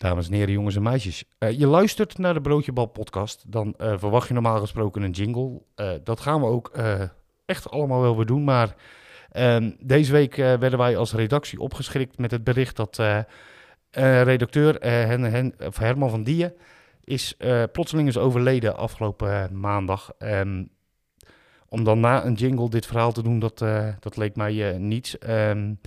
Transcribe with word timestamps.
Dames 0.00 0.26
en 0.26 0.32
heren, 0.32 0.52
jongens 0.52 0.76
en 0.76 0.82
meisjes. 0.82 1.24
Uh, 1.38 1.50
je 1.58 1.66
luistert 1.66 2.18
naar 2.18 2.34
de 2.34 2.40
Broodjebal 2.40 2.86
podcast. 2.86 3.44
Dan 3.46 3.74
uh, 3.78 3.98
verwacht 3.98 4.28
je 4.28 4.34
normaal 4.34 4.60
gesproken 4.60 5.02
een 5.02 5.10
jingle. 5.10 5.62
Uh, 5.76 5.90
dat 6.04 6.20
gaan 6.20 6.40
we 6.40 6.46
ook 6.46 6.72
echt 7.46 7.70
allemaal 7.70 8.00
wel 8.00 8.16
weer 8.16 8.26
doen. 8.26 8.44
Maar 8.44 8.74
ehm, 9.32 9.70
deze 9.80 10.12
week 10.12 10.34
werden 10.34 10.78
wij 10.78 10.96
als 10.96 11.12
redactie 11.12 11.60
opgeschrikt 11.60 12.18
met 12.18 12.30
het 12.30 12.44
bericht 12.44 12.76
dat 12.76 13.02
redacteur 14.24 14.74
Hen, 14.80 15.54
Herman 15.74 16.10
van 16.10 16.22
Dieën 16.22 16.52
is, 17.04 17.36
plotseling 17.72 18.08
is 18.08 18.18
overleden 18.18 18.76
afgelopen 18.76 19.60
maandag. 19.60 20.12
Um, 20.18 20.70
om 21.68 21.84
dan 21.84 22.00
na 22.00 22.24
een 22.24 22.34
jingle 22.34 22.70
dit 22.70 22.86
verhaal 22.86 23.12
te 23.12 23.22
doen, 23.22 23.38
dat, 23.38 23.58
dat 24.00 24.16
leek 24.16 24.36
mij 24.36 24.78
niets. 24.78 25.16
Um, 25.28 25.80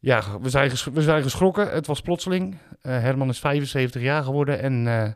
ja, 0.00 0.40
we 0.40 0.50
zijn, 0.50 0.70
we 0.92 1.02
zijn 1.02 1.22
geschrokken. 1.22 1.70
Het 1.70 1.86
was 1.86 2.00
plotseling. 2.00 2.52
Uh, 2.54 2.58
Herman 2.82 3.28
is 3.28 3.38
75 3.38 4.02
jaar 4.02 4.22
geworden. 4.22 4.60
En 4.60 4.86
uh, 4.86 5.08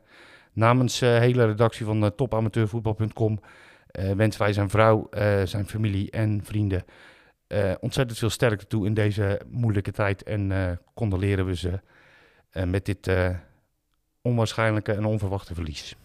namens 0.53 0.99
de 0.99 1.07
uh, 1.07 1.19
hele 1.19 1.47
redactie 1.47 1.87
van 1.87 2.15
topamateurvoetbal.com 2.17 3.41
wensen 4.17 4.41
wij 4.41 4.53
zijn 4.53 4.71
vrouw, 4.71 5.09
zijn 5.45 5.69
familie 5.69 6.11
en 6.11 6.41
vrienden 6.45 6.85
ontzettend 7.81 8.19
veel 8.19 8.31
sterkte 8.31 8.67
toe 8.67 8.87
in 8.87 8.95
deze 8.95 9.41
moeilijke 9.51 9.93
tijd. 9.93 10.23
En 10.23 10.79
condoleren 10.95 11.47
we 11.47 11.57
ze 11.57 11.81
met 12.65 12.85
dit 12.85 13.11
onwaarschijnlijke 14.23 14.93
en 14.93 15.05
onverwachte 15.05 15.55
verlies. 15.55 15.97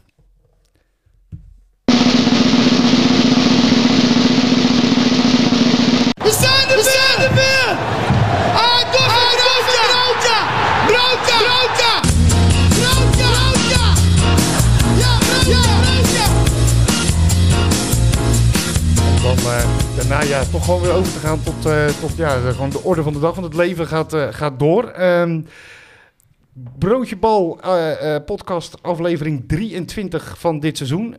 We 6.16 6.32
zijn 6.32 6.70
er 6.70 6.76
we 6.76 6.84
zijn 6.84 7.30
er 7.30 7.36
weer! 7.36 8.19
Uh, 19.50 19.96
daarna 19.96 20.22
ja, 20.22 20.44
toch 20.52 20.66
gewoon 20.66 20.82
weer 20.82 20.92
over 20.92 21.14
te 21.14 21.20
gaan 21.20 21.44
tot, 21.44 21.66
uh, 21.66 21.86
tot 21.86 22.18
ja, 22.18 22.30
gewoon 22.30 22.70
de 22.70 22.84
orde 22.84 23.04
van 23.04 23.14
de 23.14 23.20
dag. 23.20 23.34
Want 23.34 23.46
het 23.46 23.56
leven 23.56 23.88
gaat, 23.88 24.14
uh, 24.14 24.28
gaat 24.32 24.60
door. 24.60 24.94
Broodje 26.80 27.18
Bal 27.18 27.60
uh, 27.66 27.92
uh, 28.04 28.16
podcast 28.26 28.78
aflevering 28.82 29.44
23 29.48 30.40
van 30.40 30.60
dit 30.60 30.78
seizoen. 30.78 31.16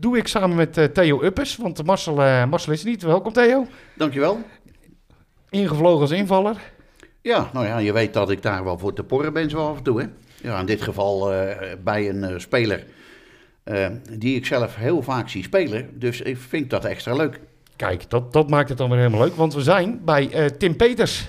Doe 0.00 0.16
ik 0.16 0.28
samen 0.28 0.56
met 0.56 0.94
Theo 0.94 1.22
Uppes, 1.22 1.56
want 1.56 1.84
Marcel, 1.86 2.46
Marcel 2.46 2.72
is 2.72 2.82
er 2.82 2.88
niet. 2.88 3.02
Welkom 3.02 3.32
Theo. 3.32 3.66
Dankjewel. 3.94 4.40
Ingevlogen 5.54 6.00
als 6.00 6.10
invaller. 6.10 6.56
Ja, 7.20 7.50
nou 7.52 7.66
ja, 7.66 7.78
je 7.78 7.92
weet 7.92 8.12
dat 8.12 8.30
ik 8.30 8.42
daar 8.42 8.64
wel 8.64 8.78
voor 8.78 8.92
te 8.92 9.04
porren 9.04 9.32
ben 9.32 9.50
zo 9.50 9.68
af 9.68 9.76
en 9.76 9.82
toe. 9.82 10.00
Hè? 10.00 10.06
Ja, 10.48 10.60
in 10.60 10.66
dit 10.66 10.82
geval 10.82 11.32
bij 11.84 12.08
een 12.08 12.40
speler 12.40 12.84
die 14.12 14.36
ik 14.36 14.46
zelf 14.46 14.76
heel 14.76 15.02
vaak 15.02 15.28
zie 15.28 15.42
spelen. 15.42 15.98
Dus 15.98 16.20
ik 16.20 16.36
vind 16.36 16.70
dat 16.70 16.84
extra 16.84 17.14
leuk. 17.14 17.40
Kijk, 17.76 18.10
dat, 18.10 18.32
dat 18.32 18.50
maakt 18.50 18.68
het 18.68 18.78
dan 18.78 18.88
weer 18.88 18.98
helemaal 18.98 19.20
leuk, 19.20 19.34
want 19.34 19.54
we 19.54 19.62
zijn 19.62 20.00
bij 20.04 20.50
Tim 20.58 20.76
Peters. 20.76 21.28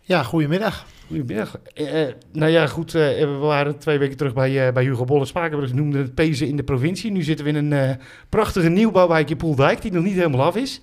Ja, 0.00 0.22
goedemiddag. 0.22 0.86
Goedemiddag. 1.06 1.58
Uh, 1.74 1.88
nou 2.32 2.50
ja, 2.50 2.66
goed. 2.66 2.94
Uh, 2.94 3.02
we 3.18 3.26
waren 3.40 3.78
twee 3.78 3.98
weken 3.98 4.16
terug 4.16 4.34
bij, 4.34 4.66
uh, 4.66 4.72
bij 4.72 4.84
Hugo 4.84 5.04
Bolle 5.04 5.24
Spakenburg. 5.24 5.72
noemden 5.72 6.00
het 6.00 6.14
Pezen 6.14 6.46
in 6.46 6.56
de 6.56 6.62
provincie. 6.62 7.10
Nu 7.10 7.22
zitten 7.22 7.44
we 7.44 7.52
in 7.52 7.72
een 7.72 7.98
prachtige 8.28 8.68
nieuwbouwwijk 8.68 9.30
in 9.30 9.36
Poeldijk, 9.36 9.82
die 9.82 9.92
nog 9.92 10.04
niet 10.04 10.14
helemaal 10.14 10.46
af 10.46 10.56
is. 10.56 10.80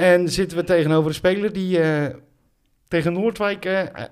En 0.00 0.28
zitten 0.28 0.56
we 0.56 0.64
tegenover 0.64 1.08
een 1.08 1.14
speler 1.14 1.52
die 1.52 1.80
tegen 2.88 3.12
Noordwijk... 3.12 3.64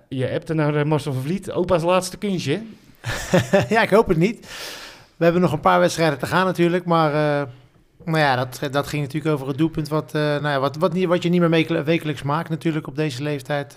je 0.09 0.25
hebt 0.25 0.49
er 0.49 0.55
naar 0.55 0.87
Marcel 0.87 1.13
van 1.13 1.23
Vliet, 1.23 1.51
opa's 1.53 1.83
laatste 1.83 2.17
kunstje. 2.17 2.63
ja, 3.69 3.83
ik 3.83 3.91
hoop 3.91 4.09
het 4.09 4.17
niet. 4.17 4.47
We 5.17 5.25
hebben 5.25 5.43
nog 5.43 5.53
een 5.53 5.61
paar 5.61 5.81
wedstrijden 5.81 6.19
te 6.19 6.27
gaan 6.27 6.47
natuurlijk, 6.47 6.85
maar... 6.85 7.47
Maar 8.05 8.21
ja, 8.21 8.37
dat, 8.37 8.73
dat 8.73 8.87
ging 8.87 9.03
natuurlijk 9.03 9.35
over 9.35 9.49
het 9.49 9.59
doelpunt 9.59 9.89
wat, 9.89 10.13
nou 10.13 10.49
ja, 10.49 10.61
wat, 10.61 10.77
wat, 10.77 10.99
wat 10.99 11.23
je 11.23 11.29
niet 11.29 11.41
meer 11.41 11.85
wekelijks 11.85 12.23
maakt 12.23 12.49
natuurlijk 12.49 12.87
op 12.87 12.97
deze 12.97 13.23
leeftijd. 13.23 13.77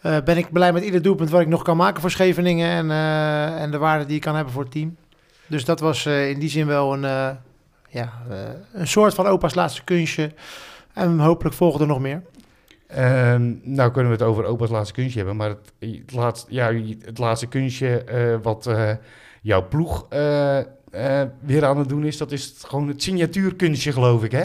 Ben 0.00 0.36
ik 0.36 0.52
blij 0.52 0.72
met 0.72 0.84
ieder 0.84 1.02
doelpunt 1.02 1.30
wat 1.30 1.40
ik 1.40 1.48
nog 1.48 1.62
kan 1.62 1.76
maken 1.76 2.00
voor 2.00 2.10
Scheveningen 2.10 2.70
en, 2.70 2.90
en 3.58 3.70
de 3.70 3.78
waarde 3.78 4.06
die 4.06 4.16
ik 4.16 4.22
kan 4.22 4.34
hebben 4.34 4.52
voor 4.52 4.62
het 4.62 4.72
team. 4.72 4.96
Dus 5.46 5.64
dat 5.64 5.80
was 5.80 6.06
in 6.06 6.38
die 6.38 6.48
zin 6.48 6.66
wel 6.66 6.92
een, 6.92 7.36
ja, 7.88 8.12
een 8.72 8.88
soort 8.88 9.14
van 9.14 9.26
opa's 9.26 9.54
laatste 9.54 9.84
kunstje. 9.84 10.30
En 10.94 11.18
hopelijk 11.18 11.54
volgen 11.54 11.80
er 11.80 11.86
nog 11.86 12.00
meer. 12.00 12.22
Um, 12.98 13.60
nou 13.62 13.90
kunnen 13.90 14.12
we 14.12 14.18
het 14.18 14.26
over 14.26 14.44
opa's 14.44 14.70
laatste 14.70 14.94
kunstje 14.94 15.18
hebben, 15.18 15.36
maar 15.36 15.48
het, 15.48 15.72
het, 15.78 16.12
laatste, 16.12 16.54
ja, 16.54 16.72
het 17.04 17.18
laatste 17.18 17.46
kunstje 17.46 18.04
wat 18.42 18.70
jouw 19.42 19.68
ploeg 19.68 20.06
weer 21.40 21.64
aan 21.64 21.78
het 21.78 21.88
doen 21.88 22.04
is, 22.04 22.16
dat 22.16 22.32
is 22.32 22.54
gewoon 22.66 22.88
het 22.88 23.02
signatuurkunstje 23.02 23.92
geloof 23.92 24.24
ik 24.24 24.32
hè? 24.32 24.44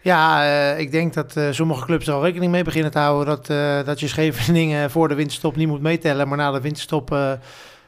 Ja, 0.00 0.42
ik 0.74 0.90
denk 0.90 1.14
dat 1.14 1.36
sommige 1.50 1.84
clubs 1.84 2.06
er 2.06 2.14
al 2.14 2.22
rekening 2.22 2.52
mee 2.52 2.64
beginnen 2.64 2.90
te 2.90 2.98
houden 2.98 3.26
dat, 3.26 3.46
dat 3.86 4.00
je 4.00 4.08
Scheveningen 4.08 4.90
voor 4.94 5.08
de 5.08 5.14
winterstop 5.14 5.56
niet 5.56 5.68
moet 5.68 5.82
meetellen. 5.82 6.28
Maar 6.28 6.38
na 6.38 6.50
de 6.50 6.60
winterstop 6.60 7.38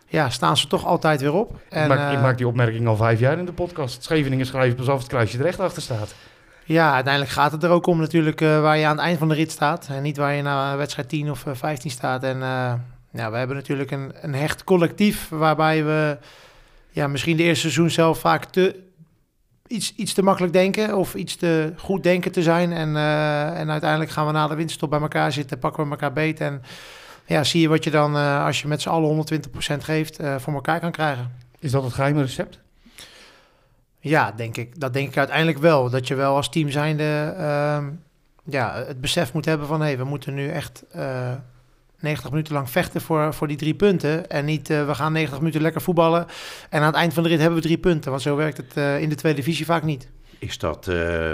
ja, 0.08 0.30
staan 0.30 0.56
ze 0.56 0.66
toch 0.66 0.86
altijd 0.86 1.20
weer 1.20 1.32
op. 1.32 1.56
En, 1.68 1.82
ik, 1.82 1.88
maak, 1.88 2.12
ik 2.12 2.20
maak 2.20 2.36
die 2.36 2.46
opmerking 2.48 2.86
al 2.86 2.96
vijf 2.96 3.20
jaar 3.20 3.38
in 3.38 3.46
de 3.46 3.52
podcast. 3.52 4.02
Scheveningen 4.02 4.46
schrijft 4.46 4.76
pas 4.76 4.88
af 4.88 4.98
het 4.98 5.08
kruisje 5.08 5.38
er 5.38 5.44
recht 5.44 5.60
achter 5.60 5.82
staat. 5.82 6.14
Ja, 6.68 6.94
uiteindelijk 6.94 7.32
gaat 7.32 7.52
het 7.52 7.62
er 7.62 7.70
ook 7.70 7.86
om 7.86 7.98
natuurlijk 7.98 8.40
waar 8.40 8.78
je 8.78 8.86
aan 8.86 8.96
het 8.96 9.04
eind 9.04 9.18
van 9.18 9.28
de 9.28 9.34
rit 9.34 9.50
staat. 9.50 9.86
En 9.90 10.02
niet 10.02 10.16
waar 10.16 10.34
je 10.34 10.42
na 10.42 10.76
wedstrijd 10.76 11.08
10 11.08 11.30
of 11.30 11.44
15 11.52 11.90
staat. 11.90 12.22
En 12.22 12.38
ja, 13.12 13.30
we 13.30 13.36
hebben 13.36 13.56
natuurlijk 13.56 13.90
een, 13.90 14.12
een 14.20 14.34
hecht 14.34 14.64
collectief 14.64 15.28
waarbij 15.28 15.84
we 15.84 16.18
ja, 16.90 17.06
misschien 17.06 17.36
de 17.36 17.42
eerste 17.42 17.60
seizoen 17.60 17.90
zelf 17.90 18.18
vaak 18.18 18.44
te 18.44 18.80
iets, 19.66 19.94
iets 19.94 20.14
te 20.14 20.22
makkelijk 20.22 20.52
denken 20.52 20.96
of 20.96 21.14
iets 21.14 21.36
te 21.36 21.72
goed 21.76 22.02
denken 22.02 22.32
te 22.32 22.42
zijn. 22.42 22.72
En, 22.72 22.96
en 23.56 23.70
uiteindelijk 23.70 24.10
gaan 24.10 24.26
we 24.26 24.32
na 24.32 24.48
de 24.48 24.54
winterstop 24.54 24.90
bij 24.90 25.00
elkaar 25.00 25.32
zitten, 25.32 25.58
pakken 25.58 25.84
we 25.84 25.90
elkaar 25.90 26.12
beet. 26.12 26.40
En 26.40 26.62
ja, 27.26 27.44
zie 27.44 27.60
je 27.60 27.68
wat 27.68 27.84
je 27.84 27.90
dan, 27.90 28.14
als 28.44 28.60
je 28.62 28.68
met 28.68 28.82
z'n 28.82 28.88
allen 28.88 29.26
120% 29.26 29.78
geeft, 29.78 30.18
voor 30.36 30.54
elkaar 30.54 30.80
kan 30.80 30.92
krijgen. 30.92 31.32
Is 31.58 31.70
dat 31.70 31.82
het 31.82 31.92
geheime 31.92 32.22
recept? 32.22 32.58
Ja, 34.00 34.32
denk 34.32 34.56
ik. 34.56 34.80
Dat 34.80 34.92
denk 34.92 35.08
ik 35.08 35.16
uiteindelijk 35.16 35.58
wel. 35.58 35.90
Dat 35.90 36.08
je 36.08 36.14
wel 36.14 36.36
als 36.36 36.48
team 36.48 36.70
zijnde 36.70 37.34
uh, 37.38 37.86
ja, 38.44 38.84
het 38.86 39.00
besef 39.00 39.32
moet 39.32 39.44
hebben 39.44 39.66
van... 39.66 39.80
hé, 39.80 39.86
hey, 39.86 39.98
we 39.98 40.04
moeten 40.04 40.34
nu 40.34 40.48
echt 40.48 40.84
90 42.00 42.30
minuten 42.30 42.54
lang 42.54 42.70
vechten 42.70 43.00
voor, 43.00 43.34
voor 43.34 43.48
die 43.48 43.56
drie 43.56 43.74
punten. 43.74 44.30
En 44.30 44.44
niet, 44.44 44.70
uh, 44.70 44.86
we 44.86 44.94
gaan 44.94 45.12
90 45.12 45.38
minuten 45.38 45.60
lekker 45.60 45.80
voetballen. 45.80 46.26
En 46.70 46.80
aan 46.80 46.86
het 46.86 46.94
eind 46.94 47.14
van 47.14 47.22
de 47.22 47.28
rit 47.28 47.38
hebben 47.38 47.58
we 47.58 47.64
drie 47.64 47.78
punten. 47.78 48.10
Want 48.10 48.22
zo 48.22 48.36
werkt 48.36 48.56
het 48.56 48.76
uh, 48.76 49.00
in 49.00 49.08
de 49.08 49.14
tweede 49.14 49.38
divisie 49.38 49.64
vaak 49.64 49.82
niet. 49.82 50.08
Is, 50.38 50.58
dat, 50.58 50.86
uh, 50.90 51.32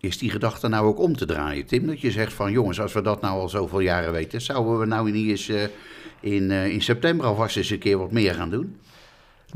is 0.00 0.18
die 0.18 0.30
gedachte 0.30 0.68
nou 0.68 0.86
ook 0.86 0.98
om 0.98 1.16
te 1.16 1.26
draaien, 1.26 1.66
Tim? 1.66 1.86
Dat 1.86 2.00
je 2.00 2.10
zegt 2.10 2.32
van 2.32 2.52
jongens, 2.52 2.80
als 2.80 2.92
we 2.92 3.02
dat 3.02 3.20
nou 3.20 3.40
al 3.40 3.48
zoveel 3.48 3.80
jaren 3.80 4.12
weten... 4.12 4.40
zouden 4.40 4.78
we 4.78 4.86
nou 4.86 5.10
niet 5.10 5.28
eens 5.28 5.48
in, 6.20 6.50
in 6.50 6.82
september 6.82 7.26
alvast 7.26 7.56
eens 7.56 7.70
een 7.70 7.78
keer 7.78 7.98
wat 7.98 8.12
meer 8.12 8.34
gaan 8.34 8.50
doen? 8.50 8.76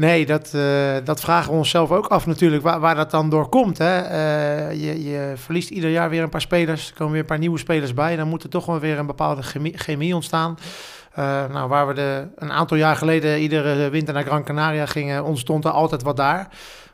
Nee, 0.01 0.27
dat, 0.27 0.53
uh, 0.55 0.97
dat 1.05 1.21
vragen 1.21 1.51
we 1.51 1.57
onszelf 1.57 1.91
ook 1.91 2.07
af 2.07 2.27
natuurlijk, 2.27 2.63
waar, 2.63 2.81
waar 2.81 2.95
dat 2.95 3.11
dan 3.11 3.31
door 3.31 3.49
komt. 3.49 3.79
Hè? 3.79 4.03
Uh, 4.03 4.73
je, 4.73 5.05
je, 5.05 5.33
verliest 5.37 5.71
ieder 5.71 5.91
jaar 5.91 6.11
weer 6.11 6.23
een 6.23 6.29
paar 6.29 6.41
spelers, 6.41 6.89
er 6.89 6.95
komen 6.95 7.13
weer 7.13 7.21
een 7.21 7.27
paar 7.27 7.39
nieuwe 7.39 7.59
spelers 7.59 7.95
bij. 7.95 8.17
Dan 8.17 8.29
moet 8.29 8.43
er 8.43 8.49
toch 8.49 8.67
wel 8.67 8.79
weer 8.79 8.99
een 8.99 9.07
bepaalde 9.07 9.43
chemie, 9.43 9.79
chemie 9.79 10.15
ontstaan. 10.15 10.59
Uh, 11.19 11.25
nou, 11.53 11.69
waar 11.69 11.87
we 11.87 11.95
de, 11.95 12.29
een 12.37 12.53
aantal 12.53 12.77
jaar 12.77 12.97
geleden 12.97 13.41
iedere 13.41 13.91
winter 13.91 14.15
naar 14.15 14.25
Gran 14.25 14.45
Canaria 14.45 14.87
gingen, 14.87 15.25
ontstond 15.25 15.65
er 15.65 15.71
altijd 15.71 16.03
wat 16.03 16.17
daar. 16.17 16.49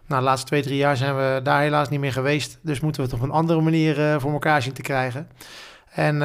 Nou, 0.07 0.21
de 0.21 0.27
laatste 0.27 0.47
twee, 0.47 0.63
drie 0.63 0.77
jaar 0.77 0.97
zijn 0.97 1.17
we 1.17 1.41
daar 1.43 1.61
helaas 1.61 1.89
niet 1.89 2.01
meer 2.01 2.13
geweest. 2.13 2.59
Dus 2.63 2.81
moeten 2.81 3.03
we 3.03 3.09
het 3.09 3.17
op 3.19 3.25
een 3.25 3.35
andere 3.35 3.61
manier 3.61 4.21
voor 4.21 4.33
elkaar 4.33 4.63
zien 4.63 4.73
te 4.73 4.83
krijgen. 4.83 5.29
En 5.91 6.23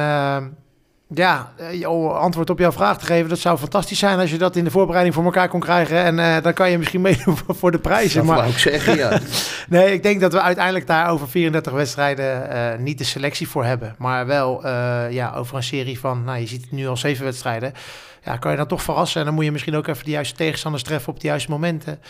ja, 1.14 1.52
eh, 1.56 1.78
jouw 1.78 2.08
antwoord 2.08 2.50
op 2.50 2.58
jouw 2.58 2.72
vraag 2.72 2.98
te 2.98 3.04
geven, 3.04 3.28
dat 3.28 3.38
zou 3.38 3.58
fantastisch 3.58 3.98
zijn 3.98 4.18
als 4.18 4.30
je 4.30 4.38
dat 4.38 4.56
in 4.56 4.64
de 4.64 4.70
voorbereiding 4.70 5.14
voor 5.14 5.24
elkaar 5.24 5.48
kon 5.48 5.60
krijgen. 5.60 5.96
En 5.96 6.18
uh, 6.18 6.42
dan 6.42 6.52
kan 6.52 6.70
je 6.70 6.78
misschien 6.78 7.00
meedoen 7.10 7.36
voor 7.48 7.70
de 7.70 7.78
prijzen. 7.78 8.26
Dat 8.26 8.36
maar 8.36 8.48
ik 8.48 8.58
zeggen, 8.58 8.96
ja. 8.96 9.18
nee, 9.68 9.92
ik 9.92 10.02
denk 10.02 10.20
dat 10.20 10.32
we 10.32 10.40
uiteindelijk 10.40 10.86
daar 10.86 11.10
over 11.10 11.28
34 11.28 11.72
wedstrijden 11.72 12.48
uh, 12.52 12.78
niet 12.78 12.98
de 12.98 13.04
selectie 13.04 13.48
voor 13.48 13.64
hebben. 13.64 13.94
Maar 13.98 14.26
wel 14.26 14.64
uh, 14.64 15.10
ja, 15.10 15.32
over 15.34 15.56
een 15.56 15.62
serie 15.62 15.98
van, 15.98 16.24
nou 16.24 16.38
je 16.38 16.46
ziet 16.46 16.62
het 16.62 16.72
nu 16.72 16.88
al 16.88 16.96
zeven 16.96 17.24
wedstrijden 17.24 17.72
ja, 18.24 18.36
kan 18.36 18.50
je 18.50 18.56
dan 18.56 18.66
toch 18.66 18.82
verrassen. 18.82 19.20
En 19.20 19.26
dan 19.26 19.34
moet 19.34 19.44
je 19.44 19.52
misschien 19.52 19.76
ook 19.76 19.86
even 19.86 20.04
de 20.04 20.10
juiste 20.10 20.34
tegenstanders 20.34 20.82
treffen 20.82 21.12
op 21.12 21.20
de 21.20 21.26
juiste 21.26 21.50
momenten. 21.50 22.00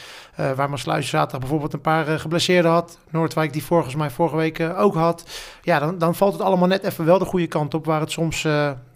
Uh, 0.41 0.53
waar 0.53 0.71
Maasluis 0.71 1.09
zaterdag 1.09 1.41
bijvoorbeeld 1.41 1.73
een 1.73 1.81
paar 1.81 2.09
uh, 2.09 2.19
geblesseerden 2.19 2.71
had. 2.71 2.99
Noordwijk 3.11 3.53
die 3.53 3.65
volgens 3.65 3.95
mij 3.95 4.11
vorige 4.11 4.37
week 4.37 4.59
uh, 4.59 4.81
ook 4.81 4.95
had. 4.95 5.25
Ja, 5.63 5.79
dan, 5.79 5.99
dan 5.99 6.15
valt 6.15 6.33
het 6.33 6.43
allemaal 6.43 6.69
net 6.69 6.85
even 6.85 7.05
wel 7.05 7.19
de 7.19 7.25
goede 7.25 7.47
kant 7.47 7.75
op. 7.75 7.85
Waar 7.85 8.01
het 8.01 8.11
soms 8.11 8.47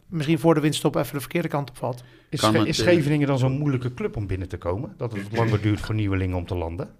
misschien 0.06 0.38
voor 0.38 0.54
de 0.54 0.60
winststop 0.60 0.96
even 0.96 1.14
de 1.14 1.20
verkeerde 1.20 1.48
kant 1.48 1.70
op 1.70 1.76
valt. 1.76 2.02
Is, 2.28 2.42
het, 2.42 2.66
is 2.66 2.76
Scheveningen 2.76 3.26
dan 3.26 3.38
zo'n 3.38 3.58
moeilijke 3.58 3.94
club 3.94 4.16
om 4.16 4.26
binnen 4.26 4.48
te 4.48 4.56
komen? 4.58 4.94
Dat 4.96 5.12
het 5.12 5.22
langer 5.32 5.60
duurt 5.60 5.80
voor 5.80 5.94
nieuwelingen 5.94 6.36
om 6.36 6.46
te 6.46 6.54
landen? 6.54 6.90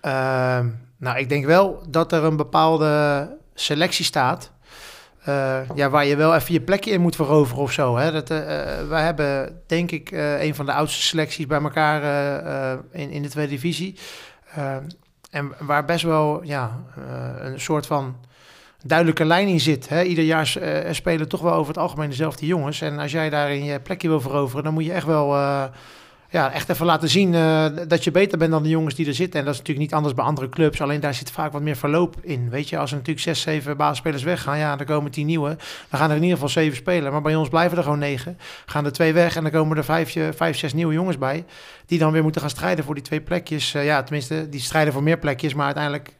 Ehm, 0.00 0.68
nou, 0.96 1.18
ik 1.18 1.28
denk 1.28 1.44
wel 1.44 1.82
dat 1.88 2.12
er 2.12 2.24
een 2.24 2.36
bepaalde 2.36 3.28
selectie 3.54 4.04
staat 4.04 4.52
eh, 5.24 5.60
ja, 5.74 5.90
waar 5.90 6.06
je 6.06 6.16
wel 6.16 6.34
even 6.34 6.52
je 6.52 6.60
plekje 6.60 6.90
in 6.90 7.00
moet 7.00 7.16
veroveren 7.16 7.62
of 7.62 7.72
zo. 7.72 7.96
Hè? 7.96 8.12
Dat, 8.12 8.30
eh, 8.30 8.78
eh, 8.80 8.88
wij 8.88 9.04
hebben, 9.04 9.62
denk 9.66 9.90
ik, 9.90 10.10
eh, 10.10 10.42
een 10.42 10.54
van 10.54 10.66
de 10.66 10.72
oudste 10.72 11.02
selecties 11.02 11.46
bij 11.46 11.60
elkaar 11.60 12.02
eh, 12.02 12.72
eh, 12.72 12.78
in, 12.90 13.10
in 13.10 13.22
de 13.22 13.28
tweede 13.28 13.50
divisie. 13.52 13.98
Eh, 14.54 14.76
en 15.30 15.52
waar 15.58 15.84
best 15.84 16.04
wel 16.04 16.44
ja, 16.44 16.84
eh, 16.96 17.50
een 17.50 17.60
soort 17.60 17.86
van 17.86 18.16
duidelijke 18.84 19.24
lijn 19.24 19.48
in 19.48 19.60
zit. 19.60 19.88
Hè? 19.88 20.02
Ieder 20.02 20.24
jaar 20.24 20.56
eh, 20.56 20.92
spelen 20.92 21.28
toch 21.28 21.40
wel 21.40 21.52
over 21.52 21.72
het 21.72 21.82
algemeen 21.82 22.08
dezelfde 22.08 22.46
jongens. 22.46 22.80
En 22.80 22.98
als 22.98 23.12
jij 23.12 23.30
daarin 23.30 23.64
je 23.64 23.80
plekje 23.80 24.08
wil 24.08 24.20
veroveren, 24.20 24.64
dan 24.64 24.72
moet 24.72 24.84
je 24.84 24.92
echt 24.92 25.06
wel... 25.06 25.34
eh, 25.34 25.64
ja, 26.30 26.52
echt 26.52 26.68
even 26.68 26.86
laten 26.86 27.08
zien 27.08 27.34
eh, 27.34 27.66
dat 27.88 28.04
je 28.04 28.10
beter 28.10 28.38
bent 28.38 28.50
dan 28.50 28.62
de 28.62 28.68
jongens 28.68 28.94
die 28.94 29.06
er 29.06 29.14
zitten. 29.14 29.38
En 29.38 29.44
dat 29.44 29.54
is 29.54 29.60
natuurlijk 29.60 29.86
niet 29.86 29.96
anders 29.96 30.14
bij 30.14 30.24
andere 30.24 30.48
clubs. 30.48 30.80
Alleen 30.80 31.00
daar 31.00 31.14
zit 31.14 31.30
vaak 31.30 31.52
wat 31.52 31.62
meer 31.62 31.76
verloop 31.76 32.16
in. 32.20 32.50
Weet 32.50 32.68
je, 32.68 32.78
als 32.78 32.90
er 32.90 32.96
natuurlijk 32.96 33.26
zes, 33.26 33.40
zeven 33.40 33.76
basisspelers 33.76 34.22
weggaan, 34.22 34.58
ja, 34.58 34.76
dan 34.76 34.86
komen 34.86 35.10
tien 35.10 35.26
nieuwe. 35.26 35.56
Dan 35.88 36.00
gaan 36.00 36.10
er 36.10 36.16
in 36.16 36.22
ieder 36.22 36.36
geval 36.36 36.52
zeven 36.52 36.76
spelen. 36.76 37.12
Maar 37.12 37.22
bij 37.22 37.36
ons 37.36 37.48
blijven 37.48 37.76
er 37.76 37.82
gewoon 37.82 37.98
negen. 37.98 38.38
Gaan 38.66 38.84
er 38.84 38.92
twee 38.92 39.12
weg 39.12 39.36
en 39.36 39.42
dan 39.42 39.52
komen 39.52 39.76
er 39.76 39.84
vijf, 39.84 40.16
vijf 40.36 40.58
zes 40.58 40.72
nieuwe 40.72 40.92
jongens 40.92 41.18
bij. 41.18 41.44
Die 41.86 41.98
dan 41.98 42.12
weer 42.12 42.22
moeten 42.22 42.40
gaan 42.40 42.50
strijden 42.50 42.84
voor 42.84 42.94
die 42.94 43.04
twee 43.04 43.20
plekjes. 43.20 43.72
Ja, 43.72 44.02
tenminste, 44.02 44.48
die 44.48 44.60
strijden 44.60 44.92
voor 44.92 45.02
meer 45.02 45.18
plekjes. 45.18 45.54
Maar 45.54 45.64
uiteindelijk 45.64 46.12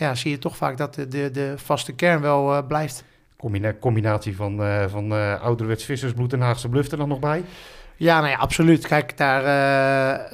ja, 0.00 0.14
zie 0.14 0.30
je 0.30 0.38
toch 0.38 0.56
vaak 0.56 0.76
dat 0.76 0.94
de, 0.94 1.08
de, 1.08 1.30
de 1.30 1.52
vaste 1.56 1.92
kern 1.92 2.20
wel 2.20 2.54
eh, 2.54 2.66
blijft. 2.66 3.04
Combina- 3.36 3.74
combinatie 3.80 4.36
van, 4.36 4.62
eh 4.62 4.84
van 4.88 5.12
eh, 5.12 5.42
ouderwets 5.42 5.84
vissersbloed 5.84 6.32
en 6.32 6.40
Haagse 6.40 6.68
bluff 6.68 6.90
er 6.90 6.98
dan 6.98 7.08
nog 7.08 7.18
bij. 7.18 7.44
Ja, 7.96 8.18
nou 8.18 8.30
ja, 8.30 8.36
absoluut. 8.36 8.86
Kijk, 8.86 9.16
daar, 9.16 9.42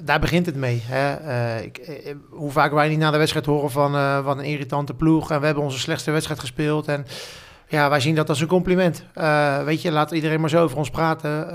daar 0.05 0.21
begint 0.21 0.47
het 0.47 0.57
mee. 0.57 0.83
Hè. 0.85 1.61
Ik, 1.61 1.81
hoe 2.31 2.51
vaak 2.51 2.73
wij 2.73 2.89
niet 2.89 2.99
na 2.99 3.11
de 3.11 3.17
wedstrijd 3.19 3.47
horen 3.47 3.71
van 3.71 4.23
wat 4.23 4.39
een 4.39 4.45
irritante 4.45 4.95
ploeg. 4.95 5.31
En 5.31 5.41
we 5.41 5.47
hebben 5.47 5.65
onze 5.65 5.79
slechtste 5.79 6.11
wedstrijd 6.11 6.41
gespeeld. 6.41 6.89
En 6.89 7.07
ja, 7.69 7.91
wij 7.91 8.01
zien 8.01 8.15
dat 8.15 8.29
als 8.29 8.41
een 8.41 8.47
compliment. 8.47 9.05
Weet 9.65 9.83
je, 9.83 9.93
laat 9.93 10.11
iedereen 10.11 10.41
maar 10.41 10.51
zo 10.51 10.63
over 10.63 10.77
ons 10.79 10.91
praten. 10.91 11.49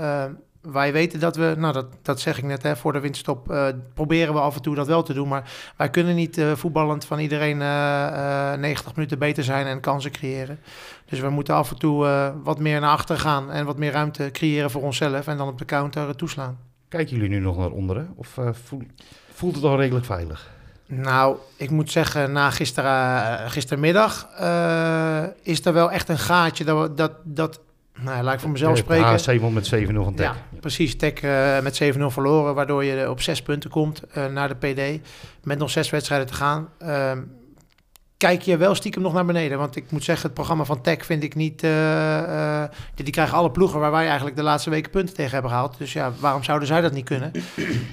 Wij 0.62 0.92
weten 0.92 1.20
dat 1.20 1.36
we, 1.36 1.54
nou 1.58 1.72
dat, 1.72 1.86
dat 2.02 2.20
zeg 2.20 2.38
ik 2.38 2.44
net, 2.44 2.62
hè, 2.62 2.76
voor 2.76 2.92
de 2.92 3.00
winterstop 3.00 3.50
eh, 3.50 3.66
proberen 3.94 4.34
we 4.34 4.40
af 4.40 4.56
en 4.56 4.62
toe 4.62 4.74
dat 4.74 4.86
wel 4.86 5.02
te 5.02 5.12
doen. 5.12 5.28
Maar 5.28 5.50
wij 5.76 5.90
kunnen 5.90 6.14
niet 6.14 6.38
eh, 6.38 6.52
voetballend 6.52 7.04
van 7.04 7.18
iedereen 7.18 7.62
eh, 7.62 8.52
eh, 8.52 8.58
90 8.60 8.94
minuten 8.94 9.18
beter 9.18 9.44
zijn 9.44 9.66
en 9.66 9.80
kansen 9.80 10.10
creëren. 10.10 10.58
Dus 11.04 11.20
we 11.20 11.28
moeten 11.28 11.54
af 11.54 11.70
en 11.70 11.78
toe 11.78 12.32
wat 12.42 12.58
meer 12.58 12.80
naar 12.80 12.90
achter 12.90 13.18
gaan 13.18 13.50
en 13.50 13.64
wat 13.64 13.78
meer 13.78 13.92
ruimte 13.92 14.28
creëren 14.32 14.70
voor 14.70 14.82
onszelf. 14.82 15.26
En 15.26 15.36
dan 15.36 15.48
op 15.48 15.58
de 15.58 15.64
counter 15.64 16.16
toeslaan. 16.16 16.58
Kijken 16.88 17.14
jullie 17.16 17.28
nu 17.30 17.38
nog 17.38 17.56
naar 17.56 17.70
onderen? 17.70 18.12
Of 18.14 18.38
eh, 18.38 18.48
voel- 18.64 18.86
voelt 19.32 19.54
het 19.54 19.64
al 19.64 19.76
redelijk 19.76 20.06
veilig? 20.06 20.50
Nou, 20.86 21.36
ik 21.56 21.70
moet 21.70 21.90
zeggen, 21.90 22.32
na 22.32 22.50
gisteren, 22.50 23.50
gistermiddag 23.50 24.28
is 25.42 25.64
er 25.64 25.72
wel 25.72 25.90
echt 25.90 26.08
een 26.08 26.18
gaatje 26.18 26.64
dat, 26.64 26.96
dat, 26.96 27.12
dat 27.24 27.60
nou, 28.00 28.22
laat 28.22 28.34
ik 28.34 28.40
voor 28.40 28.50
mezelf 28.50 28.76
spreken. 28.78 29.06
HSC 29.06 29.40
won 29.40 29.52
met 29.52 29.74
7-0 29.74 29.92
van 29.92 30.14
Tech. 30.14 30.26
Ja, 30.26 30.58
precies. 30.60 30.96
Tech 30.96 31.12
eh, 31.12 31.60
met 31.60 31.82
7-0 31.82 31.86
verloren, 32.06 32.54
waardoor 32.54 32.84
je 32.84 33.10
op 33.10 33.20
zes 33.20 33.42
punten 33.42 33.70
komt 33.70 34.02
eh, 34.02 34.26
naar 34.26 34.48
de 34.48 34.54
PD. 34.54 35.06
Met 35.42 35.58
nog 35.58 35.70
zes 35.70 35.90
wedstrijden 35.90 36.26
te 36.26 36.34
gaan. 36.34 36.68
Ehm, 36.78 37.20
kijk 38.16 38.42
je 38.42 38.56
wel 38.56 38.74
stiekem 38.74 39.02
nog 39.02 39.12
naar 39.12 39.24
beneden. 39.24 39.58
Want 39.58 39.76
ik 39.76 39.90
moet 39.90 40.04
zeggen, 40.04 40.24
het 40.24 40.34
programma 40.34 40.64
van 40.64 40.80
Tech 40.80 41.04
vind 41.04 41.22
ik 41.22 41.34
niet... 41.34 41.62
eh, 41.62 42.64
die, 42.94 43.10
krijgen 43.10 43.36
alle 43.36 43.50
ploegen 43.50 43.80
waar 43.80 43.90
wij 43.90 44.06
eigenlijk 44.06 44.36
de 44.36 44.42
laatste 44.42 44.70
weken 44.70 44.90
punten 44.90 45.14
tegen 45.14 45.32
hebben 45.32 45.50
gehaald. 45.50 45.78
Dus 45.78 45.92
ja, 45.92 46.12
waarom 46.20 46.42
zouden 46.42 46.68
zij 46.68 46.80
dat 46.80 46.92
niet 46.92 47.04
kunnen? 47.04 47.30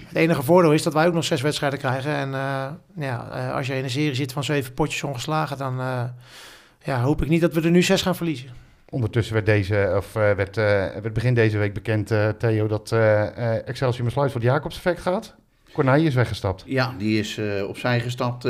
Het 0.08 0.16
enige 0.16 0.44
voordeel 0.44 0.74
is 0.74 0.84
dat 0.84 0.94
wij 0.94 1.08
ook 1.08 1.14
nog 1.14 1.24
zes 1.24 1.42
wedstrijden 1.42 1.80
krijgen. 1.80 2.16
En 2.16 2.32
ja, 2.96 3.18
als 3.54 3.68
je 3.68 3.76
in 3.76 3.84
een 3.84 3.90
serie 3.90 4.16
zit 4.16 4.32
van 4.32 4.44
zeven 4.44 4.74
potjes 4.74 5.04
ongeslagen... 5.04 5.58
dan 5.58 5.76
ja, 6.84 7.02
hoop 7.02 7.22
ik 7.22 7.30
niet 7.30 7.42
dat 7.42 7.54
we 7.54 7.62
er 7.62 7.72
nu 7.72 7.82
zes 7.82 8.02
gaan 8.02 8.16
verliezen. 8.16 8.69
Ondertussen 8.90 9.34
werd, 9.34 9.46
deze, 9.46 9.94
of, 9.96 10.16
eh, 10.16 10.32
werd, 10.32 10.58
eh, 10.58 10.64
werd 11.02 11.14
begin 11.14 11.34
deze 11.34 11.58
week 11.58 11.74
bekend, 11.74 12.12
eh, 12.12 12.30
Theo, 12.30 12.68
dat 12.68 12.92
Excelsior 13.66 14.06
besluit 14.06 14.32
voor 14.32 14.42
het 14.42 14.50
Jacobs-effect 14.50 15.02
gaat. 15.02 15.36
Corneille 15.72 16.08
is 16.08 16.14
weggestapt. 16.14 16.64
Ja, 16.66 16.96
die 16.98 17.20
is 17.20 17.40
opzij 17.68 18.00
gestapt. 18.00 18.48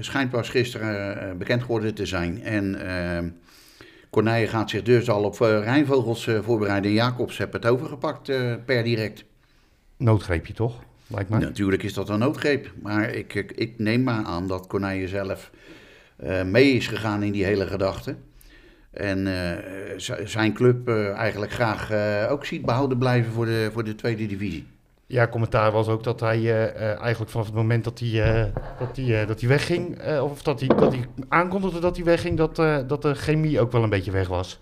schijnt 0.00 0.30
pas 0.30 0.48
gisteren 0.48 1.38
bekend 1.38 1.62
geworden 1.62 1.94
te 1.94 2.06
zijn. 2.06 2.42
En 2.42 2.78
Corneille 4.10 4.46
gaat 4.46 4.70
zich 4.70 4.82
dus 4.82 5.10
al 5.10 5.24
op 5.24 5.38
Rijnvogels 5.40 6.28
voorbereiden. 6.42 6.92
Jacobs 6.92 7.38
heeft 7.38 7.52
het 7.52 7.66
overgepakt 7.66 8.32
per 8.64 8.84
direct. 8.84 9.24
Noodgreepje 9.96 10.52
toch? 10.52 10.82
Lijkt 11.06 11.30
mij. 11.30 11.38
Natuurlijk 11.38 11.82
is 11.82 11.94
dat 11.94 12.08
een 12.08 12.18
noodgreep. 12.18 12.72
Maar 12.82 13.10
ik, 13.10 13.34
ik, 13.34 13.52
ik 13.52 13.78
neem 13.78 14.02
maar 14.02 14.24
aan 14.24 14.46
dat 14.46 14.66
Corneille 14.66 15.08
zelf 15.08 15.50
mee 16.44 16.72
is 16.72 16.86
gegaan 16.86 17.22
in 17.22 17.32
die 17.32 17.44
hele 17.44 17.66
gedachte. 17.66 18.16
En 18.90 19.26
eh, 19.26 20.24
zijn 20.24 20.52
club 20.52 20.88
eh, 20.88 21.12
eigenlijk 21.12 21.52
graag 21.52 21.90
eh, 21.90 22.32
ook 22.32 22.44
ziet 22.44 22.64
behouden 22.64 22.98
blijven 22.98 23.32
voor 23.32 23.46
de, 23.46 23.70
voor 23.72 23.84
de 23.84 23.94
tweede 23.94 24.26
divisie. 24.26 24.66
Ja, 25.06 25.28
commentaar 25.28 25.72
was 25.72 25.88
ook 25.88 26.04
dat 26.04 26.20
hij 26.20 26.72
eigenlijk 26.98 27.30
vanaf 27.30 27.46
het 27.46 27.54
moment 27.54 27.84
dat 27.84 27.98
hij, 27.98 28.52
dat 28.78 28.96
hij, 28.96 29.26
dat 29.26 29.40
hij 29.40 29.48
wegging, 29.48 30.02
of 30.20 30.42
dat 30.42 30.60
hij, 30.60 30.68
dat 30.68 30.92
hij 30.92 31.04
aankondigde 31.28 31.80
dat 31.80 31.96
hij 31.96 32.04
wegging, 32.04 32.36
dat, 32.36 32.56
dat 32.88 33.02
de 33.02 33.14
chemie 33.14 33.60
ook 33.60 33.72
wel 33.72 33.82
een 33.82 33.90
beetje 33.90 34.10
weg 34.10 34.28
was. 34.28 34.58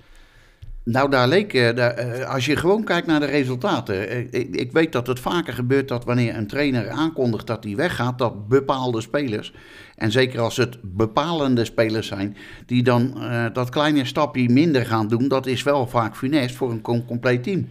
Nou, 0.91 1.11
daar 1.11 1.29
leek, 1.29 1.55
eh, 1.55 1.75
daar, 1.75 1.91
eh, 1.91 2.35
als 2.35 2.47
je 2.47 2.57
gewoon 2.57 2.85
kijkt 2.85 3.07
naar 3.07 3.21
de 3.21 3.27
resultaten. 3.27 4.09
eh, 4.09 4.19
ik, 4.19 4.57
ik 4.57 4.73
weet 4.73 4.93
dat 4.93 5.07
het 5.07 5.21
vaker 5.21 5.53
gebeurt 5.53 5.89
dat 5.89 6.05
wanneer 6.05 6.37
een 6.37 6.47
trainer 6.47 6.89
aankondigt 6.91 7.47
dat 7.47 7.65
hij 7.65 7.77
weggaat, 7.77 8.19
dat 8.19 8.49
bepaalde 8.49 9.01
spelers, 9.01 9.53
en 9.97 10.13
zeker 10.13 10.41
als 10.41 10.57
het 10.57 10.79
bepalende 10.83 11.65
spelers 11.65 12.07
zijn, 12.07 12.37
die 12.67 12.83
dan 12.83 13.23
dat 13.53 13.69
kleine 13.69 14.05
stapje 14.05 14.49
minder 14.49 14.87
gaan 14.87 15.09
doen, 15.09 15.29
dat 15.29 15.47
is 15.47 15.63
wel 15.63 15.87
vaak 15.87 16.17
funest 16.17 16.57
voor 16.57 16.71
een 16.71 16.81
com- 16.81 17.05
compleet 17.05 17.43
team. 17.43 17.69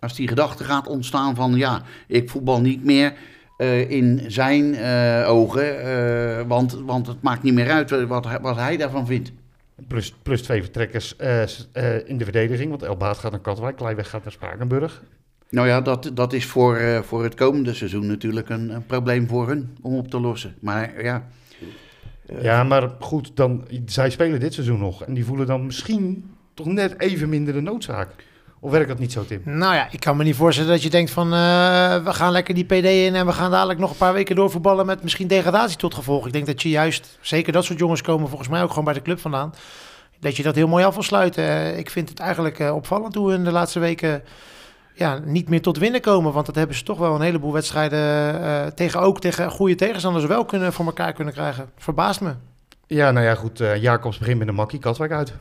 Als 0.00 0.14
die 0.14 0.28
gedachte 0.28 0.64
gaat 0.64 0.86
ontstaan 0.86 1.34
van, 1.34 1.54
ja, 1.54 1.82
ik 2.06 2.30
voetbal 2.30 2.60
niet 2.60 2.84
meer 2.84 3.12
in 3.88 4.24
zijn 4.26 4.76
ogen, 5.24 6.48
want, 6.48 6.72
want 6.86 7.06
het 7.06 7.22
maakt 7.22 7.42
niet 7.42 7.54
meer 7.54 7.70
uit 7.70 8.06
wat, 8.06 8.26
wat 8.40 8.56
hij 8.56 8.76
daarvan 8.76 9.06
vindt. 9.06 9.32
Plus, 9.88 10.14
plus 10.22 10.42
twee 10.42 10.62
vertrekkers 10.62 11.16
eh, 11.16 11.42
eh, 11.42 12.08
in 12.08 12.18
de 12.18 12.24
verdediging, 12.24 12.70
want 12.70 12.82
Elbaat 12.82 13.18
gaat 13.18 13.30
naar 13.30 13.40
Katwijk, 13.40 13.76
Kleiweg 13.76 14.10
gaat 14.10 14.22
naar 14.22 14.32
Spakenburg. 14.32 15.02
Nou 15.50 15.68
ja, 15.68 15.80
dat, 15.80 16.10
dat 16.14 16.32
is 16.32 16.46
voor, 16.46 16.76
eh, 16.76 17.00
voor 17.00 17.22
het 17.22 17.34
komende 17.34 17.74
seizoen 17.74 18.06
natuurlijk 18.06 18.48
een, 18.48 18.70
een 18.70 18.86
probleem 18.86 19.28
voor 19.28 19.48
hun 19.48 19.76
om 19.82 19.94
op 19.94 20.08
te 20.08 20.20
lossen. 20.20 20.54
Maar 20.60 21.02
ja, 21.02 21.28
Ja, 22.40 22.64
maar 22.64 22.90
goed, 22.98 23.36
dan, 23.36 23.68
zij 23.86 24.10
spelen 24.10 24.40
dit 24.40 24.54
seizoen 24.54 24.78
nog 24.78 25.04
en 25.04 25.14
die 25.14 25.24
voelen 25.24 25.46
dan 25.46 25.66
misschien 25.66 26.30
toch 26.54 26.66
net 26.66 27.00
even 27.00 27.28
minder 27.28 27.54
de 27.54 27.60
noodzaak. 27.60 28.08
Of 28.60 28.70
werkt 28.70 28.88
dat 28.88 28.98
niet 28.98 29.12
zo, 29.12 29.24
Tim? 29.24 29.40
Nou 29.44 29.74
ja, 29.74 29.88
ik 29.90 30.00
kan 30.00 30.16
me 30.16 30.24
niet 30.24 30.36
voorstellen 30.36 30.70
dat 30.70 30.82
je 30.82 30.90
denkt 30.90 31.10
van 31.10 31.26
eh, 31.26 31.38
we 32.04 32.12
gaan 32.12 32.32
lekker 32.32 32.54
die 32.54 32.64
PD 32.64 32.84
in 32.84 33.14
en 33.14 33.26
we 33.26 33.32
gaan 33.32 33.50
dadelijk 33.50 33.78
nog 33.78 33.90
een 33.90 33.96
paar 33.96 34.12
weken 34.12 34.36
doorvoetballen 34.36 34.86
met 34.86 35.02
misschien 35.02 35.26
degradatie 35.28 35.76
tot 35.76 35.94
gevolg. 35.94 36.26
Ik 36.26 36.32
denk 36.32 36.46
dat 36.46 36.62
je 36.62 36.68
juist, 36.68 37.18
zeker 37.20 37.52
dat 37.52 37.64
soort 37.64 37.78
jongens 37.78 38.02
komen 38.02 38.28
volgens 38.28 38.48
mij 38.48 38.62
ook 38.62 38.68
gewoon 38.68 38.84
bij 38.84 38.94
de 38.94 39.02
club 39.02 39.20
vandaan, 39.20 39.54
dat 40.20 40.36
je 40.36 40.42
dat 40.42 40.54
heel 40.54 40.68
mooi 40.68 40.84
af 40.84 40.94
wil 40.94 41.02
sluiten. 41.02 41.44
Eh, 41.44 41.78
ik 41.78 41.90
vind 41.90 42.08
het 42.08 42.18
eigenlijk 42.18 42.58
eh, 42.58 42.74
opvallend 42.74 43.14
hoe 43.14 43.28
we 43.28 43.34
in 43.34 43.44
de 43.44 43.52
laatste 43.52 43.78
weken 43.78 44.22
ja, 44.94 45.18
niet 45.24 45.48
meer 45.48 45.62
tot 45.62 45.78
winnen 45.78 46.00
komen. 46.00 46.32
Want 46.32 46.46
dat 46.46 46.54
hebben 46.54 46.76
ze 46.76 46.82
toch 46.82 46.98
wel 46.98 47.14
een 47.14 47.20
heleboel 47.20 47.52
wedstrijden 47.52 48.74
tegen 48.74 49.00
ook 49.00 49.20
tegen 49.20 49.50
goede 49.50 49.74
tegenstanders 49.74 50.24
wel 50.24 50.44
kunnen 50.44 50.72
voor 50.72 50.84
elkaar 50.84 51.12
kunnen 51.12 51.34
krijgen. 51.34 51.70
Verbaast 51.76 52.20
me. 52.20 52.34
Ja, 52.86 53.10
nou 53.10 53.26
ja, 53.26 53.34
goed. 53.34 53.60
eh, 53.60 53.82
Jacobs 53.82 54.18
begint 54.18 54.38
met 54.38 54.48
een 54.48 54.54
makkie, 54.54 54.78
Katwijk 54.78 55.12
uit. 55.12 55.32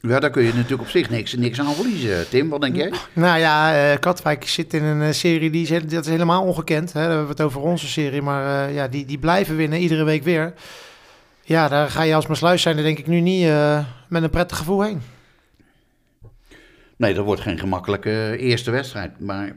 Ja, 0.00 0.20
daar 0.20 0.30
kun 0.30 0.42
je 0.42 0.54
natuurlijk 0.54 0.82
op 0.82 0.88
zich 0.88 1.10
niks, 1.10 1.34
niks 1.34 1.60
aan 1.60 1.74
verliezen. 1.74 2.28
Tim, 2.28 2.48
wat 2.48 2.60
denk 2.60 2.76
jij? 2.76 2.92
Nou 3.12 3.38
ja, 3.38 3.74
eh, 3.90 3.98
Katwijk 3.98 4.48
zit 4.48 4.74
in 4.74 4.82
een 4.82 5.02
eh, 5.02 5.12
serie 5.12 5.50
die 5.50 5.62
is, 5.62 5.82
dat 5.82 6.04
is 6.04 6.10
helemaal 6.10 6.42
ongekend. 6.42 6.92
Hè. 6.92 7.00
Dan 7.00 7.08
hebben 7.08 7.26
we 7.26 7.32
het 7.32 7.40
over 7.40 7.60
onze 7.60 7.88
serie, 7.88 8.22
maar 8.22 8.68
eh, 8.68 8.74
ja, 8.74 8.88
die, 8.88 9.04
die 9.04 9.18
blijven 9.18 9.56
winnen 9.56 9.78
iedere 9.78 10.04
week 10.04 10.22
weer. 10.22 10.52
Ja, 11.42 11.68
daar 11.68 11.90
ga 11.90 12.02
je 12.02 12.14
als 12.14 12.26
Maasluis 12.26 12.62
zijn, 12.62 12.76
denk 12.76 12.98
ik 12.98 13.06
nu 13.06 13.20
niet 13.20 13.50
met 14.08 14.22
een 14.22 14.30
prettig 14.30 14.56
gevoel 14.56 14.82
heen. 14.82 15.02
Nee, 16.96 17.14
dat 17.14 17.24
wordt 17.24 17.40
geen 17.40 17.58
gemakkelijke 17.58 18.36
eerste 18.38 18.70
wedstrijd. 18.70 19.20
Maar 19.20 19.52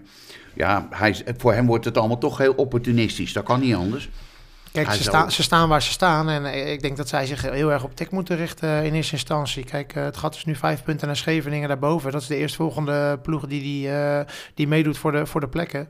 ja, 0.54 0.88
hij, 0.90 1.16
voor 1.38 1.54
hem 1.54 1.66
wordt 1.66 1.86
het 1.86 1.98
allemaal 1.98 2.18
toch 2.18 2.38
heel 2.38 2.54
opportunistisch. 2.54 3.34
Dat 3.34 3.44
kan 3.44 3.60
niet 3.60 3.76
anders. 3.76 4.10
Kijk, 4.72 4.88
Hij 4.88 4.96
ze, 4.98 5.04
zou- 5.04 5.16
sta- 5.18 5.30
ze 5.30 5.44
staan 5.44 5.70
waar 5.70 5.82
ze 5.82 5.92
staan 5.92 6.30
en 6.30 6.46
eh, 6.46 6.72
ik 6.72 6.82
denk 6.82 6.98
dat 6.98 7.08
zij 7.10 7.26
zich 7.26 7.42
heel 7.42 7.72
erg 7.72 7.84
op 7.84 7.96
Tech 7.96 8.10
moeten 8.12 8.38
richten 8.38 8.70
eh, 8.70 8.86
in 8.86 8.94
eerste 8.94 9.14
instantie. 9.14 9.64
Kijk, 9.64 9.96
eh, 9.96 10.04
het 10.04 10.18
gat 10.18 10.36
is 10.36 10.46
nu 10.46 10.56
vijf 10.56 10.84
punten 10.84 11.08
naar 11.08 11.16
Scheveningen 11.16 11.68
daarboven. 11.68 12.12
Dat 12.12 12.22
is 12.22 12.28
de 12.28 12.36
eerstvolgende 12.36 13.20
ploeg 13.24 13.48
die, 13.48 13.62
die, 13.62 13.90
die 14.54 14.68
meedoet 14.68 14.98
voor 14.98 15.12
de, 15.12 15.26
voor 15.26 15.42
de 15.42 15.48
plekken. 15.48 15.90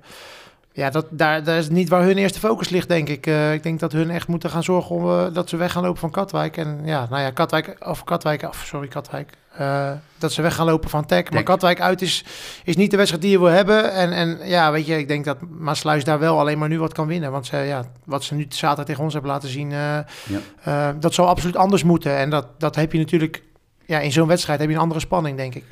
Ja, 0.73 0.89
dat, 0.89 1.05
daar, 1.09 1.43
daar 1.43 1.57
is 1.57 1.69
niet 1.69 1.89
waar 1.89 2.03
hun 2.03 2.17
eerste 2.17 2.39
focus 2.39 2.69
ligt, 2.69 2.87
denk 2.87 3.09
ik. 3.09 3.27
Eh, 3.27 3.53
ik 3.53 3.63
denk 3.63 3.79
dat 3.79 3.91
hun 3.91 4.09
echt 4.09 4.27
moeten 4.27 4.49
gaan 4.49 4.63
zorgen 4.63 4.95
om, 4.95 5.09
eh, 5.09 5.33
dat 5.33 5.49
ze 5.49 5.57
weg 5.57 5.71
gaan 5.71 5.83
lopen 5.83 5.99
van 5.99 6.11
Katwijk. 6.11 6.57
En 6.57 6.81
ja, 6.83 7.07
nou 7.09 7.21
ja, 7.21 7.29
Katwijk, 7.29 7.75
of 7.79 8.03
Katwijk, 8.03 8.43
of 8.43 8.63
sorry, 8.65 8.87
Katwijk. 8.87 9.29
Eh, 9.57 9.91
dat 10.17 10.31
ze 10.31 10.41
weg 10.41 10.55
gaan 10.55 10.65
lopen 10.65 10.89
van 10.89 11.05
Tech. 11.05 11.29
Maar. 11.31 11.43
Katwijk 11.43 11.81
uit 11.81 12.01
is, 12.01 12.25
is 12.63 12.75
niet 12.75 12.91
de 12.91 12.97
wedstrijd 12.97 13.23
die 13.23 13.31
je 13.31 13.39
wil 13.39 13.47
hebben. 13.47 13.93
En, 13.93 14.11
en 14.11 14.39
ja, 14.43 14.71
weet 14.71 14.85
je, 14.85 14.97
ik 14.97 15.07
denk 15.07 15.25
dat 15.25 15.37
Maasluis 15.59 16.03
daar 16.03 16.19
wel 16.19 16.39
alleen 16.39 16.57
maar 16.57 16.69
nu 16.69 16.79
wat 16.79 16.93
kan 16.93 17.07
winnen. 17.07 17.31
Want 17.31 17.45
ze, 17.45 17.57
ja, 17.57 17.85
wat 18.05 18.23
ze 18.23 18.35
nu 18.35 18.45
zaterdag 18.49 18.85
tegen 18.85 19.03
ons 19.03 19.13
hebben 19.13 19.31
laten 19.31 19.49
zien, 19.49 19.69
Ja. 19.69 20.93
dat 20.99 21.13
zou 21.13 21.27
absoluut 21.27 21.55
anders 21.55 21.83
moeten. 21.83 22.17
En 22.17 22.29
dat, 22.29 22.45
dat 22.57 22.75
heb 22.75 22.91
je 22.91 22.97
natuurlijk 22.97 23.43
ja, 23.91 23.99
in 23.99 24.11
zo'n 24.11 24.27
wedstrijd 24.27 24.59
heb 24.59 24.69
je 24.69 24.75
een 24.75 24.81
andere 24.81 24.99
spanning, 24.99 25.37
denk 25.37 25.55
ik. 25.55 25.63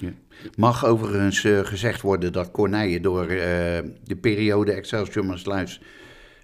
Mag 0.55 0.85
overigens 0.85 1.43
eh, 1.43 1.59
gezegd 1.59 2.01
worden 2.01 2.31
dat 2.33 2.51
Corneille 2.51 2.99
door 2.99 3.21
eh, 3.23 3.27
de 4.03 4.15
periode 4.21 4.71
Excelsior 4.71 5.25
Maasluis 5.25 5.81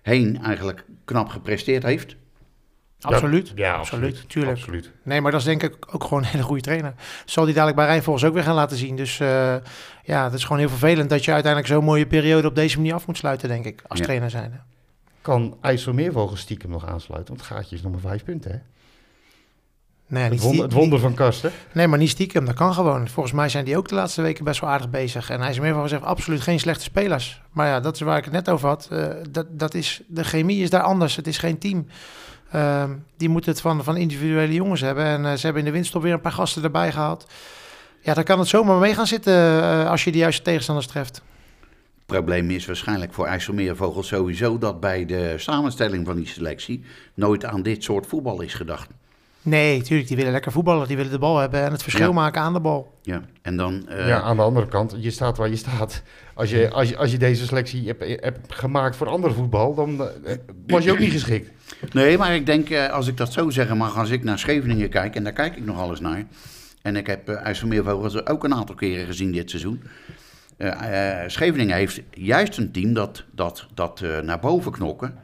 heen 0.01 0.39
eigenlijk 0.43 0.85
knap 1.05 1.27
gepresteerd 1.29 1.83
heeft. 1.83 2.15
Absoluut. 3.01 3.51
Ja, 3.55 3.73
absoluut. 3.73 4.03
absoluut. 4.11 4.29
Tuurlijk. 4.29 4.57
absoluut. 4.57 4.91
Nee, 5.03 5.21
maar 5.21 5.31
dat 5.31 5.39
is 5.39 5.45
denk 5.45 5.63
ik 5.63 5.75
ook 5.95 6.03
gewoon 6.03 6.19
een 6.23 6.29
hele 6.29 6.43
goede 6.43 6.61
trainer. 6.61 6.93
Zal 7.25 7.45
die 7.45 7.53
dadelijk 7.53 7.77
bij 7.77 7.85
Rijnvolgens 7.87 8.25
ook 8.25 8.33
weer 8.33 8.43
gaan 8.43 8.55
laten 8.55 8.77
zien. 8.77 8.95
Dus 8.95 9.19
eh, 9.19 9.55
ja, 10.03 10.23
het 10.23 10.33
is 10.33 10.43
gewoon 10.43 10.59
heel 10.59 10.69
vervelend 10.69 11.09
dat 11.09 11.25
je 11.25 11.31
uiteindelijk 11.31 11.73
zo'n 11.73 11.83
mooie 11.83 12.07
periode 12.07 12.47
op 12.47 12.55
deze 12.55 12.77
manier 12.77 12.93
af 12.93 13.07
moet 13.07 13.17
sluiten, 13.17 13.49
denk 13.49 13.65
ik. 13.65 13.81
Als 13.87 13.99
Ja. 13.99 14.05
trainer 14.05 14.29
zijn. 14.29 14.61
Kan 15.21 15.57
IJsselmeervogels 15.61 16.39
stiekem 16.39 16.69
nog 16.69 16.87
aansluiten? 16.87 17.35
Want 17.35 17.47
het 17.47 17.57
gaatje 17.57 17.75
is 17.75 17.81
nog 17.81 17.91
maar 17.91 18.01
vijf 18.01 18.23
punten, 18.23 18.51
hè? 18.51 18.57
Nee, 20.07 20.23
Het, 20.23 20.31
wonder, 20.31 20.49
stie- 20.51 20.61
het 20.63 20.73
wonder 20.73 20.99
van 20.99 21.13
Karsten. 21.13 21.51
nee, 21.73 21.87
maar 21.87 21.99
niet 21.99 22.09
stiekem. 22.09 22.45
Dat 22.45 22.55
kan 22.55 22.73
gewoon. 22.73 23.07
Volgens 23.09 23.35
mij 23.35 23.49
zijn 23.49 23.65
die 23.65 23.77
ook 23.77 23.87
de 23.87 23.95
laatste 23.95 24.21
weken 24.21 24.43
best 24.43 24.59
wel 24.61 24.69
aardig 24.69 24.89
bezig. 24.89 25.29
En 25.29 25.41
hij 25.41 25.49
is 25.49 25.59
meer 25.59 25.73
van 25.73 25.81
gezegd 25.81 26.03
absoluut 26.03 26.41
geen 26.41 26.59
slechte 26.59 26.83
spelers. 26.83 27.41
Maar 27.51 27.67
ja, 27.67 27.79
dat 27.79 27.95
is 27.95 28.01
waar 28.01 28.17
ik 28.17 28.23
het 28.23 28.33
net 28.33 28.49
over 28.49 28.67
had. 28.67 28.87
Eh, 28.91 29.07
dat, 29.29 29.45
dat 29.49 29.73
is, 29.73 30.01
de 30.07 30.23
chemie 30.23 30.61
is 30.63 30.69
daar 30.69 30.81
anders. 30.81 31.15
Het 31.15 31.27
is 31.27 31.37
geen 31.37 31.57
team. 31.57 31.87
Ehm, 32.51 32.89
die 33.17 33.29
moeten 33.29 33.51
het 33.51 33.61
van, 33.61 33.83
van 33.83 33.97
individuele 33.97 34.53
jongens 34.53 34.81
hebben. 34.81 35.03
En 35.05 35.25
eh, 35.25 35.33
ze 35.33 35.41
hebben 35.45 35.61
in 35.61 35.67
de 35.67 35.73
winststop 35.73 36.01
weer 36.01 36.13
een 36.13 36.21
paar 36.21 36.31
gasten 36.31 36.63
erbij 36.63 36.91
gehaald. 36.91 37.25
Ja, 38.01 38.13
dan 38.13 38.23
kan 38.23 38.39
het 38.39 38.47
zomaar 38.47 38.77
mee 38.79 38.93
gaan 38.93 39.07
zitten 39.07 39.33
eh, 39.33 39.89
als 39.89 40.03
je 40.03 40.11
de 40.11 40.17
juiste 40.17 40.41
tegenstanders 40.41 40.87
treft. 40.87 41.15
Het 41.95 42.05
probleem 42.15 42.49
is 42.51 42.65
waarschijnlijk 42.65 43.13
voor 43.13 43.25
IJsselmeervogels 43.25 44.07
sowieso 44.07 44.57
dat 44.57 44.79
bij 44.79 45.05
de 45.05 45.33
samenstelling 45.37 46.05
van 46.05 46.15
die 46.15 46.27
selectie 46.27 46.83
nooit 47.13 47.45
aan 47.45 47.61
dit 47.63 47.83
soort 47.83 48.07
voetbal 48.07 48.41
is 48.41 48.53
gedacht. 48.53 48.89
Nee, 49.45 49.81
tuurlijk, 49.81 50.07
die 50.07 50.17
willen 50.17 50.31
lekker 50.31 50.51
voetballen. 50.51 50.87
Die 50.87 50.95
willen 50.97 51.11
de 51.11 51.19
bal 51.19 51.37
hebben 51.37 51.63
en 51.63 51.71
het 51.71 51.83
verschil 51.83 52.07
Ja. 52.07 52.11
maken 52.13 52.41
aan 52.41 52.53
de 52.53 52.59
bal. 52.59 52.93
Ja, 53.01 53.21
en 53.41 53.57
dan... 53.57 53.87
eh, 53.89 54.07
ja, 54.07 54.21
aan 54.21 54.35
de 54.35 54.41
andere 54.41 54.67
kant, 54.67 54.95
je 54.99 55.11
staat 55.11 55.37
waar 55.37 55.49
je 55.49 55.55
staat. 55.55 56.03
Als 56.33 56.49
je, 56.49 56.69
als 56.71 56.89
je, 56.89 56.97
als 56.97 57.11
je 57.11 57.17
deze 57.17 57.45
selectie 57.45 57.87
hebt, 57.87 58.21
hebt 58.23 58.53
gemaakt 58.53 58.95
voor 58.95 59.07
andere 59.07 59.33
voetbal, 59.33 59.75
dan 59.75 60.01
eh, 60.25 60.35
was 60.67 60.83
je 60.83 60.91
ook 60.91 60.99
niet 60.99 61.11
geschikt. 61.11 61.51
Nee, 61.93 62.17
maar 62.17 62.35
ik 62.35 62.45
denk, 62.45 62.69
eh, 62.69 62.89
als 62.89 63.07
ik 63.07 63.17
dat 63.17 63.33
zo 63.33 63.49
zeggen 63.49 63.77
mag, 63.77 63.97
als 63.97 64.09
ik 64.09 64.23
naar 64.23 64.39
Scheveningen 64.39 64.89
kijk, 64.89 65.15
en 65.15 65.23
daar 65.23 65.33
kijk 65.33 65.55
ik 65.55 65.65
nog 65.65 65.79
alles 65.79 65.99
naar. 65.99 66.25
En 66.81 66.95
ik 66.95 67.07
heb 67.07 67.29
uh, 67.29 67.35
IJsselmeervogels 67.41 68.25
ook 68.25 68.43
een 68.43 68.53
aantal 68.53 68.75
keren 68.75 69.05
gezien 69.05 69.31
dit 69.31 69.49
seizoen. 69.49 69.81
Scheveningen 71.27 71.75
heeft 71.75 72.01
juist 72.11 72.57
een 72.57 72.71
team 72.71 72.93
dat, 72.93 73.23
dat, 73.31 73.67
dat 73.73 74.01
eh, 74.01 74.19
naar 74.19 74.39
boven 74.39 74.71
knokken. 74.71 75.15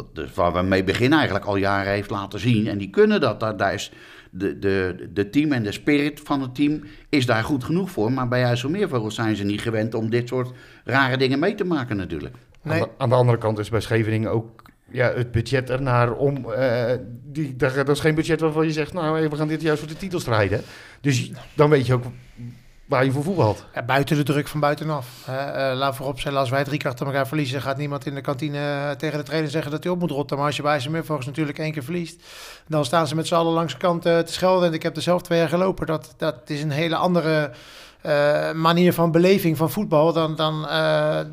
Dat, 0.00 0.14
dus 0.14 0.34
waar 0.34 0.52
we 0.52 0.62
mee 0.62 0.84
beginnen 0.84 1.18
eigenlijk 1.18 1.48
al 1.48 1.56
jaren 1.56 1.92
heeft 1.92 2.10
laten 2.10 2.40
zien. 2.40 2.66
En 2.66 2.78
die 2.78 2.90
kunnen 2.90 3.20
dat. 3.20 3.40
Daar, 3.40 3.56
daar 3.56 3.74
is 3.74 3.92
de, 4.30 4.58
de, 4.58 5.08
de 5.12 5.30
team 5.30 5.52
en 5.52 5.62
de 5.62 5.72
spirit 5.72 6.20
van 6.24 6.40
het 6.40 6.54
team 6.54 6.82
is 7.08 7.26
daar 7.26 7.44
goed 7.44 7.64
genoeg 7.64 7.90
voor. 7.90 8.12
Maar 8.12 8.28
bij 8.28 8.44
IJsselmeervogels 8.44 9.14
zijn 9.14 9.36
ze 9.36 9.44
niet 9.44 9.60
gewend 9.60 9.94
om 9.94 10.10
dit 10.10 10.28
soort 10.28 10.50
rare 10.84 11.16
dingen 11.16 11.38
mee 11.38 11.54
te 11.54 11.64
maken 11.64 11.96
natuurlijk. 11.96 12.34
Nee. 12.62 12.80
Aan, 12.80 12.88
de, 12.88 12.94
aan 12.98 13.08
de 13.08 13.14
andere 13.14 13.38
kant 13.38 13.58
is 13.58 13.70
bij 13.70 13.80
Scheveningen 13.80 14.30
ook 14.30 14.62
ja, 14.90 15.12
het 15.14 15.30
budget 15.30 15.70
ernaar 15.70 16.12
om... 16.12 16.50
eh, 16.50 16.92
die, 17.24 17.56
dat, 17.56 17.74
dat 17.74 17.88
is 17.88 18.00
geen 18.00 18.14
budget 18.14 18.40
waarvan 18.40 18.66
je 18.66 18.72
zegt, 18.72 18.92
nou, 18.92 19.28
we 19.28 19.36
gaan 19.36 19.48
dit 19.48 19.62
juist 19.62 19.80
voor 19.80 19.88
de 19.88 19.96
titel 19.96 20.20
strijden. 20.20 20.60
Dus 21.00 21.30
dan 21.54 21.70
weet 21.70 21.86
je 21.86 21.94
ook 21.94 22.04
waar 22.90 23.04
je 23.04 23.12
voor 23.12 23.22
voetbalt. 23.22 23.64
Ja, 23.74 23.82
buiten 23.82 24.16
de 24.16 24.22
druk 24.22 24.48
van 24.48 24.60
buitenaf. 24.60 25.06
Uh, 25.28 25.34
laat 25.74 25.96
vooropstellen, 25.96 26.38
als 26.38 26.50
wij 26.50 26.64
drie 26.64 26.78
keer 26.78 26.94
elkaar 26.98 27.26
verliezen, 27.26 27.62
gaat 27.62 27.76
niemand 27.76 28.06
in 28.06 28.14
de 28.14 28.20
kantine 28.20 28.58
uh, 28.58 28.90
tegen 28.90 29.18
de 29.18 29.24
trainer 29.24 29.50
zeggen 29.50 29.70
dat 29.70 29.82
hij 29.82 29.92
op 29.92 29.98
moet 29.98 30.10
rotten. 30.10 30.36
Maar 30.36 30.46
als 30.46 30.56
je 30.56 30.62
bij 30.62 30.80
zijn 30.80 31.04
volgens 31.04 31.26
natuurlijk 31.26 31.58
één 31.58 31.72
keer 31.72 31.82
verliest, 31.84 32.22
dan 32.66 32.84
staan 32.84 33.06
ze 33.06 33.14
met 33.14 33.26
z'n 33.26 33.34
allen 33.34 33.52
langs 33.52 33.72
de 33.72 33.78
kant 33.78 34.06
uh, 34.06 34.18
te 34.18 34.32
schelden. 34.32 34.68
En 34.68 34.74
ik 34.74 34.82
heb 34.82 34.96
er 34.96 35.02
zelf 35.02 35.22
twee 35.22 35.38
jaar 35.38 35.48
gelopen. 35.48 35.86
Dat, 35.86 36.14
dat 36.16 36.36
is 36.46 36.62
een 36.62 36.70
hele 36.70 36.96
andere 36.96 37.50
manier 38.54 38.92
van 38.92 39.10
beleving 39.10 39.56
van 39.56 39.70
voetbal 39.70 40.12
dan, 40.12 40.36
dan, 40.36 40.66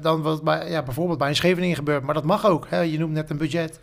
dan 0.01 0.21
wat 0.21 0.43
bij, 0.43 0.69
ja, 0.69 0.83
bijvoorbeeld 0.83 1.17
bij 1.17 1.27
een 1.27 1.35
Scheveningen 1.35 1.75
gebeurt. 1.75 2.03
Maar 2.03 2.13
dat 2.13 2.23
mag 2.23 2.45
ook. 2.45 2.67
Hè? 2.69 2.79
Je 2.79 2.97
noemt 2.99 3.13
net 3.13 3.29
een 3.29 3.37
budget. 3.37 3.79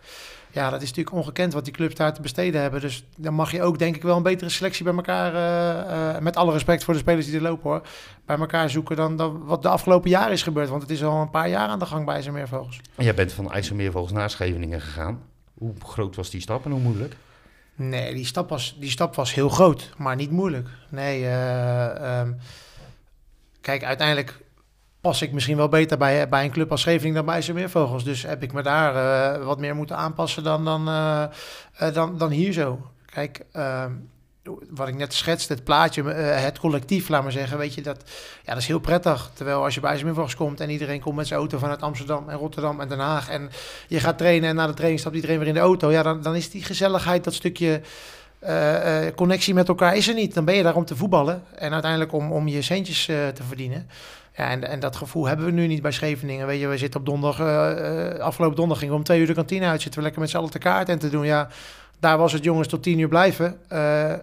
Ja, 0.55 0.69
dat 0.69 0.81
is 0.81 0.87
natuurlijk 0.87 1.15
ongekend 1.15 1.53
wat 1.53 1.63
die 1.63 1.73
clubs 1.73 1.95
daar 1.95 2.13
te 2.13 2.21
besteden 2.21 2.61
hebben. 2.61 2.81
Dus 2.81 3.05
dan 3.17 3.33
mag 3.33 3.51
je 3.51 3.61
ook 3.61 3.79
denk 3.79 3.95
ik 3.95 4.01
wel 4.01 4.17
een 4.17 4.23
betere 4.23 4.49
selectie 4.49 4.83
bij 4.83 4.93
elkaar, 4.93 5.33
uh, 5.33 6.19
met 6.21 6.35
alle 6.35 6.51
respect 6.51 6.83
voor 6.83 6.93
de 6.93 6.99
spelers 6.99 7.25
die 7.25 7.35
er 7.35 7.41
lopen 7.41 7.69
hoor, 7.69 7.81
bij 8.25 8.37
elkaar 8.37 8.69
zoeken 8.69 8.95
dan, 8.95 9.17
dan 9.17 9.45
wat 9.45 9.61
de 9.61 9.67
afgelopen 9.67 10.09
jaren 10.09 10.31
is 10.31 10.43
gebeurd. 10.43 10.69
Want 10.69 10.81
het 10.81 10.91
is 10.91 11.03
al 11.03 11.21
een 11.21 11.29
paar 11.29 11.49
jaar 11.49 11.67
aan 11.67 11.79
de 11.79 11.85
gang 11.85 12.05
bij 12.05 12.13
IJsselmeervogels. 12.13 12.79
En 12.95 13.03
jij 13.03 13.13
bent 13.13 13.33
van 13.33 13.51
IJsselmeervogels 13.51 14.11
naar 14.11 14.29
Scheveningen 14.29 14.81
gegaan. 14.81 15.21
Hoe 15.53 15.73
groot 15.85 16.15
was 16.15 16.29
die 16.29 16.41
stap 16.41 16.65
en 16.65 16.71
hoe 16.71 16.79
moeilijk? 16.79 17.15
Nee, 17.75 18.13
die 18.13 18.25
stap 18.25 18.49
was, 18.49 18.75
die 18.79 18.89
stap 18.89 19.15
was 19.15 19.33
heel 19.33 19.49
groot, 19.49 19.93
maar 19.97 20.15
niet 20.15 20.31
moeilijk. 20.31 20.69
Nee, 20.89 21.21
uh, 21.21 22.19
um, 22.19 22.37
kijk, 23.61 23.83
uiteindelijk 23.83 24.39
pas 25.05 25.21
ik 25.21 25.31
misschien 25.31 25.57
wel 25.57 25.69
beter 25.69 25.97
bij, 25.97 26.29
bij 26.29 26.43
een 26.43 26.51
club 26.51 26.71
als 26.71 26.81
Scheveningen 26.81 27.15
dan 27.15 27.25
bij 27.25 27.33
IJsselmeervogels. 27.33 28.03
Dus 28.03 28.23
heb 28.23 28.43
ik 28.43 28.53
me 28.53 28.61
daar 28.61 28.95
uh, 28.95 29.45
wat 29.45 29.59
meer 29.59 29.75
moeten 29.75 29.97
aanpassen 29.97 30.43
dan, 30.43 30.65
dan, 30.65 30.87
uh, 30.87 31.23
uh, 31.81 31.93
dan, 31.93 32.17
dan 32.17 32.29
hier 32.29 32.53
zo. 32.53 32.79
Kijk, 33.05 33.45
ehm, 33.51 33.91
wat 34.69 34.87
ik 34.87 34.95
net 34.95 35.13
schetste, 35.13 35.53
het 35.53 35.63
plaatje, 35.63 36.03
het 36.13 36.59
collectief, 36.59 37.09
laat 37.09 37.23
maar 37.23 37.31
zeggen, 37.31 37.57
weet 37.57 37.73
je, 37.73 37.81
dat, 37.81 38.03
ja, 38.43 38.53
dat 38.53 38.61
is 38.61 38.67
heel 38.67 38.79
prettig. 38.79 39.31
Terwijl 39.33 39.63
als 39.63 39.73
je 39.73 39.79
bij 39.79 39.89
IJsselmeervogels 39.89 40.35
komt 40.35 40.59
en 40.59 40.69
iedereen 40.69 41.01
komt 41.01 41.15
met 41.15 41.27
zijn 41.27 41.39
auto 41.39 41.57
vanuit 41.57 41.81
Amsterdam 41.81 42.29
en 42.29 42.37
Rotterdam 42.37 42.81
en 42.81 42.87
Den 42.87 42.99
Haag 42.99 43.29
en 43.29 43.49
je 43.87 43.99
gaat 43.99 44.17
trainen 44.17 44.49
en 44.49 44.55
na 44.55 44.67
de 44.67 44.73
training 44.73 44.99
stapt 44.99 45.15
iedereen 45.15 45.39
weer 45.39 45.47
in 45.47 45.53
de 45.53 45.59
auto, 45.59 45.91
ja, 45.91 46.03
dan, 46.03 46.21
dan 46.21 46.35
is 46.35 46.49
die 46.49 46.63
gezelligheid, 46.63 47.23
dat 47.23 47.33
stukje... 47.33 47.81
Connectie 49.15 49.53
met 49.53 49.67
elkaar 49.67 49.95
is 49.95 50.07
er 50.07 50.13
niet. 50.13 50.33
Dan 50.33 50.45
ben 50.45 50.55
je 50.55 50.63
daar 50.63 50.75
om 50.75 50.85
te 50.85 50.95
voetballen 50.95 51.43
en 51.55 51.73
uiteindelijk 51.73 52.13
om, 52.13 52.31
om 52.31 52.47
je 52.47 52.61
centjes 52.61 53.05
te 53.05 53.43
verdienen. 53.47 53.87
Ja, 54.37 54.49
en, 54.49 54.67
en 54.67 54.79
dat 54.79 54.95
gevoel 54.95 55.25
hebben 55.25 55.45
we 55.45 55.51
nu 55.51 55.67
niet 55.67 55.81
bij 55.81 55.91
Scheveningen. 55.91 56.47
Weet 56.47 56.59
je, 56.59 56.67
we 56.67 56.77
zitten 56.77 56.99
op 56.99 57.05
donderdag, 57.05 57.39
afgelopen 58.19 58.55
donderdag 58.55 58.77
gingen 58.77 58.93
we 58.93 58.99
om 58.99 59.05
twee 59.05 59.19
uur 59.19 59.27
de 59.27 59.33
kantine 59.33 59.65
uit. 59.65 59.81
Zitten 59.81 59.99
we 59.99 60.05
lekker 60.05 60.21
met 60.21 60.29
z'n 60.29 60.37
allen 60.37 60.49
te 60.49 60.57
kaart 60.57 60.89
en 60.89 60.99
te 60.99 61.09
doen. 61.09 61.25
Ja, 61.25 61.47
daar 61.99 62.17
was 62.17 62.33
het 62.33 62.43
jongens 62.43 62.67
tot 62.67 62.83
tien 62.83 62.99
uur 62.99 63.07
blijven. 63.07 63.69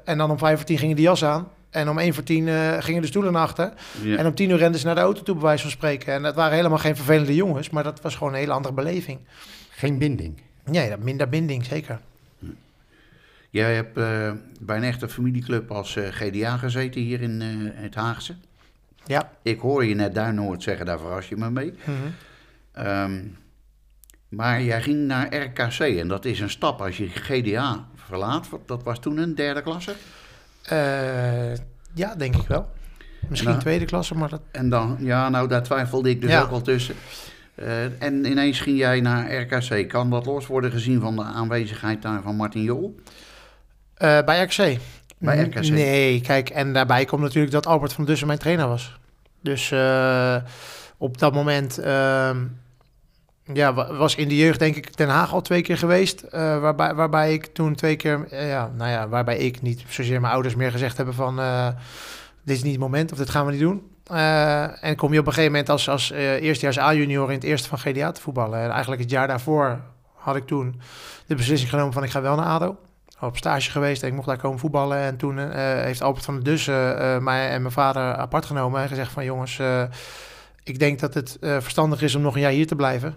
en 0.05 0.19
dan 0.19 0.31
om 0.31 0.39
vijf 0.39 0.57
voor 0.57 0.67
tien 0.67 0.79
gingen 0.79 0.97
de 0.97 1.03
jas 1.03 1.25
aan. 1.25 1.49
En 1.71 1.89
om 1.89 1.99
één 1.99 2.15
voor 2.15 2.23
tien 2.23 2.49
gingen 2.83 3.03
de 3.03 3.09
stoelen 3.09 3.33
naar 3.33 3.43
achter. 3.43 3.73
Ja. 4.03 4.17
En 4.17 4.27
om 4.27 4.35
tien 4.35 4.51
uur 4.51 4.57
renden 4.57 4.81
ze 4.81 4.87
naar 4.87 4.95
de 4.95 5.01
auto 5.01 5.23
toe, 5.23 5.35
bij 5.35 5.45
wijze 5.45 5.63
van 5.63 5.71
spreken. 5.71 6.13
En 6.13 6.23
dat 6.23 6.35
waren 6.35 6.57
helemaal 6.57 6.79
geen 6.79 6.97
vervelende 6.97 7.35
jongens, 7.35 7.71
maar 7.71 7.83
dat 7.83 8.01
was 8.01 8.15
gewoon 8.15 8.33
een 8.33 8.39
hele 8.39 8.53
andere 8.53 8.75
beleving. 8.75 9.19
Geen 9.71 9.99
binding? 9.99 10.41
Nee, 10.65 10.97
minder 10.99 11.29
binding, 11.29 11.65
zeker. 11.65 12.01
Jij 13.51 13.75
hebt 13.75 13.99
uh, 13.99 14.33
bij 14.61 14.77
een 14.77 14.83
echte 14.83 15.09
familieclub 15.09 15.71
als 15.71 15.97
uh, 15.97 16.09
GDA 16.09 16.57
gezeten 16.57 17.01
hier 17.01 17.23
in 17.23 17.41
het 17.75 17.95
Haagse. 17.95 18.35
Ja. 19.07 19.31
Ik 19.43 19.61
hoor 19.61 19.85
je 19.85 19.95
net 19.95 20.15
daar 20.15 20.35
nooit 20.35 20.63
zeggen, 20.63 20.87
daar 20.87 20.99
verras 20.99 21.29
je 21.29 21.37
me 21.37 21.51
mee. 21.51 21.75
Mm 21.85 21.95
-hmm. 21.95 22.87
um, 22.87 23.37
maar 24.29 24.63
jij 24.63 24.83
ging 24.83 24.99
naar 24.99 25.37
RKC 25.37 25.79
en 25.79 26.09
dat 26.09 26.25
is 26.25 26.41
een 26.41 26.51
stap 26.51 26.81
als 26.81 26.97
je 26.97 27.09
GDA 27.09 27.87
verlaat. 27.95 28.49
Dat 28.67 28.83
was 28.83 28.99
toen 28.99 29.19
een 29.19 29.35
derde 29.35 29.63
klasse? 29.63 29.95
Uh, 30.73 31.55
ja, 31.95 32.15
denk 32.17 32.37
ik 32.37 32.47
wel. 32.47 32.71
Misschien 33.29 33.51
dan, 33.51 33.61
tweede 33.61 33.85
klasse, 33.85 34.15
maar 34.15 34.29
dat... 34.29 34.41
En 34.51 34.69
dan, 34.69 34.97
ja, 35.01 35.29
nou 35.29 35.49
daar 35.49 35.63
twijfelde 35.63 36.11
ik 36.11 36.21
dus 36.21 36.31
Ja. 36.31 36.43
ook 36.43 36.51
al 36.51 36.63
tussen. 36.63 36.95
Uh, 37.55 38.03
en 38.03 38.25
ineens 38.25 38.61
ging 38.61 38.79
jij 38.79 39.01
naar 39.01 39.35
RKC. 39.35 39.89
Kan 39.89 40.11
dat 40.11 40.27
los 40.27 40.47
worden 40.47 40.71
gezien 40.71 41.01
van 41.01 41.17
de 41.17 41.23
aanwezigheid 41.23 42.03
daar 42.03 42.23
van 42.23 42.37
Martin 42.37 42.63
Jol? 42.63 43.01
Uh, 44.03 44.23
bij 44.23 44.43
RKC? 44.43 44.79
Bij 45.23 45.43
RKC? 45.43 45.69
Nee, 45.69 46.21
kijk, 46.21 46.51
en 46.51 46.73
daarbij 46.73 47.05
komt 47.05 47.23
natuurlijk 47.23 47.53
dat 47.53 47.67
Albert 47.67 47.93
van 47.93 48.05
Dussen 48.05 48.27
mijn 48.27 48.39
trainer 48.39 48.69
was. 48.69 48.99
Dus 49.41 49.71
uh, 49.71 50.37
op 50.97 51.19
dat 51.19 51.35
moment 51.35 51.79
uh, 51.79 52.31
ja, 53.53 53.75
was 53.75 54.15
in 54.15 54.29
de 54.29 54.37
jeugd 54.37 54.59
denk 54.59 54.77
ik 54.77 54.97
Den 54.97 55.09
Haag 55.09 55.33
al 55.33 55.41
twee 55.41 55.63
keer 55.63 55.79
geweest. 55.79 56.25
Uh, 56.25 56.31
waarbij, 56.61 56.95
waarbij 56.95 57.33
ik 57.33 57.47
toen 57.47 57.75
twee 57.75 57.97
keer, 57.97 58.27
ja, 58.47 58.71
nou 58.77 58.91
ja, 58.91 59.09
waarbij 59.09 59.37
ik 59.37 59.63
niet 59.63 59.85
zozeer 59.89 60.21
mijn 60.21 60.33
ouders 60.33 60.55
meer 60.55 60.71
gezegd 60.71 60.97
hebben 60.97 61.15
van 61.15 61.41
uh, 61.41 61.67
dit 62.45 62.57
is 62.57 62.63
niet 62.63 62.73
het 62.73 62.81
moment 62.81 63.13
of 63.13 63.19
dit 63.19 63.31
gaan 63.31 63.47
we 63.47 63.53
niet 63.53 63.61
doen. 63.61 63.91
Uh, 64.13 64.85
en 64.85 64.97
kom 64.97 65.13
je 65.13 65.19
op 65.19 65.27
een 65.27 65.33
gegeven 65.33 65.53
moment 65.53 65.71
als, 65.71 65.89
als 65.89 66.11
eerstejaars 66.11 66.79
A-junior 66.79 67.29
in 67.29 67.35
het 67.35 67.45
eerste 67.45 67.69
van 67.69 67.79
GDA 67.79 68.13
te 68.13 68.21
voetballen. 68.21 68.59
En 68.59 68.71
eigenlijk 68.71 69.01
het 69.03 69.11
jaar 69.11 69.27
daarvoor 69.27 69.81
had 70.15 70.37
ik 70.37 70.47
toen 70.47 70.81
de 71.27 71.35
beslissing 71.35 71.71
genomen 71.71 71.93
van 71.93 72.03
ik 72.03 72.11
ga 72.11 72.21
wel 72.21 72.37
naar 72.37 72.47
ADO 72.47 72.77
op 73.23 73.37
stage 73.37 73.71
geweest 73.71 74.03
en 74.03 74.09
ik 74.09 74.15
mocht 74.15 74.27
daar 74.27 74.37
komen 74.37 74.59
voetballen. 74.59 74.99
En 74.99 75.17
toen 75.17 75.39
uh, 75.39 75.55
heeft 75.57 76.03
Albert 76.03 76.25
van 76.25 76.35
der 76.35 76.45
Dussen 76.45 77.03
uh, 77.03 77.19
mij 77.19 77.51
en 77.51 77.63
mijn 77.63 77.75
vader 77.75 78.15
apart 78.15 78.47
genomen 78.47 78.83
en 78.83 78.89
gezegd 78.89 79.13
van 79.13 79.25
jongens, 79.25 79.59
uh, 79.59 79.83
ik 80.65 80.79
denk 80.79 81.01
dat 81.01 81.15
het 81.15 81.37
verstandig 81.41 82.03
is 82.03 82.15
om 82.15 82.23
nog 82.23 82.35
een 82.35 82.41
jaar 82.41 82.51
hier 82.51 82.67
te 82.67 82.77
blijven. 82.77 83.17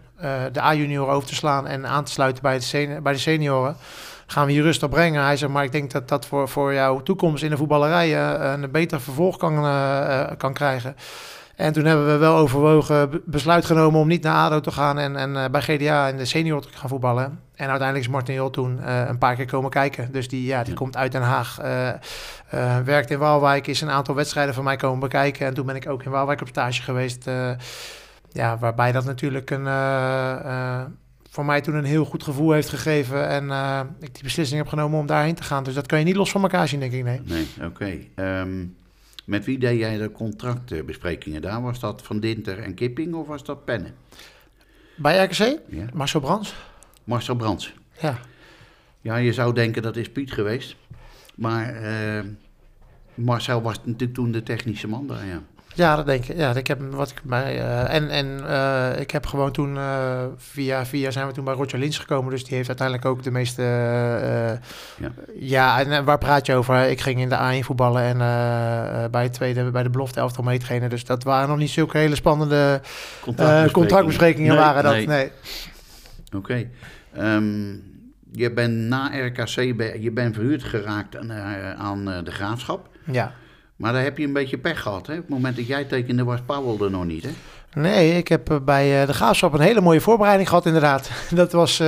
de 0.52 0.62
A-junior 0.62 1.08
over 1.08 1.28
te 1.28 1.36
slaan 1.36 1.68
en 1.68 1.88
aan 1.88 2.04
te 2.04 2.12
sluiten 2.12 2.44
bij 2.44 2.60
de, 2.60 3.00
de 3.04 3.18
senioren. 3.18 3.76
Gaan 4.28 4.46
we 4.46 4.52
hier 4.52 4.64
rust 4.64 4.84
op 4.84 4.90
brengen. 4.90 5.24
Hij 5.24 5.38
zegt, 5.38 5.52
maar 5.52 5.64
ik 5.64 5.72
denk 5.72 5.92
dat 5.92 6.08
dat 6.08 6.26
voor, 6.26 6.50
voor 6.50 6.74
jouw 6.74 7.02
toekomst 7.02 7.44
in 7.44 7.50
de 7.50 7.58
voetballerij 7.58 8.18
een 8.54 8.72
beter 8.72 9.02
vervolg 9.02 9.38
kan, 9.38 9.54
kan 10.38 10.54
krijgen. 10.54 10.96
En 11.56 11.74
toen 11.74 11.86
hebben 11.86 12.06
we 12.06 12.18
wel 12.18 12.36
overwogen, 12.36 13.22
besluit 13.26 13.66
genomen 13.66 14.00
om 14.00 14.08
niet 14.08 14.24
naar 14.24 14.36
ADO 14.36 14.60
te 14.60 14.72
gaan 14.72 14.98
en, 14.98 15.16
en 15.16 15.52
bij 15.52 15.62
GDA 15.62 16.08
in 16.08 16.18
de 16.18 16.26
senior 16.26 16.62
te 16.62 16.68
gaan 16.72 16.90
voetballen. 16.90 17.45
En 17.56 17.68
uiteindelijk 17.70 18.08
is 18.08 18.12
Martin 18.12 18.36
Jol 18.36 18.50
toen 18.50 18.80
eh, 18.84 19.04
een 19.08 19.18
paar 19.18 19.36
keer 19.36 19.46
komen 19.46 19.70
kijken. 19.70 20.12
Dus 20.12 20.28
die, 20.28 20.46
ja, 20.46 20.62
die 20.62 20.70
Ja. 20.72 20.78
komt 20.78 20.98
uit 20.98 21.12
Den 21.12 21.22
Haag, 21.22 21.60
eh, 21.60 22.80
werkt 22.80 23.10
in 23.12 23.18
Waalwijk, 23.20 23.68
is 23.68 23.82
een 23.82 23.90
aantal 23.90 24.16
wedstrijden 24.16 24.54
van 24.54 24.64
mij 24.64 24.76
komen 24.76 25.00
bekijken. 25.00 25.46
En 25.48 25.54
toen 25.54 25.66
ben 25.66 25.76
ik 25.76 25.90
ook 25.90 26.04
in 26.04 26.12
Waalwijk 26.12 26.42
op 26.42 26.48
stage 26.48 26.82
geweest. 26.82 27.30
ja, 28.32 28.58
waarbij 28.58 28.92
dat 28.92 29.06
natuurlijk 29.06 29.50
een, 29.50 29.64
voor 31.30 31.46
mij 31.46 31.62
toen 31.62 31.76
een 31.76 31.84
heel 31.84 32.06
goed 32.06 32.24
gevoel 32.24 32.52
heeft 32.52 32.70
gegeven. 32.70 33.28
En 33.28 33.44
ik 34.00 34.14
die 34.14 34.24
beslissing 34.24 34.60
heb 34.60 34.68
genomen 34.68 35.00
om 35.00 35.06
daarheen 35.06 35.36
te 35.36 35.44
gaan. 35.44 35.64
Dus 35.64 35.74
dat 35.74 35.86
kan 35.88 36.00
je 36.00 36.06
niet 36.06 36.16
los 36.16 36.32
van 36.32 36.42
elkaar 36.42 36.68
zien, 36.68 36.80
denk 36.80 36.92
ik. 36.92 37.04
Nee. 37.04 37.22
Nee, 37.26 37.48
oké. 37.64 37.98
Ehm, 38.16 38.66
met 39.26 39.46
wie 39.46 39.58
deed 39.60 39.80
jij 39.80 39.98
de 39.98 40.12
contractbesprekingen 40.12 41.42
daar? 41.42 41.62
Was 41.62 41.80
dat 41.80 42.02
Van 42.02 42.20
Dinter 42.20 42.60
en 42.60 42.74
Kipping 42.74 43.14
of 43.14 43.28
was 43.28 43.44
dat 43.44 43.66
Pennen? 43.66 43.94
Bij 44.96 45.24
RKC, 45.24 45.60
Ja. 45.70 45.86
Marcel 45.94 46.20
Brands. 46.20 46.56
Marcel 47.06 47.36
Brands. 47.36 47.74
Ja. 48.00 48.18
Ja, 49.02 49.16
je 49.16 49.34
zou 49.34 49.54
denken 49.54 49.82
dat 49.82 49.96
is 49.96 50.12
Piet 50.12 50.32
geweest. 50.32 50.76
Maar 51.36 51.76
eh, 51.76 52.24
Marcel 53.14 53.62
was 53.62 53.80
natuurlijk 53.84 54.14
toen 54.14 54.32
de 54.32 54.44
technische 54.44 54.88
man 54.88 55.08
daar, 55.08 55.26
ja. 55.26 55.42
Ja, 55.74 55.96
dat 55.96 56.06
denk 56.06 56.26
ik. 56.26 56.38
Ja, 56.38 56.56
ik 56.56 56.68
heb 56.68 56.82
wat 56.92 57.10
ik 57.10 57.22
bij. 57.24 57.60
eh, 57.60 57.94
en 57.94 58.10
en 58.10 58.48
eh, 58.48 59.00
ik 59.00 59.12
heb 59.12 59.26
gewoon 59.26 59.52
toen 59.52 59.78
via 60.38 60.86
via 60.86 61.12
zijn 61.12 61.28
we 61.28 61.34
toen 61.34 61.44
bij 61.44 61.54
Roger 61.54 61.80
Lins 61.80 61.98
gekomen. 61.98 62.32
Dus 62.32 62.44
die 62.44 62.56
heeft 62.56 62.68
uiteindelijk 62.68 63.08
ook 63.08 63.24
de 63.24 63.32
meeste. 63.32 63.62
Ja. 65.00 65.12
ja. 65.40 65.84
en 65.84 66.06
waar 66.06 66.18
praat 66.18 66.46
je 66.46 66.56
over? 66.56 66.90
Ik 66.90 67.02
ging 67.02 67.20
in 67.20 67.30
de 67.30 67.62
A1 67.62 67.66
voetballen 67.66 68.02
en 68.04 68.18
bij 69.12 69.24
het 69.24 69.34
tweede 69.34 69.72
bij 69.72 69.84
de 69.84 69.90
belofte 69.90 70.20
elftal 70.20 70.44
meetrainen. 70.44 70.90
Dus 70.90 71.06
dat 71.06 71.24
waren 71.24 71.50
nog 71.50 71.58
niet 71.58 71.70
zulke 71.70 71.98
hele 71.98 72.16
spannende 72.16 72.82
contractbesprekingen. 73.72 74.50
Nee, 74.50 74.64
waren 74.64 74.84
dat. 74.84 74.94
nee. 74.94 75.08
Nee. 75.08 75.32
Oké. 76.36 76.68
Ehm, 77.16 77.74
je 78.32 78.52
bent 78.52 78.74
na 78.76 79.12
RKC, 79.26 79.76
ben- 79.78 80.02
je 80.02 80.12
bent 80.12 80.36
verhuurd 80.36 80.64
geraakt 80.64 81.18
aan, 81.18 81.32
eh, 81.32 81.72
aan 81.72 82.12
eh, 82.12 82.24
de 82.24 82.32
graafschap. 82.32 82.90
Ja. 83.12 83.34
Maar 83.76 83.94
daar 83.94 84.04
heb 84.04 84.18
je 84.18 84.26
een 84.26 84.34
beetje 84.34 84.58
pech 84.58 84.82
gehad, 84.82 85.08
hè? 85.08 85.14
Op 85.14 85.20
het 85.20 85.30
moment 85.30 85.56
dat 85.56 85.68
jij 85.68 85.84
tekende 85.84 86.24
was 86.24 86.40
Powell 86.46 86.86
er 86.86 86.92
nog 86.92 87.06
niet, 87.06 87.24
hè? 87.24 87.30
Nee, 87.82 88.18
ik 88.18 88.28
heb 88.28 88.50
eh, 88.52 88.58
bij 88.66 89.06
de 89.06 89.14
Graafschap 89.14 89.54
een 89.54 89.60
hele 89.60 89.82
mooie 89.82 90.02
voorbereiding 90.02 90.48
gehad, 90.50 90.66
inderdaad. 90.66 91.10
Dat 91.36 91.52
was, 91.52 91.82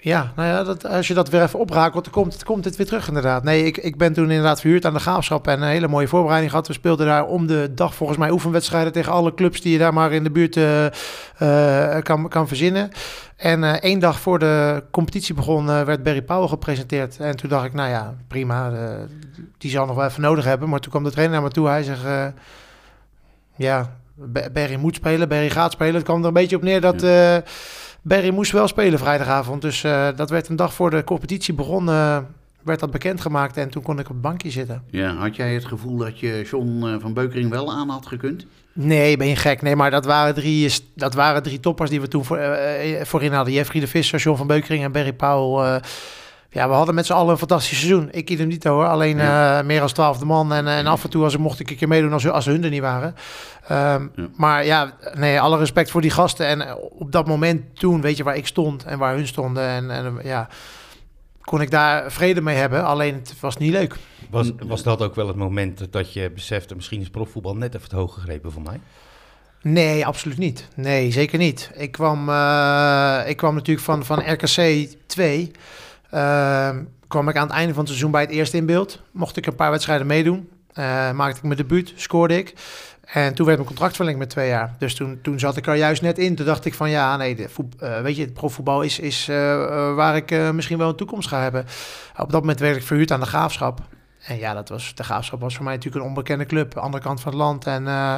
ja, 0.00 0.32
nou 0.36 0.48
ja, 0.48 0.62
dat, 0.64 0.86
als 0.86 1.08
je 1.08 1.14
dat 1.14 1.28
weer 1.28 1.42
even 1.42 1.58
oprakelt, 1.58 2.04
dan 2.04 2.12
komt, 2.12 2.32
het- 2.32 2.44
komt 2.44 2.64
het 2.64 2.76
weer 2.76 2.86
terug, 2.86 3.08
inderdaad. 3.08 3.42
Nee, 3.42 3.64
ik, 3.64 3.76
ik 3.76 3.96
ben 3.96 4.12
toen 4.12 4.30
inderdaad 4.30 4.60
verhuurd 4.60 4.86
aan 4.86 4.92
de 4.92 5.00
Graafschap 5.00 5.46
en 5.46 5.62
een 5.62 5.68
hele 5.68 5.88
mooie 5.88 6.08
voorbereiding 6.08 6.50
gehad. 6.50 6.66
We 6.66 6.72
speelden 6.72 7.06
daar 7.06 7.26
om 7.26 7.46
de 7.46 7.70
dag 7.74 7.94
volgens 7.94 8.18
mij 8.18 8.30
oefenwedstrijden 8.30 8.92
tegen 8.92 9.12
alle 9.12 9.34
clubs 9.34 9.60
die 9.60 9.72
je 9.72 9.78
daar 9.78 9.92
maar 9.92 10.12
in 10.12 10.24
de 10.24 10.30
buurt 10.30 10.56
eh, 10.56 10.86
eh, 11.96 12.02
kan, 12.02 12.28
kan 12.28 12.48
verzinnen. 12.48 12.90
En 13.36 13.64
eh, 13.64 13.72
één 13.72 13.98
dag 13.98 14.20
voor 14.20 14.38
de 14.38 14.82
competitie 14.90 15.34
begon, 15.34 15.66
werd 15.66 16.02
Barry 16.02 16.22
Powell 16.22 16.48
gepresenteerd. 16.48 17.16
En 17.20 17.36
toen 17.36 17.50
dacht 17.50 17.64
ik, 17.64 17.72
nou 17.74 17.90
ja, 17.90 18.14
prima, 18.28 18.72
die 19.58 19.70
zal 19.70 19.86
nog 19.86 19.96
wel 19.96 20.04
even 20.06 20.22
nodig 20.22 20.44
hebben. 20.44 20.68
Maar 20.68 20.80
toen 20.80 20.90
kwam 20.90 21.04
de 21.04 21.10
trainer 21.10 21.34
naar 21.34 21.44
me 21.46 21.52
toe, 21.52 21.68
hij 21.68 21.82
zegt... 21.82 22.02
ja, 23.56 23.96
Berry 24.52 24.76
moet 24.76 24.94
spelen, 24.94 25.28
Berry 25.28 25.50
gaat 25.50 25.72
spelen. 25.72 25.94
Het 25.94 26.04
kwam 26.04 26.20
er 26.20 26.26
een 26.26 26.32
beetje 26.32 26.56
op 26.56 26.62
neer 26.62 26.80
dat 26.80 27.02
Berry 28.02 28.30
moest 28.30 28.52
wel 28.52 28.68
spelen 28.68 28.98
vrijdagavond. 28.98 29.62
Dus 29.62 29.84
eh, 29.84 30.08
dat 30.16 30.30
werd 30.30 30.48
een 30.48 30.56
dag 30.56 30.74
voor 30.74 30.90
de 30.90 31.04
competitie 31.04 31.54
begon, 31.54 31.88
eh, 31.88 32.18
werd 32.62 32.80
dat 32.80 32.90
bekendgemaakt. 32.90 33.56
En 33.56 33.70
toen 33.70 33.82
kon 33.82 33.98
ik 33.98 34.04
op 34.04 34.12
het 34.12 34.20
bankje 34.20 34.50
zitten. 34.50 34.82
Ja, 34.90 35.14
had 35.14 35.36
jij 35.36 35.54
het 35.54 35.64
gevoel 35.64 35.96
dat 35.96 36.20
je 36.20 36.46
John 36.50 36.86
eh, 36.86 36.94
van 36.98 37.12
Beukering 37.12 37.50
wel 37.50 37.72
aan 37.72 37.88
had 37.88 38.06
gekund? 38.06 38.46
Nee, 38.72 39.16
ben 39.16 39.26
je 39.26 39.36
gek? 39.36 39.62
Nee, 39.62 39.76
maar 39.76 39.90
dat 39.90 40.04
waren 40.04 40.34
drie, 40.34 40.72
dat 40.94 41.14
waren 41.14 41.42
drie 41.42 41.60
toppers 41.60 41.90
die 41.90 42.00
we 42.00 42.08
toen 42.08 42.24
voor, 42.24 42.58
voorin 43.02 43.32
hadden. 43.32 43.54
Jeffrey 43.54 43.80
de 43.80 43.86
Visser, 43.86 44.18
John 44.18 44.36
van 44.36 44.46
Beukering 44.46 44.84
en 44.84 44.92
Berry 44.92 45.12
Powell. 45.12 45.80
Eh. 46.50 46.54
ja, 46.60 46.68
we 46.68 46.74
hadden 46.74 46.94
met 46.94 47.06
z'n 47.06 47.12
allen 47.12 47.30
een 47.32 47.38
fantastisch 47.38 47.78
seizoen. 47.78 48.08
Ik 48.10 48.30
idem 48.30 48.48
niet 48.48 48.64
hoor, 48.64 48.86
alleen 48.86 49.20
eh, 49.20 49.62
meer 49.62 49.82
als 49.82 49.92
twaalfde 49.92 50.24
man. 50.24 50.52
En, 50.52 50.66
en 50.66 50.86
af 50.86 51.04
en 51.04 51.10
toe 51.10 51.24
als 51.24 51.34
ik 51.34 51.40
mocht 51.40 51.60
ik 51.60 51.70
een 51.70 51.76
keer 51.76 51.88
meedoen 51.88 52.12
als, 52.12 52.28
als 52.28 52.44
hun 52.44 52.64
er 52.64 52.70
niet 52.70 52.80
waren. 52.80 53.14
Ehm, 53.68 54.06
Ja. 54.14 54.28
Maar 54.36 54.64
ja, 54.64 54.92
nee, 55.14 55.40
alle 55.40 55.58
respect 55.58 55.90
voor 55.90 56.00
die 56.00 56.10
gasten. 56.10 56.46
En 56.46 56.60
eh, 56.60 56.74
op 56.98 57.12
dat 57.12 57.26
moment 57.26 57.78
toen, 57.78 58.00
weet 58.00 58.16
je 58.16 58.22
waar 58.24 58.36
ik 58.36 58.46
stond 58.46 58.84
en 58.84 58.98
waar 58.98 59.14
hun 59.14 59.26
stonden. 59.26 59.62
En, 59.62 59.90
en 59.90 60.18
eh, 60.18 60.24
ja, 60.24 60.48
kon 61.40 61.60
ik 61.60 61.70
daar 61.70 62.12
vrede 62.12 62.40
mee 62.40 62.56
hebben. 62.56 62.84
Alleen 62.84 63.14
het 63.14 63.34
was 63.40 63.56
niet 63.56 63.72
leuk. 63.72 63.96
Was, 64.30 64.52
was 64.66 64.82
dat 64.82 65.02
ook 65.02 65.14
wel 65.14 65.26
het 65.26 65.36
moment 65.36 65.92
dat 65.92 66.12
je 66.12 66.30
besefte, 66.30 66.74
misschien 66.74 67.00
is 67.00 67.10
profvoetbal 67.10 67.56
net 67.56 67.74
even 67.74 67.82
het 67.82 67.98
hoog 67.98 68.14
gegrepen 68.14 68.52
voor 68.52 68.62
mij? 68.62 68.80
Nee, 69.62 70.06
absoluut 70.06 70.38
niet. 70.38 70.68
Nee, 70.74 71.12
zeker 71.12 71.38
niet. 71.38 71.70
Ik 71.74 71.92
kwam, 71.92 72.28
eh, 72.28 73.20
ik 73.26 73.36
kwam 73.36 73.54
natuurlijk 73.54 73.86
van, 73.86 74.04
van 74.04 74.32
RKC 74.32 74.86
2. 75.06 75.50
Ehm, 76.10 76.84
kwam 77.08 77.28
ik 77.28 77.36
aan 77.36 77.46
het 77.46 77.56
einde 77.56 77.72
van 77.72 77.78
het 77.78 77.88
seizoen 77.88 78.10
bij 78.10 78.20
het 78.20 78.30
eerste 78.30 78.56
in 78.56 78.66
beeld. 78.66 79.02
Mocht 79.10 79.36
ik 79.36 79.46
een 79.46 79.54
paar 79.54 79.70
wedstrijden 79.70 80.06
meedoen. 80.06 80.48
Eh, 80.72 81.12
maakte 81.12 81.36
ik 81.36 81.42
mijn 81.42 81.56
debuut, 81.56 81.92
scoorde 81.96 82.36
ik. 82.36 82.54
En 83.04 83.34
toen 83.34 83.46
werd 83.46 83.58
mijn 83.58 83.68
contract 83.68 83.96
verlengd 83.96 84.18
met 84.18 84.30
twee 84.30 84.48
jaar. 84.48 84.74
Dus 84.78 84.94
toen, 84.94 85.18
toen 85.22 85.38
zat 85.38 85.56
ik 85.56 85.66
er 85.66 85.74
juist 85.74 86.02
net 86.02 86.18
in. 86.18 86.34
Toen 86.34 86.46
dacht 86.46 86.64
ik 86.64 86.74
van 86.74 86.90
ja, 86.90 87.16
nee, 87.16 87.48
voet, 87.48 87.74
eh, 87.78 88.00
weet 88.00 88.16
je, 88.16 88.32
profvoetbal 88.32 88.82
is, 88.82 88.98
is 88.98 89.28
eh, 89.28 89.36
waar 89.94 90.16
ik 90.16 90.52
misschien 90.52 90.78
wel 90.78 90.88
een 90.88 90.96
toekomst 90.96 91.28
ga 91.28 91.42
hebben. 91.42 91.64
Op 92.16 92.30
dat 92.30 92.40
moment 92.40 92.60
werd 92.60 92.76
ik 92.76 92.82
verhuurd 92.82 93.12
aan 93.12 93.20
de 93.20 93.26
Graafschap. 93.26 93.80
En 94.28 94.38
ja, 94.38 94.54
dat 94.54 94.68
was, 94.68 94.92
de 94.94 95.04
Graafschap 95.04 95.40
was 95.40 95.54
voor 95.54 95.64
mij 95.64 95.74
natuurlijk 95.74 96.02
een 96.04 96.08
onbekende 96.10 96.46
club. 96.46 96.76
Andere 96.76 97.02
kant 97.02 97.20
van 97.20 97.32
het 97.32 97.40
land. 97.40 97.66
En 97.66 97.86
eh, 97.86 98.14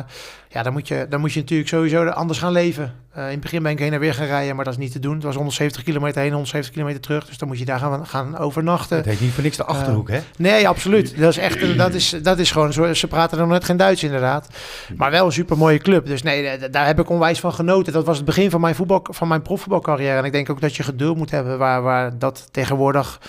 ja, 0.48 0.62
dan 0.62 0.72
moet, 0.72 0.88
je, 0.88 1.06
dan 1.08 1.20
moet 1.20 1.32
je 1.32 1.40
natuurlijk 1.40 1.68
sowieso 1.68 2.06
anders 2.06 2.38
gaan 2.38 2.52
leven. 2.52 2.94
Eh, 3.12 3.24
in 3.24 3.30
het 3.30 3.40
begin 3.40 3.62
ben 3.62 3.72
ik 3.72 3.78
heen 3.78 3.92
en 3.92 4.00
weer 4.00 4.14
gaan 4.14 4.26
rijden, 4.26 4.56
maar 4.56 4.64
dat 4.64 4.74
is 4.74 4.80
niet 4.80 4.92
te 4.92 4.98
doen. 4.98 5.14
Het 5.14 5.22
was 5.22 5.34
170 5.34 5.82
kilometer 5.82 6.20
heen, 6.20 6.30
170 6.30 6.72
kilometer 6.72 7.00
terug. 7.00 7.26
Dus 7.26 7.38
dan 7.38 7.48
moet 7.48 7.58
je 7.58 7.64
daar 7.64 7.78
gaan, 7.78 8.06
gaan 8.06 8.38
overnachten. 8.38 8.96
Het 8.96 9.06
heet 9.06 9.20
niet 9.20 9.32
voor 9.32 9.42
niks 9.42 9.56
de 9.56 9.64
Achterhoek, 9.64 10.08
hè? 10.08 10.20
Nee, 10.36 10.68
absoluut. 10.68 11.18
Dat 11.18 11.30
is 11.30 11.38
echt, 11.38 11.76
dat 11.76 11.94
is, 11.94 12.16
dat 12.22 12.38
is 12.38 12.50
gewoon 12.50 12.72
zo. 12.72 12.94
Ze 12.94 13.06
praten 13.06 13.38
nog 13.38 13.48
net 13.48 13.64
geen 13.64 13.76
Duits, 13.76 14.02
inderdaad. 14.02 14.48
Maar 14.96 15.10
wel 15.10 15.26
een 15.26 15.32
super 15.32 15.58
mooie 15.58 15.78
club. 15.78 16.06
Dus 16.06 16.22
nee, 16.22 16.58
da- 16.58 16.68
daar 16.68 16.86
heb 16.86 17.00
ik 17.00 17.08
onwijs 17.08 17.40
van 17.40 17.52
genoten. 17.52 17.92
Dat 17.92 18.04
was 18.06 18.16
het 18.16 18.26
begin 18.26 18.50
van 18.50 18.60
mijn, 18.60 18.74
voetbal, 18.74 19.06
van 19.10 19.28
mijn 19.28 19.42
profvoetbalcarrière. 19.42 20.18
En 20.18 20.24
ik 20.24 20.32
denk 20.32 20.50
ook 20.50 20.60
dat 20.60 20.76
je 20.76 20.82
geduld 20.82 21.16
moet 21.16 21.30
hebben, 21.30 21.58
waar, 21.58 21.82
waar 21.82 22.18
dat 22.18 22.48
tegenwoordig. 22.50 23.20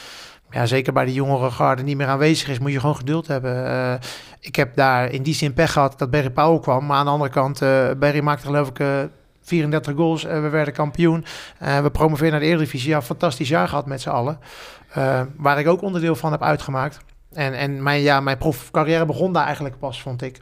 Ja, 0.52 0.66
zeker 0.66 0.94
bij 0.94 1.06
de 1.06 1.14
jongere 1.14 1.52
garde 1.52 1.84
niet 1.84 1.98
meer 1.98 2.08
aanwezig 2.08 2.48
is, 2.50 2.60
moet 2.60 2.72
je 2.72 2.80
gewoon 2.80 2.96
geduld 2.96 3.28
hebben. 3.28 3.66
Eh, 3.66 3.94
ik 4.40 4.56
heb 4.56 4.76
daar 4.76 5.12
in 5.12 5.24
die 5.24 5.34
zin 5.34 5.54
pech 5.54 5.72
gehad 5.72 6.00
dat 6.00 6.12
Barry 6.12 6.30
Powell 6.30 6.60
kwam. 6.60 6.86
Maar 6.86 6.98
aan 6.98 7.06
de 7.06 7.12
andere 7.12 7.30
kant, 7.32 7.62
eh 7.62 7.92
Barry 8.00 8.20
maakte 8.20 8.46
geloof 8.46 8.70
ik 8.70 8.80
eh, 8.80 9.00
34 9.42 9.96
goals. 9.96 10.26
Eh, 10.26 10.42
we 10.42 10.50
werden 10.50 10.74
kampioen. 10.74 11.26
Eh, 11.60 11.82
we 11.82 11.92
promoveerden 11.92 12.32
naar 12.32 12.40
de 12.40 12.46
Eredivisie. 12.46 12.90
Ja, 12.90 13.02
fantastisch 13.02 13.50
jaar 13.50 13.68
gehad 13.68 13.86
met 13.86 14.02
z'n 14.02 14.10
allen. 14.10 14.40
Eh, 14.94 15.22
waar 15.38 15.60
ik 15.60 15.68
ook 15.68 15.82
onderdeel 15.82 16.16
van 16.16 16.32
heb 16.32 16.44
uitgemaakt. 16.44 17.00
En, 17.34 17.54
en 17.54 17.84
mijn, 17.84 18.02
ja, 18.02 18.20
mijn 18.20 18.38
profcarrière 18.38 19.06
begon 19.06 19.34
daar 19.34 19.46
eigenlijk 19.46 19.80
pas, 19.80 20.02
vond 20.02 20.22
ik. 20.22 20.42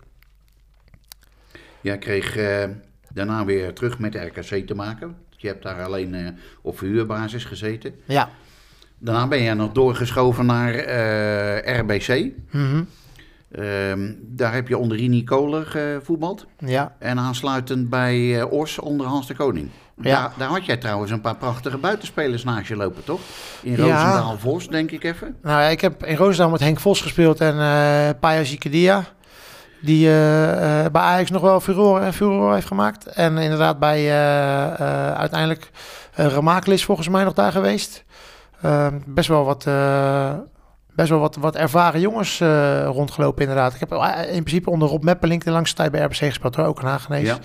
Jij 1.81 1.97
kreeg 1.97 2.37
eh, 2.37 2.63
daarna 3.13 3.45
weer 3.45 3.73
terug 3.73 3.99
met 3.99 4.15
RKC 4.15 4.67
te 4.67 4.75
maken. 4.75 5.17
Je 5.29 5.47
hebt 5.47 5.63
daar 5.63 5.83
alleen 5.83 6.15
eh, 6.15 6.27
op 6.61 6.77
verhuurbasis 6.77 7.45
gezeten. 7.45 7.95
Ja. 8.05 8.29
Daarna 8.99 9.27
ben 9.27 9.43
jij 9.43 9.53
nog 9.53 9.71
doorgeschoven 9.71 10.45
naar 10.45 10.73
eh, 10.73 11.79
RBC. 11.79 12.25
Mhm. 12.51 12.83
Ehm, 13.51 14.13
daar 14.21 14.53
heb 14.53 14.67
je 14.67 14.77
onder 14.77 14.97
Rini 14.97 15.23
Koler 15.23 15.65
gevoetbald. 15.65 16.45
Ja. 16.57 16.95
En 16.99 17.19
aansluitend 17.19 17.89
bij 17.89 18.39
eh, 18.39 18.51
Ors 18.51 18.79
onder 18.79 19.07
Hans 19.07 19.27
de 19.27 19.33
Koning. 19.35 19.69
Ja. 20.01 20.21
Daar, 20.21 20.31
daar 20.37 20.47
had 20.47 20.65
jij 20.65 20.77
trouwens 20.77 21.11
een 21.11 21.21
paar 21.21 21.35
prachtige 21.35 21.77
buitenspelers 21.77 22.43
naast 22.43 22.67
je 22.67 22.75
lopen, 22.75 23.03
toch? 23.03 23.19
In 23.61 23.71
Ja. 23.71 23.77
Roosendaal 23.77 24.37
Vos, 24.37 24.67
denk 24.67 24.91
ik 24.91 25.03
even. 25.03 25.35
Nou 25.41 25.61
ja, 25.61 25.67
ik 25.67 25.81
heb 25.81 26.05
in 26.05 26.15
Roosendaal 26.15 26.49
met 26.49 26.59
Henk 26.59 26.79
Vos 26.79 27.01
gespeeld 27.01 27.41
en 27.41 27.59
eh 27.59 28.09
Paya. 28.19 29.03
Die 29.81 30.05
bij 30.91 31.01
Ajax 31.01 31.29
nog 31.29 31.41
wel 31.41 31.59
furore, 31.59 32.13
furore 32.13 32.53
heeft 32.53 32.67
gemaakt. 32.67 33.05
En 33.05 33.37
inderdaad 33.37 33.79
bij 33.79 34.11
uiteindelijk 35.15 35.71
uh, 36.19 36.25
Ramaklis 36.25 36.85
volgens 36.85 37.09
mij 37.09 37.23
nog 37.23 37.33
daar 37.33 37.51
geweest. 37.51 38.03
Ehm, 38.61 38.99
best 39.05 39.27
wel 39.27 39.45
wat, 39.45 39.65
eh, 39.65 40.33
best 40.95 41.09
wel 41.09 41.19
wat, 41.19 41.35
wat 41.35 41.55
ervaren 41.55 41.99
jongens 41.99 42.39
eh, 42.39 42.85
rondgelopen 42.85 43.41
inderdaad. 43.41 43.73
Ik 43.73 43.79
heb 43.79 43.91
eh, 43.91 44.35
in 44.35 44.43
principe 44.43 44.69
onder 44.69 44.87
Rob 44.87 45.03
Meppelink 45.03 45.43
de 45.43 45.51
langste 45.51 45.75
tijd 45.75 45.91
bij 45.91 46.01
RBC 46.01 46.15
gespeeld. 46.15 46.55
Hoor, 46.55 46.65
ook 46.65 46.79
een 46.79 46.87
Hagenees. 46.87 47.27
Ja. 47.27 47.37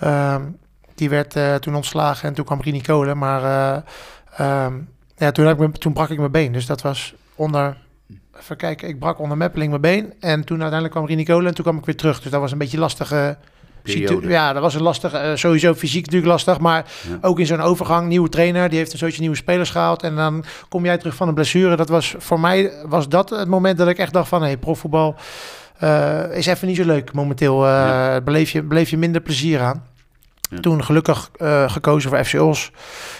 Ehm, 0.00 0.42
die 0.94 1.08
werd 1.10 1.62
toen 1.62 1.74
ontslagen 1.74 2.28
en 2.28 2.34
toen 2.34 2.44
kwam 2.44 2.60
Rini 2.60 2.80
Kolen. 2.80 3.18
Maar 3.18 3.42
eh, 3.42 4.64
ehm, 4.64 4.74
ja, 5.16 5.30
toen, 5.30 5.46
heb 5.46 5.60
ik 5.60 5.68
me, 5.68 5.78
toen 5.78 5.92
brak 5.92 6.08
ik 6.08 6.18
mijn 6.18 6.30
been. 6.30 6.52
Dus 6.52 6.66
dat 6.66 6.82
was 6.82 7.14
onder... 7.34 7.76
Even 8.40 8.56
kijken, 8.56 8.88
ik 8.88 8.98
brak 8.98 9.18
onder 9.18 9.36
Meppeling 9.36 9.70
mijn 9.70 9.82
been. 9.82 10.14
En 10.20 10.44
toen 10.44 10.60
uiteindelijk 10.60 10.92
kwam 10.92 11.06
Rini 11.06 11.24
Kolen 11.24 11.46
en 11.46 11.54
toen 11.54 11.64
kwam 11.64 11.78
ik 11.78 11.84
weer 11.84 11.96
terug. 11.96 12.20
Dus 12.20 12.30
dat 12.30 12.40
was 12.40 12.52
een 12.52 12.58
beetje 12.58 12.78
lastige... 12.78 13.36
Periode. 13.92 14.28
Ja, 14.28 14.52
dat 14.52 14.62
was 14.62 14.74
een 14.74 14.82
lastige... 14.82 15.16
eh, 15.16 15.36
sowieso 15.36 15.74
fysiek 15.74 16.04
natuurlijk 16.04 16.32
lastig. 16.32 16.58
Maar 16.58 16.84
Ja. 17.08 17.18
ook 17.20 17.38
in 17.38 17.46
zo'n 17.46 17.60
overgang, 17.60 18.08
nieuwe 18.08 18.28
trainer. 18.28 18.68
Die 18.68 18.78
heeft 18.78 18.92
een 18.92 18.98
soortje 18.98 19.20
nieuwe 19.20 19.36
spelers 19.36 19.70
gehaald. 19.70 20.02
En 20.02 20.16
dan 20.16 20.44
kom 20.68 20.84
jij 20.84 20.98
terug 20.98 21.14
van 21.14 21.28
een 21.28 21.34
blessure. 21.34 21.76
Dat 21.76 21.88
was 21.88 22.14
voor 22.18 22.40
mij 22.40 22.72
was 22.86 23.08
dat 23.08 23.30
het 23.30 23.48
moment 23.48 23.78
dat 23.78 23.88
ik 23.88 23.98
echt 23.98 24.12
dacht 24.12 24.28
van... 24.28 24.40
Hé, 24.40 24.46
hey, 24.46 24.56
profvoetbal 24.56 25.14
eh, 25.78 26.36
is 26.36 26.46
even 26.46 26.66
niet 26.68 26.76
zo 26.76 26.84
leuk 26.84 27.12
momenteel. 27.12 27.64
eh 27.66 27.70
Ja. 27.70 28.20
beleef, 28.20 28.50
je, 28.50 28.62
beleef 28.62 28.90
je 28.90 28.96
minder 28.98 29.20
plezier 29.20 29.60
aan. 29.60 29.84
Ja. 30.50 30.60
Toen 30.60 30.84
gelukkig 30.84 31.30
eh, 31.36 31.70
gekozen 31.70 32.10
voor 32.10 32.24
FC 32.24 32.40
Os. 32.40 32.70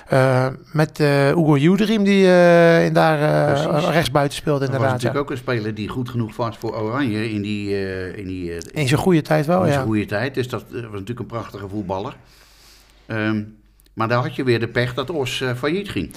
Eh, 0.09 0.47
met 0.73 1.01
uh, 1.01 1.29
Ugo 1.31 1.57
Juderim 1.57 2.05
die 2.05 2.27
eh, 2.27 2.85
in 2.85 2.93
daar 2.93 3.19
eh, 3.21 3.89
rechtsbuiten 3.91 4.37
speelde 4.37 4.59
Dat 4.61 4.69
was 4.69 4.77
inderdaad. 4.77 5.01
Ja. 5.03 5.07
natuurlijk 5.07 5.25
ook 5.25 5.31
een 5.31 5.55
speler 5.55 5.75
die 5.75 5.89
goed 5.89 6.09
genoeg 6.09 6.37
was 6.37 6.57
voor 6.59 6.75
Oranje 6.77 7.31
in 7.31 7.43
die, 7.43 7.75
eh, 7.75 8.17
in 8.19 8.27
die 8.27 8.53
eh, 8.53 8.59
In 8.83 8.89
zijn 8.89 9.01
goede 9.01 9.23
tijd 9.23 9.47
wel, 9.47 9.61
in 9.61 9.67
ja. 9.67 9.73
zijn 9.73 9.85
goede 9.85 10.05
tijd. 10.07 10.35
Dus 10.35 10.49
dat 10.49 10.65
eh, 10.69 10.73
was 10.73 10.91
natuurlijk 10.91 11.21
een 11.21 11.27
prachtige 11.27 11.69
voetballer. 11.69 12.17
Ehm, 13.07 13.43
maar 13.93 14.09
daar 14.09 14.23
had 14.23 14.35
je 14.37 14.45
weer 14.45 14.61
de 14.61 14.69
pech 14.69 14.95
dat 14.95 15.11
Os 15.11 15.41
eh, 15.41 15.55
failliet 15.55 15.89
ging. 15.89 16.13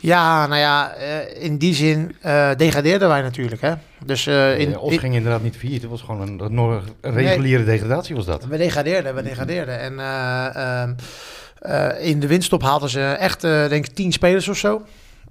Ja, 0.00 0.46
nou 0.46 0.60
ja, 0.60 0.92
eh, 0.94 1.42
in 1.44 1.56
die 1.56 1.74
zin 1.74 2.16
eh, 2.20 2.50
degradeerden 2.56 3.08
wij 3.08 3.22
natuurlijk. 3.22 3.60
Hè? 3.60 3.72
Dus 4.04 4.26
eh, 4.26 4.58
in, 4.58 4.76
in- 4.90 4.98
ging 4.98 5.14
inderdaad 5.14 5.42
niet 5.42 5.56
failliet. 5.56 5.80
Het 5.82 5.90
was 5.90 6.00
gewoon 6.02 6.20
een, 6.20 6.40
een, 7.00 7.14
reguliere 7.14 7.64
degradatie 7.64 8.14
was 8.16 8.24
dat. 8.26 8.44
We 8.44 8.56
degradeerden, 8.56 9.14
we 9.14 9.22
degradeerden. 9.22 9.80
En 9.80 9.98
eh, 10.00 10.80
ehm, 10.82 10.92
eh, 11.58 12.08
in 12.08 12.20
de 12.20 12.26
winststop 12.26 12.62
haalden 12.62 12.88
ze 12.90 13.00
echt, 13.02 13.40
denk 13.40 13.86
ik, 13.86 13.94
tien 13.94 14.12
spelers 14.12 14.48
of 14.48 14.56
zo. 14.56 14.82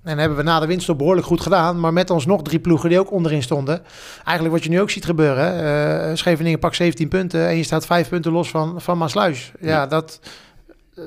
En 0.03 0.17
hebben 0.17 0.37
we 0.37 0.43
na 0.43 0.59
de 0.59 0.65
winststop 0.67 0.97
behoorlijk 0.97 1.27
goed 1.27 1.41
gedaan. 1.41 1.79
Maar 1.79 1.93
met 1.93 2.09
ons 2.09 2.25
nog 2.25 2.41
drie 2.41 2.59
ploegen 2.59 2.89
die 2.89 2.99
ook 2.99 3.11
onderin 3.11 3.43
stonden. 3.43 3.81
Eigenlijk 4.23 4.55
wat 4.55 4.63
je 4.63 4.69
nu 4.69 4.81
ook 4.81 4.89
ziet 4.89 5.05
gebeuren. 5.05 6.17
Scheveningen 6.17 6.59
pakt 6.59 6.75
17 6.75 7.07
punten 7.07 7.47
en 7.47 7.55
je 7.57 7.63
staat 7.63 7.85
vijf 7.85 8.09
punten 8.09 8.31
los 8.31 8.49
van, 8.49 8.81
van 8.81 8.97
Maasluis. 8.97 9.51
Ja, 9.59 9.67
Ja. 9.69 9.87
dat... 9.87 10.19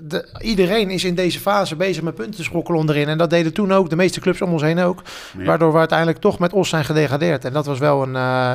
De, 0.03 0.29
iedereen 0.39 0.91
is 0.91 1.05
in 1.05 1.15
deze 1.15 1.41
fase 1.41 1.77
bezig 1.77 2.03
met 2.03 2.15
punten 2.15 2.45
te 2.45 2.73
onderin. 2.73 3.09
En 3.09 3.19
dat 3.19 3.31
deden 3.31 3.53
toen 3.53 3.73
ook 3.73 3.91
de 3.91 3.97
meeste 3.97 4.21
clubs 4.21 4.43
om 4.43 4.53
ons 4.53 4.63
heen 4.63 4.79
ook. 4.81 5.03
Ja. 5.39 5.45
Waardoor 5.45 5.73
we 5.73 5.79
uiteindelijk 5.79 6.19
toch 6.19 6.39
met 6.39 6.53
Os 6.53 6.69
zijn 6.69 6.85
gedegradeerd. 6.85 7.45
En 7.45 7.53
dat 7.53 7.67
was 7.67 7.79
wel 7.79 8.03
een. 8.03 8.17
eh, 8.17 8.53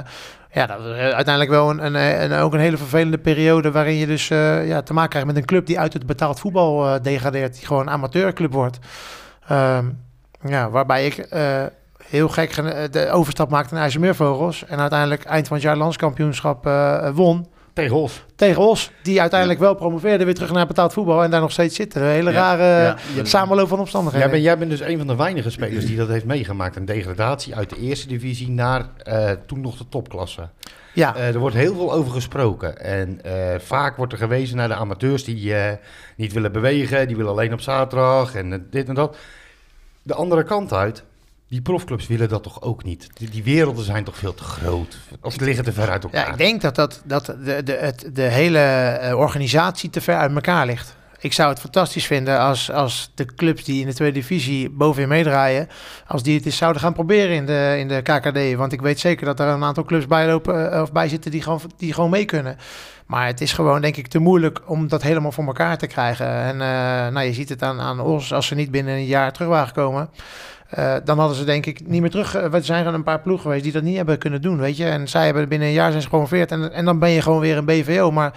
ja, 0.51 0.65
dat 0.65 0.77
was 0.77 0.91
uiteindelijk 0.97 1.49
wel 1.49 1.69
een, 1.69 1.85
een, 1.85 2.23
een, 2.31 2.39
ook 2.39 2.53
een 2.53 2.59
hele 2.59 2.77
vervelende 2.77 3.17
periode. 3.17 3.71
Waarin 3.71 3.95
je 3.95 4.05
dus 4.05 4.29
eh, 4.29 4.67
ja, 4.67 4.81
te 4.81 4.93
maken 4.93 5.09
krijgt 5.09 5.27
met 5.27 5.37
een 5.37 5.45
club 5.45 5.65
die 5.65 5.79
uit 5.79 5.93
het 5.93 6.05
betaald 6.05 6.39
voetbal 6.39 6.87
eh, 6.87 7.01
degradeert. 7.01 7.53
Die 7.53 7.65
gewoon 7.65 7.89
amateurclub 7.89 8.53
wordt. 8.53 8.77
Ehm, 9.47 9.85
ja, 10.47 10.69
waarbij 10.69 11.05
ik 11.05 11.17
eh, 11.17 11.63
heel 12.03 12.29
gek 12.29 12.55
de 12.91 13.09
overstap 13.11 13.49
maakte 13.49 13.73
naar 13.73 13.83
IJsselmeervogels. 13.83 14.65
En 14.65 14.79
uiteindelijk 14.79 15.23
eind 15.23 15.47
van 15.47 15.55
het 15.55 15.65
jaar 15.65 15.77
landskampioenschap 15.77 16.65
eh, 16.65 17.09
won. 17.13 17.47
Tegen 17.77 17.95
Os. 17.95 18.23
Tegen 18.35 18.61
Os, 18.61 18.91
die 19.03 19.21
uiteindelijk 19.21 19.59
wel 19.59 19.73
promoveerde 19.75 20.25
weer 20.25 20.33
terug 20.33 20.51
naar 20.51 20.67
betaald 20.67 20.93
voetbal. 20.93 21.23
En 21.23 21.31
daar 21.31 21.41
nog 21.41 21.51
steeds 21.51 21.75
zitten. 21.75 22.01
Een 22.01 22.07
hele 22.07 22.31
Ja, 22.31 22.55
rare 22.55 22.95
ja. 23.15 23.23
samenloop 23.25 23.67
van 23.67 23.79
omstandigheden. 23.79 24.27
Jij, 24.29 24.35
bent, 24.37 24.43
jij 24.43 24.57
bent 24.57 24.69
dus 24.71 24.89
een 24.89 24.97
van 24.97 25.07
de 25.07 25.15
weinige 25.15 25.49
spelers 25.49 25.85
die 25.85 25.97
dat 25.97 26.07
heeft 26.07 26.25
meegemaakt. 26.25 26.75
Een 26.75 26.85
degradatie 26.85 27.55
uit 27.55 27.69
de 27.69 27.77
eerste 27.77 28.07
divisie 28.07 28.49
naar 28.49 28.85
eh, 29.03 29.31
toen 29.45 29.61
nog 29.61 29.77
de 29.77 29.85
topklasse. 29.89 30.49
ja. 30.93 31.15
Eh, 31.15 31.27
er 31.27 31.39
wordt 31.39 31.55
heel 31.55 31.73
veel 31.75 31.93
over 31.93 32.11
gesproken. 32.11 32.79
En 32.81 33.19
eh, 33.23 33.59
vaak 33.59 33.97
wordt 33.97 34.13
er 34.13 34.19
gewezen 34.19 34.57
naar 34.57 34.67
de 34.67 34.75
amateurs 34.75 35.23
die 35.23 35.55
eh, 35.55 35.73
niet 36.15 36.33
willen 36.33 36.51
bewegen. 36.51 37.07
Die 37.07 37.15
willen 37.15 37.31
alleen 37.31 37.53
op 37.53 37.61
zaterdag 37.61 38.35
en 38.35 38.67
dit 38.69 38.87
en 38.87 38.95
dat. 38.95 39.17
De 40.03 40.13
andere 40.13 40.43
kant 40.43 40.73
uit, 40.73 41.03
die 41.49 41.61
profclubs 41.61 42.07
willen 42.07 42.29
dat 42.29 42.43
toch 42.43 42.61
ook 42.61 42.83
niet. 42.83 43.07
Die, 43.13 43.29
die 43.29 43.43
werelden 43.43 43.85
zijn 43.85 44.03
toch 44.03 44.17
veel 44.17 44.33
te 44.33 44.43
groot. 44.43 44.97
Of 45.21 45.33
ze 45.33 45.43
liggen 45.43 45.63
te 45.63 45.73
ver 45.73 45.89
uit 45.89 46.03
elkaar. 46.03 46.25
Ja, 46.25 46.31
ik 46.31 46.37
denk 46.37 46.61
dat, 46.61 46.75
dat, 46.75 47.01
dat 47.05 47.25
de, 47.25 47.63
de, 47.63 47.73
het, 47.73 48.09
de 48.13 48.21
hele 48.21 48.59
eh, 48.59 49.17
organisatie 49.17 49.89
te 49.89 50.01
ver 50.01 50.15
uit 50.15 50.35
elkaar 50.35 50.65
ligt. 50.65 50.95
Ik 51.19 51.33
zou 51.33 51.49
het 51.49 51.59
fantastisch 51.59 52.05
vinden 52.05 52.39
als, 52.39 52.71
als 52.71 53.11
de 53.15 53.25
clubs 53.25 53.63
die 53.63 53.81
in 53.81 53.87
de 53.87 53.93
tweede 53.93 54.19
divisie 54.19 54.69
bovenin 54.69 55.07
meedraaien, 55.07 55.67
als 56.07 56.23
die 56.23 56.35
het 56.35 56.45
eens 56.45 56.57
zouden 56.57 56.81
gaan 56.81 56.93
proberen 56.93 57.35
in 57.35 57.45
de, 57.45 57.75
in 57.77 57.87
de 57.87 58.01
KKD. 58.01 58.55
Want 58.55 58.73
ik 58.73 58.81
weet 58.81 58.99
zeker 58.99 59.25
dat 59.25 59.39
er 59.39 59.47
een 59.47 59.63
aantal 59.63 59.83
clubs 59.83 60.07
bij, 60.07 60.27
lopen, 60.27 60.71
eh, 60.71 60.81
of 60.81 60.91
bij 60.91 61.09
zitten 61.09 61.31
die 61.31 61.41
gewoon, 61.41 61.61
die 61.77 61.93
gewoon 61.93 62.09
mee 62.09 62.25
kunnen. 62.25 62.57
Maar 63.05 63.25
het 63.25 63.41
is 63.41 63.53
gewoon, 63.53 63.81
denk 63.81 63.97
ik, 63.97 64.07
te 64.07 64.19
moeilijk 64.19 64.61
om 64.65 64.87
dat 64.87 65.01
helemaal 65.01 65.31
voor 65.31 65.45
elkaar 65.45 65.77
te 65.77 65.87
krijgen. 65.87 66.27
En 66.27 66.61
eh, 66.61 67.13
nou, 67.13 67.21
je 67.25 67.33
ziet 67.33 67.49
het 67.49 67.61
aan, 67.61 67.79
aan 67.79 67.99
ons, 67.99 68.33
als 68.33 68.47
ze 68.47 68.55
niet 68.55 68.71
binnen 68.71 68.93
een 68.93 69.05
jaar 69.05 69.33
terug 69.33 69.49
waren 69.49 69.67
gekomen. 69.67 70.09
Eh, 70.69 70.95
dan 71.03 71.19
hadden 71.19 71.37
ze 71.37 71.43
denk 71.43 71.65
ik 71.65 71.87
niet 71.87 72.01
meer 72.01 72.09
terug. 72.09 72.35
eh, 72.35 72.53
Er 72.53 72.63
zijn 72.63 72.85
er 72.85 72.93
een 72.93 73.03
paar 73.03 73.19
ploegen 73.21 73.43
geweest 73.45 73.63
die 73.63 73.71
dat 73.71 73.83
niet 73.83 73.95
hebben 73.95 74.17
kunnen 74.17 74.41
doen, 74.41 74.57
weet 74.57 74.77
je. 74.77 74.85
En 74.85 75.07
zij 75.07 75.25
hebben 75.25 75.49
binnen 75.49 75.67
een 75.67 75.73
jaar 75.73 75.91
zijn 75.91 76.03
gepromoveerd. 76.03 76.51
En, 76.51 76.71
en 76.73 76.85
dan 76.85 76.99
ben 76.99 77.09
je 77.09 77.21
gewoon 77.21 77.39
weer 77.39 77.57
een 77.57 77.65
BVO. 77.65 78.11
Maar 78.11 78.33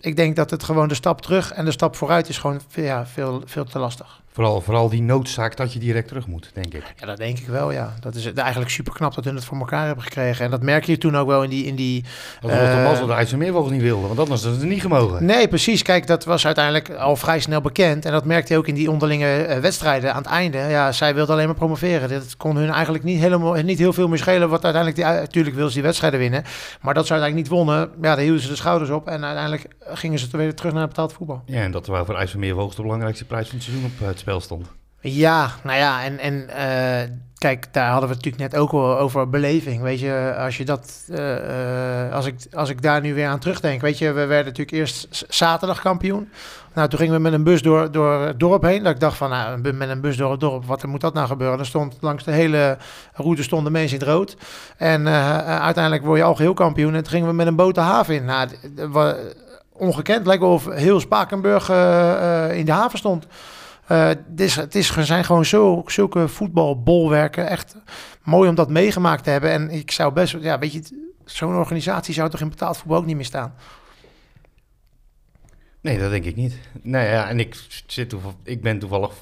ik 0.00 0.16
denk 0.16 0.36
dat 0.36 0.50
het 0.50 0.62
gewoon 0.62 0.88
de 0.88 0.94
stap 0.94 1.20
terug 1.20 1.52
en 1.52 1.64
de 1.64 1.70
stap 1.70 1.96
vooruit 1.96 2.28
is 2.28 2.38
gewoon 2.38 2.60
ja, 2.74 3.06
veel, 3.06 3.42
veel 3.44 3.64
te 3.64 3.78
lastig. 3.78 4.20
Vooral, 4.36 4.60
vooral 4.60 4.88
die 4.88 5.02
noodzaak 5.02 5.56
dat 5.56 5.72
je 5.72 5.78
direct 5.78 6.08
terug 6.08 6.26
moet, 6.26 6.50
denk 6.54 6.74
ik. 6.74 6.82
Ja, 7.00 7.06
dat 7.06 7.16
denk 7.16 7.38
ik 7.38 7.46
wel, 7.46 7.70
ja. 7.72 7.94
Dat 8.00 8.14
is 8.14 8.32
eigenlijk 8.32 8.70
super 8.70 8.92
knap 8.92 9.14
dat 9.14 9.24
hun 9.24 9.34
het 9.34 9.44
voor 9.44 9.58
elkaar 9.58 9.86
hebben 9.86 10.04
gekregen. 10.04 10.44
En 10.44 10.50
dat 10.50 10.62
merk 10.62 10.84
je 10.84 10.98
toen 10.98 11.16
ook 11.16 11.26
wel 11.26 11.42
in 11.42 11.50
die... 11.50 11.64
In 11.64 11.74
die 11.74 12.04
Dat 12.40 12.50
was 12.50 12.60
de 12.60 12.66
Eh, 12.66 12.84
mazzel 12.84 13.06
de 13.06 13.12
IJsselmeervogels 13.12 13.70
niet 13.70 13.82
wilden, 13.82 14.06
want 14.06 14.18
anders 14.18 14.40
hadden 14.42 14.60
ze 14.60 14.66
het 14.66 14.74
niet 14.74 14.82
gemogen. 14.82 15.24
Nee, 15.24 15.48
precies. 15.48 15.82
Kijk, 15.82 16.06
dat 16.06 16.24
was 16.24 16.46
uiteindelijk 16.46 16.90
al 16.90 17.16
vrij 17.16 17.40
snel 17.40 17.60
bekend. 17.60 18.04
En 18.04 18.12
dat 18.12 18.24
merkte 18.24 18.52
je 18.52 18.58
ook 18.58 18.66
in 18.66 18.74
die 18.74 18.90
onderlinge 18.90 19.26
eh, 19.42 19.58
wedstrijden 19.58 20.10
aan 20.14 20.22
het 20.22 20.30
einde. 20.30 20.58
Ja, 20.58 20.92
zij 20.92 21.14
wilde 21.14 21.32
alleen 21.32 21.46
maar 21.46 21.54
promoveren. 21.54 22.08
Dat 22.08 22.36
kon 22.36 22.56
hun 22.56 22.70
eigenlijk 22.70 23.04
niet, 23.04 23.20
helemaal, 23.20 23.52
niet 23.52 23.78
heel 23.78 23.92
veel 23.92 24.08
meer 24.08 24.18
schelen. 24.18 24.48
Wat 24.48 24.64
uiteindelijk, 24.64 25.02
die, 25.02 25.20
natuurlijk 25.20 25.56
wil 25.56 25.68
ze 25.68 25.74
die 25.74 25.82
wedstrijden 25.82 26.18
winnen. 26.20 26.42
Maar 26.80 26.94
dat 26.94 27.06
ze 27.06 27.12
uiteindelijk 27.12 27.50
niet 27.50 27.58
wonnen, 27.58 27.78
ja, 27.78 28.14
daar 28.14 28.18
hielden 28.18 28.40
ze 28.42 28.48
de 28.48 28.56
schouders 28.56 28.90
op. 28.90 29.08
En 29.08 29.24
uiteindelijk 29.24 29.66
gingen 29.80 30.18
ze 30.18 30.36
weer 30.36 30.54
terug 30.54 30.72
naar 30.72 30.86
betaald 30.88 31.12
voetbal. 31.12 31.42
Ja, 31.46 31.62
en 31.62 31.70
dat 31.70 31.86
wel 31.86 32.04
voor 32.04 32.14
IJsselmeervogels 32.16 32.76
de 32.76 32.82
belangrijkste 32.82 33.24
prijs 33.24 33.48
van 33.48 33.56
het 33.56 33.64
seizoen 33.66 33.86
op 33.86 34.00
eh, 34.00 34.06
het 34.06 34.24
stond. 34.40 34.66
Ja, 35.08 35.50
nou 35.62 35.78
ja, 35.78 36.04
en, 36.04 36.18
en 36.18 36.48
eh, 36.48 37.10
kijk, 37.38 37.66
daar 37.72 37.90
hadden 37.90 38.08
we 38.08 38.14
het 38.14 38.24
natuurlijk 38.24 38.52
net 38.52 38.60
ook 38.60 38.72
al 38.72 38.98
over 38.98 39.28
beleving. 39.28 39.82
Weet 39.82 40.00
je, 40.00 40.34
als 40.38 40.56
je 40.56 40.64
dat, 40.64 41.04
eh, 41.08 42.06
eh, 42.06 42.12
als, 42.12 42.26
ik, 42.26 42.36
als 42.52 42.70
ik 42.70 42.82
daar 42.82 43.00
nu 43.00 43.14
weer 43.14 43.28
aan 43.28 43.38
terugdenk, 43.38 43.80
weet 43.80 43.98
je, 43.98 44.06
we 44.06 44.26
werden 44.26 44.44
natuurlijk 44.44 44.70
eerst 44.70 45.24
zaterdag 45.28 45.80
kampioen. 45.80 46.30
Nou, 46.74 46.88
toen 46.88 46.98
gingen 46.98 47.14
we 47.14 47.20
met 47.20 47.32
een 47.32 47.44
bus 47.44 47.62
door, 47.62 47.90
door 47.90 48.20
het 48.20 48.40
dorp 48.40 48.62
heen. 48.62 48.82
Dat 48.82 48.94
ik 48.94 49.00
dacht 49.00 49.16
van, 49.16 49.30
nou, 49.30 49.72
met 49.72 49.88
een 49.88 50.00
bus 50.00 50.16
door 50.16 50.30
het 50.30 50.40
dorp, 50.40 50.64
wat 50.64 50.86
moet 50.86 51.00
dat 51.00 51.14
nou 51.14 51.26
gebeuren? 51.26 51.58
Er 51.58 51.66
stond 51.66 51.96
langs 52.00 52.24
de 52.24 52.30
hele 52.32 52.78
route 53.12 53.42
stonden 53.42 53.72
mensen 53.72 53.98
in 53.98 54.04
het 54.04 54.14
rood. 54.14 54.36
En 54.76 55.08
uiteindelijk 55.46 56.04
word 56.04 56.18
je 56.18 56.24
al 56.24 56.34
geheel 56.34 56.54
kampioen. 56.54 56.94
En 56.94 57.02
toen 57.02 57.12
gingen 57.12 57.28
we 57.28 57.34
met 57.34 57.46
een 57.46 57.56
boot 57.56 57.74
de 57.74 57.80
haven 57.80 58.14
in. 58.14 58.24
Nou, 58.24 58.48
ongekend, 59.72 60.26
lijkt 60.26 60.42
wel 60.42 60.52
of 60.52 60.66
heel 60.70 61.00
Spakenburg 61.00 61.68
in 62.52 62.64
de 62.64 62.72
haven 62.72 62.98
stond. 62.98 63.26
Eh, 63.86 64.06
het, 64.06 64.40
is, 64.40 64.56
het 64.56 64.74
is, 64.74 64.96
zijn 64.96 65.24
gewoon 65.24 65.44
zo, 65.44 65.82
zulke 65.86 66.28
voetbalbolwerken. 66.28 67.48
Echt 67.48 67.76
mooi 68.22 68.48
om 68.48 68.54
dat 68.54 68.70
meegemaakt 68.70 69.24
te 69.24 69.30
hebben. 69.30 69.50
En 69.50 69.70
ik 69.70 69.90
zou 69.90 70.12
best, 70.12 70.36
ja, 70.40 70.58
weet 70.58 70.72
je, 70.72 71.08
zo'n 71.24 71.54
organisatie 71.54 72.14
zou 72.14 72.30
toch 72.30 72.40
in 72.40 72.48
betaald 72.48 72.76
voetbal 72.76 72.98
ook 72.98 73.06
niet 73.06 73.16
meer 73.16 73.24
staan. 73.24 73.54
Nee, 75.80 75.98
dat 75.98 76.10
denk 76.10 76.24
ik 76.24 76.36
niet. 76.36 76.58
Nee, 76.82 77.08
ja, 77.08 77.28
en 77.28 77.40
ik, 77.40 77.56
zit 77.86 78.14
ik 78.44 78.62
ben, 78.62 78.78
toevallig, 78.78 79.12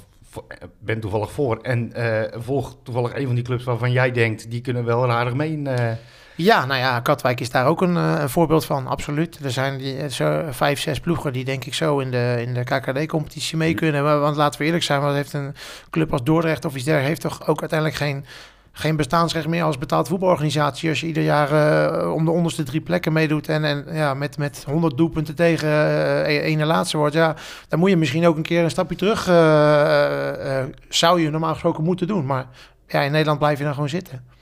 ben 0.79 1.01
toevallig 1.01 1.33
voor 1.33 1.57
en 1.57 1.93
eh, 1.93 2.41
volg 2.41 2.77
toevallig 2.83 3.15
een 3.15 3.27
van 3.27 3.35
die 3.35 3.45
clubs 3.45 3.65
waarvan 3.65 3.93
jij 3.93 4.11
denkt, 4.11 4.51
die 4.51 4.61
kunnen 4.61 4.85
wel 4.85 5.11
aardig 5.11 5.35
mee. 5.35 5.63
eh, 5.67 5.97
Ja, 6.37 6.65
nou 6.65 6.81
ja, 6.81 7.01
Katwijk 7.01 7.41
is 7.41 7.51
daar 7.51 7.67
ook 7.67 7.83
een, 7.83 7.97
eh, 7.97 8.17
een 8.19 8.29
voorbeeld 8.29 8.65
van, 8.65 8.87
absoluut. 8.87 9.39
Er 9.45 9.51
zijn 9.51 9.79
die, 9.79 9.97
eh, 9.97 10.11
zo 10.11 10.43
vijf, 10.51 10.81
zes 10.81 11.01
ploegen 11.01 11.33
die 11.33 11.45
denk 11.45 11.65
ik 11.65 11.75
zo 11.75 11.99
in 11.99 12.11
de, 12.11 12.37
in 12.47 12.55
de 12.55 12.65
KKD-competitie 12.65 13.57
mee 13.57 13.75
kunnen. 13.75 14.05
Maar, 14.05 14.19
want 14.19 14.37
laten 14.37 14.61
we 14.61 14.67
eerlijk 14.67 14.85
zijn, 14.85 15.01
want 15.01 15.15
heeft 15.15 15.33
een 15.33 15.55
club 15.91 16.13
als 16.13 16.23
Dordrecht 16.23 16.65
of 16.65 16.75
iets 16.75 16.85
dergelijks... 16.85 17.23
heeft 17.23 17.37
toch 17.37 17.49
ook 17.49 17.61
uiteindelijk 17.61 17.99
geen, 17.99 18.25
geen 18.73 18.97
bestaansrecht 18.97 19.47
meer 19.47 19.63
als 19.63 19.79
betaald 19.79 20.09
voetbalorganisatie... 20.09 20.89
als 20.89 21.01
je 21.01 21.07
ieder 21.07 21.23
jaar 21.23 21.53
eh, 21.53 22.13
om 22.13 22.25
de 22.25 22.31
onderste 22.31 22.63
drie 22.63 22.81
plekken 22.81 23.13
meedoet... 23.13 23.49
en, 23.49 23.65
en 23.65 23.85
ja, 23.93 24.15
met, 24.15 24.39
met 24.39 24.65
100 24.67 24.97
doelpunten 24.97 25.35
tegen 25.35 25.69
eh 25.69 26.45
ene 26.45 26.65
laatste 26.65 26.97
wordt... 26.97 27.15
ja, 27.15 27.35
dan 27.69 27.79
moet 27.79 27.91
je 27.91 27.97
misschien 27.97 28.27
ook 28.27 28.37
een 28.37 28.43
keer 28.43 28.63
een 28.65 28.71
stapje 28.71 28.97
terug... 28.97 29.25
zou 30.89 31.21
je 31.21 31.31
normaal 31.31 31.53
gesproken 31.53 31.85
moeten 31.85 32.07
doen, 32.07 32.27
maar... 32.27 32.47
Ja, 32.89 33.01
in 33.01 33.11
Nederland 33.11 33.39
blijf 33.39 33.59
je 33.59 33.65
dan 33.65 33.75
gewoon 33.75 33.89
zitten. 33.89 34.34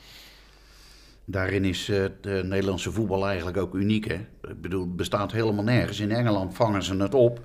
Daarin 1.25 1.65
is 1.65 1.89
eh, 1.89 2.01
het 2.03 2.25
Nederlandse 2.45 2.91
voetbal 2.93 3.27
eigenlijk 3.27 3.57
ook 3.57 3.75
uniek. 3.75 4.09
Hè? 4.09 4.15
Ik 4.51 4.61
bedoel, 4.61 4.81
het 4.81 4.97
bestaat 4.97 5.33
helemaal 5.33 5.65
nergens. 5.65 6.01
In 6.01 6.11
Engeland 6.11 6.55
vangen 6.55 6.83
ze 6.83 6.97
het 6.97 7.15
op. 7.15 7.41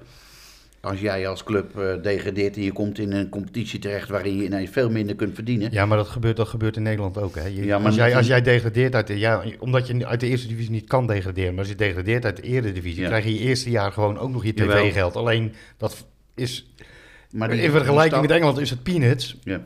Als 0.81 0.99
jij 0.99 1.27
als 1.27 1.43
club 1.43 1.77
eh, 1.79 2.01
degradeert 2.01 2.55
en 2.55 2.61
je 2.61 2.71
komt 2.71 2.99
in 2.99 3.11
een 3.11 3.29
competitie 3.29 3.79
terecht 3.79 4.09
waarin 4.09 4.37
je 4.37 4.43
ineens 4.43 4.69
veel 4.69 4.89
minder 4.89 5.15
kunt 5.15 5.35
verdienen. 5.35 5.71
ja, 5.71 5.85
maar 5.85 5.97
dat 5.97 6.07
gebeurt, 6.07 6.37
dat 6.37 6.47
gebeurt 6.47 6.75
in 6.75 6.81
Nederland 6.81 7.17
ook. 7.17 7.35
Hè. 7.35 7.45
Je- 7.47 7.65
Ja, 7.65 7.77
maar 7.77 7.87
als, 7.87 7.95
jij, 7.95 8.15
als 8.15 8.27
jij 8.27 8.41
degradeert 8.41 8.95
uit 8.95 9.07
de, 9.07 9.19
ja, 9.19 9.43
omdat 9.59 9.87
je 9.87 10.05
uit 10.07 10.19
de 10.19 10.27
eerste 10.27 10.47
divisie 10.47 10.71
niet 10.71 10.87
kan 10.87 11.07
degraderen, 11.07 11.49
maar 11.51 11.59
als 11.59 11.69
je 11.69 11.75
degradeert 11.75 12.25
uit 12.25 12.35
de 12.35 12.41
eredivisie, 12.41 13.01
Ja. 13.01 13.07
krijg 13.07 13.23
je 13.23 13.33
je 13.33 13.39
eerste 13.39 13.69
jaar 13.69 13.91
gewoon 13.91 14.17
ook 14.17 14.29
nog 14.29 14.43
je 14.45 14.53
tv-geld. 14.53 15.15
Alleen 15.15 15.53
dat 15.77 16.05
is, 16.35 16.71
Maar 17.31 17.49
die- 17.49 17.61
in 17.61 17.71
vergelijking 17.71 18.21
met 18.21 18.31
Engeland 18.31 18.57
is 18.59 18.69
het 18.69 18.83
peanuts. 18.83 19.37
Ja, 19.43 19.61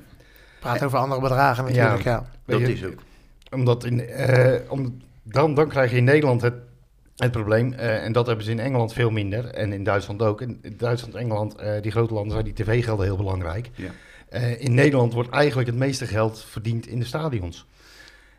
Praat 0.59 0.83
over 0.83 0.97
andere 0.99 1.21
bedragen 1.21 1.63
natuurlijk, 1.63 2.03
ja. 2.03 2.29
Dat 2.45 2.59
je, 2.59 2.73
is 2.73 2.85
ook. 2.85 3.01
Omdat 3.51 3.85
in, 3.85 4.07
eh, 4.07 4.71
om, 4.71 4.97
dan, 5.23 5.53
dan 5.53 5.67
krijg 5.67 5.91
je 5.91 5.97
in 5.97 6.03
Nederland 6.03 6.41
het, 6.41 6.53
het 7.15 7.31
probleem, 7.31 7.73
eh, 7.73 8.05
en 8.05 8.11
dat 8.11 8.27
hebben 8.27 8.45
ze 8.45 8.51
in 8.51 8.59
Engeland 8.59 8.93
veel 8.93 9.09
minder, 9.09 9.45
en 9.45 9.73
in 9.73 9.83
Duitsland 9.83 10.21
ook. 10.21 10.41
In 10.41 10.59
Duitsland, 10.77 11.15
Engeland, 11.15 11.55
eh, 11.55 11.81
die 11.81 11.91
grote 11.91 12.13
landen, 12.13 12.31
zijn 12.31 12.45
die 12.45 12.53
tv-gelden 12.53 13.05
heel 13.05 13.17
belangrijk. 13.17 13.69
Ja. 13.75 13.91
In 14.57 14.73
Nederland 14.73 15.13
wordt 15.13 15.29
eigenlijk 15.29 15.69
het 15.69 15.77
meeste 15.77 16.05
geld 16.05 16.43
verdiend 16.43 16.87
in 16.87 16.99
de 16.99 17.05
stadions. 17.05 17.65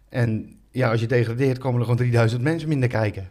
En 0.09 0.57
ja, 0.71 0.91
als 0.91 1.01
je 1.01 1.07
degradeert, 1.07 1.59
komen 1.59 1.79
er 1.79 1.83
gewoon 1.83 1.99
3000 1.99 2.43
mensen 2.43 2.69
minder 2.69 2.89
kijken. 2.89 3.29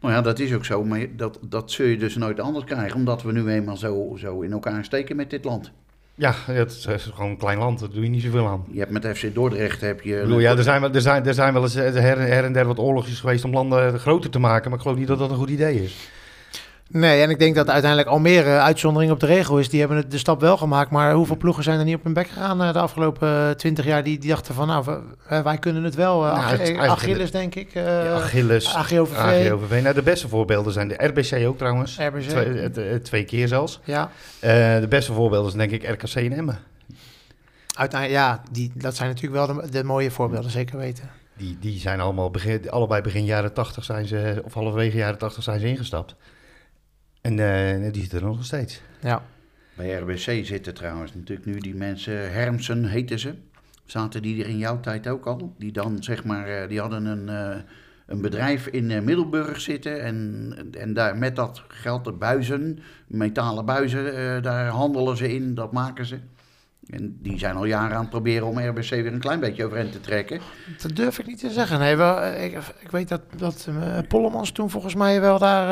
Nou 0.00 0.14
ja, 0.14 0.20
dat 0.20 0.38
is 0.38 0.54
ook 0.54 0.64
zo, 0.64 0.84
maar 0.84 1.06
dat, 1.16 1.38
dat 1.42 1.70
zul 1.70 1.86
je 1.86 1.96
dus 1.96 2.16
nooit 2.16 2.40
anders 2.40 2.64
krijgen, 2.64 2.96
omdat 2.96 3.22
we 3.22 3.32
nu 3.32 3.48
eenmaal 3.48 3.76
zo, 3.76 4.16
zo 4.18 4.40
in 4.40 4.52
elkaar 4.52 4.84
steken 4.84 5.16
met 5.16 5.30
dit 5.30 5.44
land. 5.44 5.72
Ja, 6.20 6.34
het 6.46 6.86
is, 6.88 7.08
gewoon 7.14 7.30
een 7.30 7.36
klein 7.36 7.58
land, 7.58 7.80
daar 7.80 7.90
doe 7.90 8.02
je 8.02 8.08
niet 8.08 8.22
zoveel 8.22 8.46
aan. 8.46 8.64
Je 8.70 8.78
hebt 8.78 8.90
met 8.90 9.06
FC 9.18 9.34
Dordrecht 9.34 9.80
heb 9.80 10.00
je... 10.00 10.14
Ik 10.14 10.22
bedoel, 10.22 10.38
ja, 10.38 10.56
er, 10.56 10.62
zijn, 10.62 10.80
wel- 10.80 10.92
er, 10.92 11.00
zijn, 11.00 11.26
er 11.26 11.34
zijn 11.34 11.52
wel 11.52 11.62
eens 11.62 11.74
eh, 11.74 11.92
her, 11.92 12.18
her 12.18 12.44
en 12.44 12.52
der 12.52 12.66
wat 12.66 12.78
oorlogjes 12.78 13.20
geweest 13.20 13.44
om 13.44 13.52
landen 13.52 13.98
groter 13.98 14.30
te 14.30 14.38
maken, 14.38 14.68
maar 14.70 14.78
ik 14.78 14.84
geloof 14.84 14.98
niet 14.98 15.06
dat 15.06 15.18
dat 15.18 15.30
een 15.30 15.36
goed 15.36 15.50
idee 15.50 15.82
is. 15.82 16.08
Nee, 16.92 17.22
en 17.22 17.30
ik 17.30 17.38
denk 17.38 17.54
dat 17.54 17.68
uiteindelijk 17.70 18.10
Almere 18.10 18.58
uitzondering 18.58 19.12
op 19.12 19.20
de 19.20 19.26
regel 19.26 19.58
is. 19.58 19.68
Die 19.68 19.80
hebben 19.80 20.10
de 20.10 20.18
stap 20.18 20.40
wel 20.40 20.56
gemaakt. 20.56 20.90
Maar 20.90 21.12
hoeveel 21.12 21.36
ploegen 21.36 21.62
zijn 21.62 21.78
er 21.78 21.84
niet 21.84 21.94
op 21.94 22.04
hun 22.04 22.12
bek 22.12 22.28
gegaan 22.28 22.62
eh, 22.62 22.72
de 22.72 22.78
afgelopen 22.78 23.56
twintig 23.56 23.84
jaar? 23.84 24.02
Die, 24.04 24.18
die 24.18 24.30
dachten 24.30 24.54
van, 24.54 24.66
nou, 24.66 24.98
eh, 25.28 25.40
wij 25.40 25.58
kunnen 25.58 25.82
het 25.84 25.94
wel. 25.94 26.26
Eh, 26.26 26.32
Nou, 26.32 26.44
Ach- 26.44 26.50
het 26.50 26.68
eh, 26.68 26.78
Achilles, 26.90 27.30
denk 27.30 27.54
ik. 27.54 27.74
eh, 27.74 27.84
Ja, 28.04 28.14
Achilles, 28.14 28.74
AGOVV. 28.74 29.16
AGOVV. 29.18 29.82
Nou, 29.82 29.94
de 29.94 30.02
beste 30.02 30.28
voorbeelden 30.28 30.72
zijn 30.72 30.88
de 30.88 30.94
RBC 31.06 31.46
ook 31.46 31.58
trouwens. 31.58 31.98
RBC. 31.98 32.20
Twee, 32.28 32.44
eh, 32.60 32.94
eh, 32.94 33.00
twee 33.02 33.24
keer 33.24 33.48
zelfs. 33.48 33.80
Ja, 33.84 34.10
Eh, 34.40 34.50
de 34.80 34.86
beste 34.88 35.12
voorbeelden 35.12 35.50
zijn 35.52 35.68
denk 35.68 35.82
ik 35.82 35.90
RKC 35.90 36.14
en 36.14 36.32
Emmen. 36.32 36.58
uiteindelijk, 37.76 38.20
ja 38.20 38.42
die, 38.50 38.72
dat 38.74 38.96
zijn 38.96 39.08
natuurlijk 39.08 39.46
wel 39.46 39.56
de, 39.60 39.70
de 39.70 39.84
mooie 39.84 40.10
voorbeelden, 40.10 40.50
zeker 40.50 40.78
weten. 40.78 41.10
Die, 41.36 41.56
die 41.60 41.78
zijn 41.78 42.00
allemaal 42.00 42.30
begin, 42.30 42.70
allebei 42.70 43.02
begin 43.02 43.24
jaren 43.24 43.52
80 43.52 43.84
zijn 43.84 44.06
ze, 44.06 44.42
of 44.44 44.54
halverwege 44.54 44.96
jaren 44.96 45.18
80 45.18 45.42
zijn 45.42 45.60
ze 45.60 45.66
ingestapt. 45.66 46.14
En 47.20 47.38
eh, 47.38 47.92
die 47.92 48.00
zitten 48.00 48.18
er 48.18 48.24
nog 48.24 48.44
steeds. 48.44 48.80
Ja, 49.00 49.22
Bij 49.74 49.92
RBC 49.94 50.46
zitten 50.46 50.74
trouwens 50.74 51.14
natuurlijk 51.14 51.46
nu 51.46 51.58
die 51.58 51.74
mensen, 51.74 52.32
Hermsen 52.32 52.84
heten 52.84 53.18
ze. 53.18 53.34
Zaten 53.84 54.22
die 54.22 54.42
er 54.42 54.48
in 54.48 54.58
jouw 54.58 54.80
tijd 54.80 55.08
ook 55.08 55.26
al? 55.26 55.54
Die 55.58 55.72
dan 55.72 56.02
zeg 56.02 56.24
maar, 56.24 56.48
eh, 56.48 56.68
die 56.68 56.80
hadden 56.80 57.04
een, 57.04 57.28
eh, 57.28 57.60
een 58.06 58.20
bedrijf 58.20 58.66
in 58.66 58.90
eh, 58.90 59.00
Middelburg 59.00 59.60
zitten. 59.60 60.02
En, 60.02 60.54
en 60.78 60.92
daar 60.94 61.16
met 61.18 61.36
dat 61.36 61.62
geld, 61.68 62.04
de 62.04 62.12
buizen, 62.12 62.78
metalen 63.06 63.64
buizen, 63.64 64.16
eh, 64.16 64.42
daar 64.42 64.66
handelen 64.66 65.16
ze 65.16 65.32
in, 65.32 65.54
dat 65.54 65.72
maken 65.72 66.06
ze. 66.06 66.18
En 66.90 67.16
die 67.22 67.38
zijn 67.38 67.56
al 67.56 67.64
jaren 67.64 67.94
aan 67.96 68.00
het 68.00 68.10
proberen 68.10 68.46
om 68.46 68.58
RBC 68.58 68.88
weer 68.90 69.06
een 69.12 69.18
klein 69.20 69.40
beetje 69.40 69.64
overeind 69.64 69.92
te 69.92 70.00
trekken. 70.00 70.40
dat 70.82 70.96
durf 70.96 71.18
ik 71.18 71.26
niet 71.26 71.38
te 71.40 71.50
zeggen. 71.50 71.78
Nee, 71.78 71.96
wel, 71.96 72.20
eh, 72.20 72.44
ik, 72.44 72.58
ik 72.80 72.90
weet 72.90 73.08
dat, 73.08 73.20
dat 73.36 73.68
eh, 73.68 73.98
Pollemans 74.08 74.50
toen 74.52 74.70
volgens 74.70 74.94
mij 74.94 75.20
wel 75.20 75.38
daar 75.38 75.68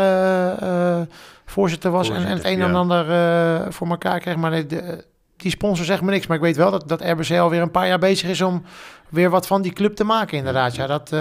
eh, 1.01 1.07
voorzitter 1.45 1.91
was. 1.91 2.11
en, 2.11 2.17
en 2.17 2.37
het 2.37 2.45
een 2.45 2.63
en 2.63 2.75
ander 2.75 3.73
voor 3.73 3.89
elkaar 3.89 4.21
kreeg. 4.21 4.37
Maar 4.37 4.51
de, 4.51 4.67
de- 4.67 5.05
die 5.37 5.51
sponsor 5.51 5.85
zegt 5.85 6.03
me 6.03 6.11
niks. 6.11 6.27
Maar 6.27 6.37
ik 6.37 6.43
weet 6.43 6.57
wel 6.57 6.71
dat, 6.71 6.89
dat 6.89 7.01
RBC 7.03 7.31
alweer 7.31 7.63
een 7.63 7.71
paar 7.71 7.87
jaar 7.87 7.99
bezig 7.99 8.29
is 8.29 8.41
om 8.41 8.63
weer 9.09 9.31
wat 9.31 9.47
van 9.47 9.63
die 9.63 9.73
club 9.73 9.95
te 9.97 10.05
maken, 10.05 10.39
inderdaad. 10.39 10.75
Ja, 10.77 10.87
dat... 10.87 11.13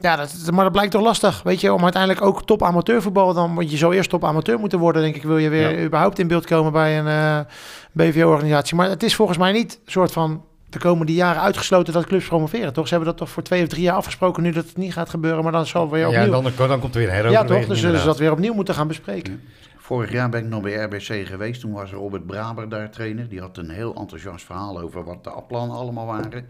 ja, 0.00 0.16
dat, 0.16 0.50
maar 0.52 0.64
dat 0.64 0.72
blijkt 0.72 0.92
toch 0.92 1.02
lastig, 1.02 1.42
weet 1.42 1.60
je, 1.60 1.72
om 1.72 1.82
uiteindelijk 1.82 2.22
ook 2.24 2.46
top 2.46 2.62
amateurvoetbal 2.62 3.34
dan, 3.34 3.54
want 3.54 3.70
je 3.70 3.76
zou 3.76 3.94
eerst 3.94 4.10
top 4.10 4.24
amateur 4.24 4.58
moeten 4.58 4.78
worden, 4.78 5.02
denk 5.02 5.14
ik, 5.16 5.22
wil 5.22 5.38
je 5.38 5.48
weer 5.48 5.78
Ja. 5.78 5.84
überhaupt 5.84 6.18
in 6.18 6.26
beeld 6.28 6.46
komen 6.46 6.72
bij 6.72 6.98
een 6.98 7.06
eh 7.06 7.40
BVO-organisatie. 7.92 8.76
Maar 8.76 8.88
het 8.88 9.02
is 9.02 9.14
volgens 9.14 9.38
mij 9.38 9.52
niet 9.52 9.80
een 9.84 9.92
soort 9.92 10.12
van 10.12 10.44
de 10.70 10.78
komende 10.78 11.12
jaren 11.14 11.42
uitgesloten 11.42 11.92
dat 11.92 12.06
clubs 12.06 12.26
promoveren, 12.26 12.72
toch? 12.72 12.84
Ze 12.88 12.94
hebben 12.94 13.08
dat 13.12 13.18
toch 13.18 13.30
voor 13.30 13.42
twee 13.42 13.62
of 13.62 13.68
drie 13.68 13.82
jaar 13.82 13.96
afgesproken 13.96 14.42
nu 14.42 14.50
dat 14.52 14.64
het 14.64 14.76
niet 14.76 14.92
gaat 14.92 15.10
gebeuren, 15.10 15.42
maar 15.42 15.52
dan 15.52 15.66
zal 15.66 15.90
weer 15.90 16.00
Ja, 16.00 16.08
opnieuw. 16.08 16.30
dan, 16.56 16.68
dan 16.68 16.80
komt 16.80 16.94
er 16.94 17.00
weer 17.00 17.24
een 17.24 17.30
Ja, 17.30 17.44
toch? 17.44 17.66
Dus 17.66 17.80
zullen 17.80 18.00
ze 18.00 18.06
dat 18.06 18.18
weer 18.18 18.32
opnieuw 18.32 18.54
moeten 18.54 18.74
gaan 18.74 18.88
bespreken. 18.88 19.42
Vorig 19.76 20.12
jaar 20.12 20.28
ben 20.28 20.40
ik 20.44 20.48
nog 20.48 20.62
bij 20.62 20.72
RBC 20.74 21.26
geweest. 21.26 21.60
Toen 21.60 21.72
was 21.72 21.90
Robert 21.92 22.26
Braber 22.26 22.68
daar 22.68 22.90
trainer. 22.90 23.28
Die 23.28 23.40
had 23.40 23.56
een 23.58 23.70
heel 23.70 23.94
enthousiast 23.94 24.44
verhaal 24.44 24.80
over 24.80 25.04
wat 25.04 25.24
de 25.24 25.32
plannen 25.48 25.76
allemaal 25.76 26.06
waren. 26.06 26.46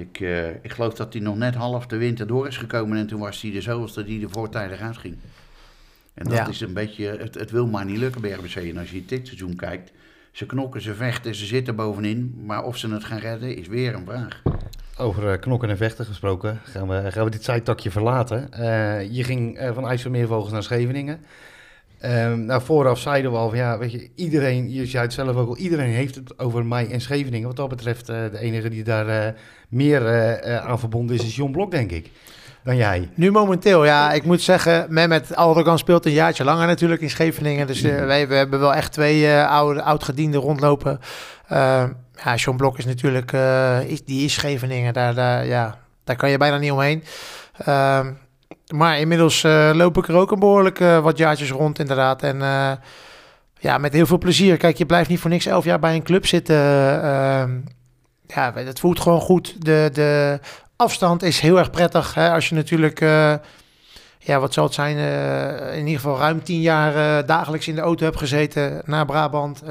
Ik, 0.00 0.20
eh, 0.20 0.48
ik 0.48 0.72
geloof 0.72 0.94
dat 0.94 1.12
hij 1.12 1.22
nog 1.22 1.36
net 1.36 1.54
half 1.54 1.86
de 1.86 1.96
winter 1.96 2.26
door 2.26 2.46
is 2.46 2.56
gekomen. 2.56 2.98
En 2.98 3.06
toen 3.06 3.20
was 3.20 3.42
hij 3.42 3.50
de 3.50 3.60
zoveelste 3.60 4.04
die 4.04 4.22
er 4.22 4.30
voortijdig 4.30 4.80
uitging. 4.80 5.16
En 6.14 6.24
dat 6.24 6.34
Ja. 6.34 6.48
is 6.48 6.60
een 6.60 6.72
beetje... 6.72 7.06
Het, 7.06 7.34
het 7.34 7.50
wil 7.50 7.66
maar 7.66 7.84
niet 7.84 7.98
lukken 7.98 8.20
bij 8.20 8.30
RBC. 8.30 8.54
En 8.56 8.76
als 8.78 8.90
je 8.90 9.04
dit 9.04 9.26
seizoen 9.26 9.56
kijkt... 9.56 9.92
Ze 10.32 10.46
knokken, 10.46 10.80
ze 10.82 10.94
vechten, 10.94 11.34
ze 11.34 11.46
zitten 11.46 11.76
bovenin. 11.76 12.42
Maar 12.44 12.64
of 12.64 12.76
ze 12.76 12.88
het 12.88 13.04
gaan 13.04 13.18
redden, 13.18 13.56
is 13.56 13.66
weer 13.68 13.94
een 13.94 14.04
vraag. 14.06 14.42
Over 14.98 15.32
eh, 15.32 15.40
knokken 15.40 15.70
en 15.70 15.76
vechten 15.76 16.04
gesproken, 16.04 16.60
gaan 16.64 16.88
we, 16.88 17.12
gaan 17.12 17.24
we 17.24 17.30
dit 17.30 17.44
zijtakje 17.44 17.90
verlaten. 17.90 18.52
Eh, 18.52 19.10
je 19.14 19.24
ging 19.24 19.56
eh, 19.58 19.74
van 19.74 19.86
IJsselmeervogels 19.88 20.52
naar 20.52 20.62
Scheveningen. 20.62 21.20
Ehm, 22.00 22.44
nou, 22.44 22.62
vooraf 22.62 22.98
zeiden 22.98 23.30
we 23.30 23.36
al 23.36 23.48
van 23.48 23.58
ja, 23.58 23.78
weet 23.78 23.92
je, 23.92 24.10
iedereen, 24.14 24.72
je 24.72 24.86
zei 24.86 25.02
het 25.02 25.12
zelf 25.12 25.36
ook 25.36 25.48
al, 25.48 25.56
iedereen 25.56 25.90
heeft 25.90 26.14
het 26.14 26.38
over 26.38 26.66
mij 26.66 26.90
en 26.90 27.00
Scheveningen. 27.00 27.46
Wat 27.46 27.56
dat 27.56 27.68
betreft, 27.68 28.08
eh, 28.08 28.16
de 28.30 28.38
enige 28.38 28.68
die 28.68 28.84
daar 28.84 29.08
eh, 29.08 29.32
meer 29.68 30.06
eh, 30.06 30.56
aan 30.66 30.78
verbonden 30.78 31.16
is, 31.16 31.24
is 31.24 31.36
John 31.36 31.52
Blok, 31.52 31.70
denk 31.70 31.90
ik, 31.90 32.10
dan 32.64 32.76
jij. 32.76 33.08
Nu 33.14 33.30
momenteel, 33.30 33.84
ja, 33.84 34.12
ik 34.12 34.24
moet 34.24 34.40
zeggen, 34.40 34.86
Mehmet 34.88 35.36
Aldergan 35.36 35.78
speelt 35.78 36.06
een 36.06 36.12
jaartje 36.12 36.44
langer 36.44 36.66
natuurlijk 36.66 37.00
in 37.00 37.10
Scheveningen. 37.10 37.66
Dus 37.66 37.80
wij 37.80 38.28
we 38.28 38.34
hebben 38.34 38.60
wel 38.60 38.74
echt 38.74 38.92
twee 38.92 39.32
oude, 39.32 39.82
oud-gedienden 39.82 40.40
rondlopen. 40.40 41.00
Eh, 41.46 41.84
ja, 42.24 42.34
John 42.34 42.56
Blok 42.56 42.78
is 42.78 42.84
natuurlijk, 42.84 43.32
is, 43.86 44.04
die 44.04 44.24
is 44.24 44.32
Scheveningen, 44.32 44.92
daar, 44.92 45.14
daar, 45.14 45.46
ja, 45.46 45.78
daar 46.04 46.16
kan 46.16 46.30
je 46.30 46.38
bijna 46.38 46.58
niet 46.58 46.72
omheen. 46.72 47.02
Ehm, 47.64 48.10
maar 48.72 48.98
inmiddels 48.98 49.44
eh, 49.44 49.70
loop 49.74 49.96
ik 49.96 50.08
er 50.08 50.14
ook 50.14 50.30
een 50.30 50.38
behoorlijk 50.38 50.80
eh, 50.80 50.98
wat 50.98 51.18
jaartjes 51.18 51.50
rond 51.50 51.78
inderdaad. 51.78 52.22
En 52.22 52.42
eh, 52.42 52.72
ja, 53.58 53.78
met 53.78 53.92
heel 53.92 54.06
veel 54.06 54.18
plezier. 54.18 54.56
Kijk, 54.56 54.76
je 54.76 54.86
blijft 54.86 55.08
niet 55.08 55.20
voor 55.20 55.30
niks 55.30 55.46
elf 55.46 55.64
jaar 55.64 55.78
bij 55.78 55.94
een 55.94 56.02
club 56.02 56.26
zitten. 56.26 56.56
Ehm, 57.02 57.50
ja, 58.26 58.52
het 58.54 58.80
voelt 58.80 59.00
gewoon 59.00 59.20
goed. 59.20 59.64
De, 59.64 59.90
de 59.92 60.40
afstand 60.76 61.22
is 61.22 61.40
heel 61.40 61.58
erg 61.58 61.70
prettig. 61.70 62.14
Hè? 62.14 62.30
Als 62.30 62.48
je 62.48 62.54
natuurlijk, 62.54 63.00
ja, 64.18 64.40
wat 64.40 64.52
zal 64.52 64.64
het 64.64 64.74
zijn, 64.74 64.96
in 65.72 65.86
ieder 65.86 66.00
geval 66.00 66.18
ruim 66.18 66.42
tien 66.42 66.60
jaar 66.60 67.26
dagelijks 67.26 67.68
in 67.68 67.74
de 67.74 67.80
auto 67.80 68.04
hebt 68.04 68.18
gezeten 68.18 68.82
naar 68.84 69.06
Brabant, 69.06 69.62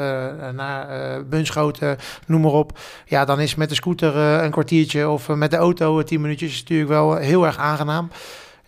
naar 0.53 0.87
Bunschoten, 1.25 1.97
noem 2.25 2.41
maar 2.41 2.51
op. 2.51 2.79
Ja, 3.05 3.25
dan 3.25 3.39
is 3.39 3.55
met 3.55 3.69
de 3.69 3.75
scooter 3.75 4.15
een 4.15 4.51
kwartiertje 4.51 5.09
of 5.09 5.27
met 5.27 5.51
de 5.51 5.57
auto 5.57 6.03
tien 6.03 6.21
minuutjes 6.21 6.59
natuurlijk 6.59 6.89
wel 6.89 7.15
heel 7.15 7.45
erg 7.45 7.57
aangenaam. 7.57 8.09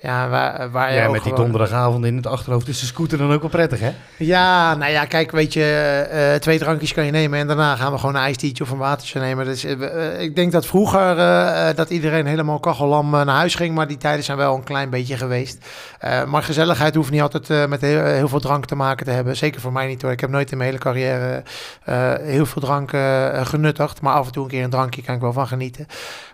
Ja, 0.01 0.29
waar, 0.29 0.71
waar 0.71 0.89
je 0.93 0.95
Ja, 0.97 1.03
met 1.03 1.11
die 1.11 1.21
gewoon- 1.21 1.37
donderdagavond 1.37 2.05
in 2.05 2.15
het 2.15 2.27
achterhoofd 2.27 2.67
is 2.67 2.79
de 2.79 2.85
scooter 2.85 3.17
dan 3.17 3.31
ook 3.33 3.41
wel 3.41 3.49
prettig, 3.49 3.79
hè? 3.79 3.91
ja, 4.17 4.75
nou 4.75 4.91
ja, 4.91 5.05
kijk, 5.05 5.31
weet 5.31 5.53
je, 5.53 5.63
eh, 6.11 6.35
twee 6.39 6.57
drankjes 6.59 6.93
kan 6.93 7.05
je 7.05 7.11
nemen 7.11 7.39
en 7.39 7.47
daarna 7.47 7.75
gaan 7.75 7.91
we 7.91 7.97
gewoon 7.97 8.15
een 8.15 8.21
ijstietje 8.21 8.63
of 8.63 8.69
een 8.69 8.77
watertje 8.77 9.19
nemen. 9.19 9.45
Dus 9.45 9.63
eh, 9.63 9.71
eh, 10.13 10.21
ik 10.21 10.35
denk 10.35 10.51
dat 10.51 10.65
vroeger 10.65 11.17
eh, 11.17 11.69
eh, 11.69 11.75
dat 11.75 11.89
iedereen 11.89 12.25
helemaal 12.25 12.59
kachellam 12.59 13.13
eh, 13.15 13.25
naar 13.25 13.35
huis 13.35 13.55
ging, 13.55 13.75
maar 13.75 13.87
die 13.87 13.97
tijden 13.97 14.23
zijn 14.23 14.37
wel 14.37 14.55
een 14.55 14.63
klein 14.63 14.89
beetje 14.89 15.17
geweest. 15.17 15.65
Eh, 15.99 16.23
maar 16.23 16.43
gezelligheid 16.43 16.95
hoeft 16.95 17.11
niet 17.11 17.21
altijd 17.21 17.49
eh, 17.49 17.65
met 17.65 17.81
heel, 17.81 18.03
heel 18.03 18.27
veel 18.27 18.39
drank 18.39 18.65
te 18.65 18.75
maken 18.75 19.05
te 19.05 19.11
hebben. 19.11 19.35
Zeker 19.37 19.61
voor 19.61 19.71
mij 19.73 19.87
niet 19.87 20.01
hoor. 20.01 20.11
Ik 20.11 20.19
heb 20.19 20.29
nooit 20.29 20.51
in 20.51 20.57
mijn 20.57 20.69
hele 20.69 20.81
carrière 20.83 21.43
eh, 21.83 22.13
heel 22.21 22.45
veel 22.45 22.61
drank 22.61 22.91
eh, 22.93 23.45
genuttigd, 23.45 24.01
maar 24.01 24.13
af 24.13 24.25
en 24.25 24.31
toe 24.31 24.43
een 24.43 24.49
keer 24.49 24.63
een 24.63 24.69
drankje 24.69 25.01
kan 25.01 25.15
ik 25.15 25.21
wel 25.21 25.33
van 25.33 25.47
genieten. 25.47 25.85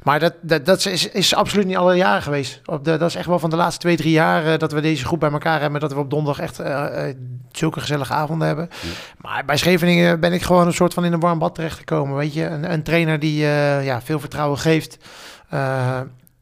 Maar 0.05 0.19
dat, 0.19 0.33
dat, 0.41 0.65
dat 0.65 0.85
is, 0.85 1.09
is 1.09 1.35
absoluut 1.35 1.65
niet 1.65 1.77
alle 1.77 1.95
jaren 1.95 2.21
geweest. 2.21 2.61
Op 2.65 2.85
de, 2.85 2.97
dat 2.97 3.09
is 3.09 3.15
echt 3.15 3.25
wel 3.25 3.39
van 3.39 3.49
de 3.49 3.55
laatste 3.55 3.79
twee, 3.79 3.95
drie 3.95 4.11
jaar 4.11 4.45
eh, 4.45 4.59
dat 4.59 4.71
we 4.71 4.81
deze 4.81 5.05
groep 5.05 5.19
bij 5.19 5.31
elkaar 5.31 5.61
hebben. 5.61 5.79
Dat 5.79 5.93
we 5.93 5.99
op 5.99 6.09
donderdag 6.09 6.43
echt 6.43 6.59
eh, 6.59 7.09
eh, 7.09 7.15
zulke 7.51 7.79
gezellige 7.79 8.13
avonden 8.13 8.47
hebben. 8.47 8.69
Maar 9.17 9.45
bij 9.45 9.57
Scheveningen 9.57 10.19
ben 10.19 10.33
ik 10.33 10.41
gewoon 10.41 10.67
een 10.67 10.73
soort 10.73 10.93
van 10.93 11.05
in 11.05 11.13
een 11.13 11.19
warm 11.19 11.39
bad 11.39 11.55
terechtgekomen. 11.55 12.17
Weet 12.17 12.33
je, 12.33 12.45
een, 12.45 12.71
een 12.71 12.83
trainer 12.83 13.19
die 13.19 13.37
ja, 13.83 14.01
veel 14.01 14.19
vertrouwen 14.19 14.57
geeft. 14.59 14.97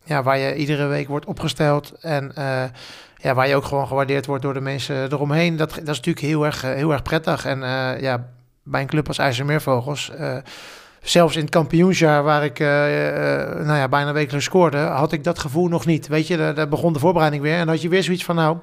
Ja, 0.06 0.23
waar 0.23 0.38
je 0.38 0.56
iedere 0.56 0.86
week 0.86 1.08
wordt 1.08 1.26
opgesteld. 1.26 1.93
En 2.02 2.32
ja, 3.15 3.34
waar 3.34 3.47
je 3.47 3.56
ook 3.56 3.65
gewoon 3.65 3.88
gewaardeerd 3.88 4.26
wordt 4.26 4.43
door 4.43 4.54
de 4.54 4.62
mensen 4.62 5.12
eromheen. 5.12 5.56
Dat, 5.56 5.69
dat 5.69 5.80
is 5.80 5.97
natuurlijk 5.97 6.26
heel 6.26 6.45
erg, 6.45 6.62
heel 6.62 6.91
erg 6.91 7.02
prettig. 7.02 7.45
En 7.45 7.60
ja, 8.02 8.26
bij 8.63 8.82
een 8.82 8.88
club 8.88 9.08
als 9.08 9.17
IJsselmeervogels... 9.17 10.10
eh, 10.10 10.38
Zelfs 11.03 11.35
in 11.35 11.41
het 11.41 11.49
kampioensjaar 11.49 12.23
waar 12.23 12.43
ik 12.43 12.59
eh, 12.59 13.07
eh, 13.07 13.65
nou 13.65 13.77
ja, 13.77 13.87
bijna 13.87 14.13
wekelijks 14.13 14.45
scoorde, 14.45 14.77
had 14.77 15.11
ik 15.11 15.23
dat 15.23 15.39
gevoel 15.39 15.67
nog 15.67 15.85
niet. 15.85 16.07
Weet 16.07 16.27
je, 16.27 16.37
daar, 16.37 16.69
begon 16.69 16.93
de 16.93 16.99
voorbereiding 16.99 17.43
weer. 17.43 17.53
En 17.53 17.59
dan 17.59 17.67
had 17.67 17.81
je 17.81 17.89
weer 17.89 18.03
zoiets 18.03 18.23
van, 18.23 18.35
nou, 18.35 18.57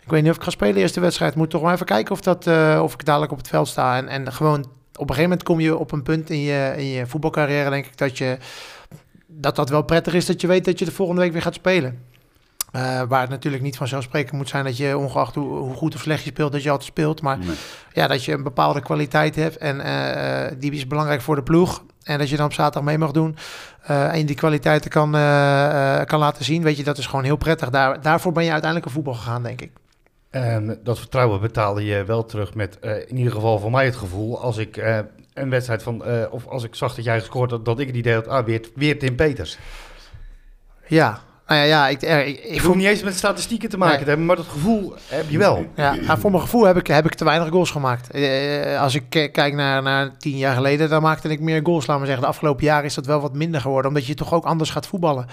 ik 0.00 0.10
weet 0.10 0.22
niet 0.22 0.30
of 0.30 0.36
ik 0.36 0.42
ga 0.42 0.50
spelen 0.50 0.76
eerste 0.76 1.00
wedstrijd. 1.00 1.34
Moet 1.34 1.50
toch 1.50 1.62
maar 1.62 1.74
even 1.74 1.86
kijken 1.86 2.12
of, 2.12 2.20
dat, 2.20 2.46
eh, 2.46 2.80
of 2.82 2.92
ik 2.92 3.04
dadelijk 3.04 3.32
op 3.32 3.38
het 3.38 3.48
veld 3.48 3.68
sta. 3.68 3.96
En, 3.96 4.08
en 4.08 4.32
gewoon, 4.32 4.60
op 4.60 4.68
een 5.08 5.14
gegeven 5.14 5.22
moment 5.22 5.42
kom 5.42 5.60
je 5.60 5.76
op 5.76 5.92
een 5.92 6.02
punt 6.02 6.30
in 6.30 6.40
je, 6.40 6.74
in 6.76 6.86
je 6.86 7.06
voetbalcarrière, 7.06 7.70
denk 7.70 7.86
ik, 7.86 7.96
dat, 7.96 8.18
je, 8.18 8.38
dat 9.26 9.56
dat 9.56 9.68
wel 9.70 9.82
prettig 9.82 10.14
is 10.14 10.26
dat 10.26 10.40
je 10.40 10.46
weet 10.46 10.64
dat 10.64 10.78
je 10.78 10.84
de 10.84 10.92
volgende 10.92 11.20
week 11.20 11.32
weer 11.32 11.42
gaat 11.42 11.54
spelen. 11.54 11.98
Eh, 12.72 13.02
waar 13.08 13.20
het 13.20 13.30
natuurlijk 13.30 13.62
niet 13.62 13.76
vanzelfsprekend 13.76 14.32
moet 14.32 14.48
zijn 14.48 14.64
dat 14.64 14.76
je, 14.76 14.98
ongeacht 14.98 15.34
hoe, 15.34 15.58
hoe 15.58 15.74
goed 15.74 15.94
of 15.94 16.00
slecht 16.00 16.24
je 16.24 16.30
speelt, 16.30 16.52
dat 16.52 16.62
je 16.62 16.70
altijd 16.70 16.88
speelt. 16.88 17.22
Maar 17.22 17.38
Nee. 17.38 17.56
ja, 17.92 18.06
dat 18.06 18.24
je 18.24 18.32
een 18.32 18.42
bepaalde 18.42 18.80
kwaliteit 18.80 19.34
hebt 19.36 19.56
en 19.56 19.80
eh, 19.80 20.46
eh, 20.46 20.52
die 20.58 20.72
is 20.72 20.86
belangrijk 20.86 21.20
voor 21.20 21.34
de 21.36 21.42
ploeg. 21.42 21.82
En 22.02 22.18
dat 22.18 22.28
je 22.28 22.36
dan 22.36 22.46
op 22.46 22.52
zaterdag 22.52 22.82
mee 22.82 22.98
mag 22.98 23.10
doen 23.10 23.36
eh, 23.82 24.14
en 24.18 24.26
die 24.26 24.36
kwaliteiten 24.36 24.90
kan, 24.90 25.10
kan 26.06 26.18
laten 26.18 26.44
zien. 26.44 26.62
Weet 26.62 26.76
je, 26.76 26.84
dat 26.84 26.98
is 26.98 27.06
gewoon 27.06 27.24
heel 27.24 27.36
prettig. 27.36 27.70
Daar, 27.70 28.00
daarvoor 28.00 28.32
ben 28.32 28.44
je 28.44 28.50
uiteindelijk 28.50 28.88
een 28.88 28.94
voetbal 28.96 29.14
gegaan, 29.14 29.42
denk 29.42 29.60
ik. 29.60 29.70
En 30.30 30.80
dat 30.84 30.98
vertrouwen 30.98 31.40
betaalde 31.40 31.84
je 31.84 32.04
wel 32.04 32.24
terug 32.24 32.54
met, 32.54 32.78
in 33.06 33.16
ieder 33.16 33.32
geval 33.32 33.58
voor 33.58 33.70
mij 33.70 33.84
het 33.84 33.96
gevoel, 33.96 34.40
als 34.40 34.56
ik 34.56 34.76
een 35.34 35.50
wedstrijd 35.50 35.82
van, 35.82 36.04
of 36.30 36.46
als 36.46 36.64
ik 36.64 36.74
zag 36.74 36.94
dat 36.94 37.04
jij 37.04 37.18
gescoord 37.18 37.50
had, 37.50 37.64
dat 37.64 37.78
ik 37.80 37.86
het 37.86 37.96
idee 37.96 38.14
had, 38.14 38.28
ah, 38.28 38.44
weer, 38.44 38.60
weer 38.74 38.98
Tim 38.98 39.16
Peters. 39.16 39.58
Ja, 40.86 41.20
Nou 41.50 41.62
ja, 41.62 41.66
ja 41.68 41.88
ik, 41.88 42.02
eh, 42.02 42.26
ik, 42.28 42.38
ik 42.38 42.44
Ik 42.54 42.60
hoef 42.60 42.74
niet 42.74 42.86
eens 42.86 43.02
met 43.02 43.16
statistieken 43.16 43.68
te 43.68 43.76
maken 43.78 43.92
Nee. 43.94 44.02
te 44.02 44.08
hebben, 44.08 44.26
maar 44.26 44.36
dat 44.36 44.46
gevoel 44.46 44.94
heb 45.08 45.30
je 45.30 45.38
wel. 45.38 45.66
Ja, 45.76 45.94
maar 46.06 46.18
voor 46.18 46.30
mijn 46.30 46.42
gevoel 46.42 46.64
heb 46.64 46.76
ik, 46.76 46.86
heb 46.86 47.04
ik 47.06 47.14
te 47.14 47.24
weinig 47.24 47.48
goals 47.48 47.70
gemaakt. 47.70 48.10
Eh, 48.10 48.80
als 48.80 48.94
ik 48.94 49.04
kijk 49.32 49.54
naar, 49.54 49.82
naar 49.82 50.16
tien 50.18 50.36
jaar 50.36 50.54
geleden, 50.54 50.88
dan 50.88 51.02
maakte 51.02 51.28
ik 51.28 51.40
meer 51.40 51.60
goals. 51.62 51.86
Laat 51.86 51.96
maar 51.96 52.06
zeggen, 52.06 52.24
de 52.24 52.30
afgelopen 52.30 52.64
jaren 52.64 52.84
is 52.84 52.94
dat 52.94 53.06
wel 53.06 53.20
wat 53.20 53.34
minder 53.34 53.60
geworden. 53.60 53.86
Omdat 53.90 54.06
je 54.06 54.14
toch 54.14 54.32
ook 54.34 54.44
anders 54.44 54.70
gaat 54.70 54.86
voetballen. 54.86 55.26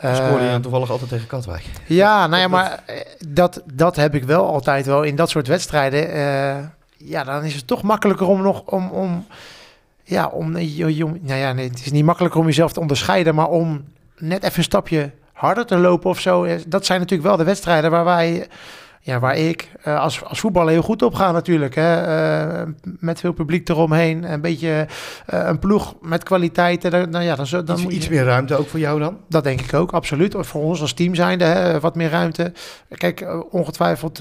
Dan 0.00 0.16
scoorde 0.16 0.44
je 0.44 0.50
Eh, 0.50 0.56
toevallig 0.56 0.90
altijd 0.90 1.10
tegen 1.10 1.26
Katwijk. 1.26 1.64
ja, 1.86 2.26
nou 2.26 2.40
ja, 2.42 2.48
maar 2.48 2.82
eh, 2.86 2.96
dat, 3.28 3.62
dat 3.74 3.96
heb 3.96 4.14
ik 4.14 4.24
wel 4.24 4.46
altijd 4.46 4.86
wel 4.86 5.02
in 5.02 5.16
dat 5.16 5.30
soort 5.30 5.46
wedstrijden. 5.46 6.12
eh, 6.12 6.64
ja, 6.96 7.24
dan 7.24 7.44
is 7.44 7.54
het 7.54 7.66
toch 7.66 7.82
makkelijker 7.82 8.26
om 8.26 8.42
nog 8.42 8.62
om. 8.64 8.90
om 8.90 9.26
ja, 10.04 10.26
om, 10.26 10.58
je- 10.58 10.96
je- 10.96 11.04
nou 11.20 11.38
ja, 11.40 11.52
nee, 11.52 11.68
het 11.68 11.80
is 11.84 11.90
niet 11.92 12.04
makkelijker 12.04 12.40
om 12.40 12.46
jezelf 12.46 12.72
te 12.72 12.80
onderscheiden, 12.80 13.34
maar 13.34 13.48
om 13.48 13.84
net 14.18 14.42
even 14.44 14.58
een 14.58 14.64
stapje 14.64 15.10
harder 15.42 15.66
te 15.66 15.76
lopen 15.76 16.10
of 16.10 16.20
zo. 16.20 16.44
Eh, 16.44 16.60
Dat 16.66 16.86
zijn 16.86 17.00
natuurlijk 17.00 17.28
wel 17.28 17.36
de 17.38 17.44
wedstrijden 17.44 17.90
waar 17.90 18.04
wij, 18.04 18.46
ja, 19.04 19.18
waar 19.18 19.36
ik 19.36 19.70
eh, 19.82 20.00
als, 20.00 20.24
als 20.24 20.40
voetballer 20.40 20.72
heel 20.72 20.82
goed 20.82 21.02
op 21.02 21.14
ga 21.14 21.32
natuurlijk. 21.32 21.74
Hè. 21.74 21.96
Eh, 22.60 22.62
met 22.98 23.20
veel 23.20 23.32
publiek 23.32 23.68
eromheen, 23.68 24.32
een 24.32 24.40
beetje 24.40 24.86
eh, 25.26 25.46
een 25.46 25.58
ploeg 25.58 25.94
met 26.00 26.22
kwaliteiten. 26.22 26.90
Dan, 26.90 27.10
nou 27.10 27.24
ja, 27.24 27.34
dan, 27.34 27.46
dan 27.50 27.60
Iets, 27.62 27.82
moet 27.82 27.92
je- 27.92 27.96
iets 27.98 28.08
meer 28.08 28.24
ruimte 28.24 28.56
ook 28.56 28.68
voor 28.68 28.78
jou 28.78 29.00
dan? 29.00 29.16
dat 29.28 29.44
denk 29.44 29.60
ik 29.60 29.74
ook, 29.74 29.92
absoluut. 29.92 30.34
Voor 30.38 30.62
ons 30.62 30.80
als 30.80 30.92
team 30.92 31.14
zijnde, 31.14 31.44
hè, 31.44 31.80
wat 31.80 31.94
meer 31.94 32.10
ruimte. 32.10 32.52
Kijk, 32.88 33.26
ongetwijfeld 33.50 34.16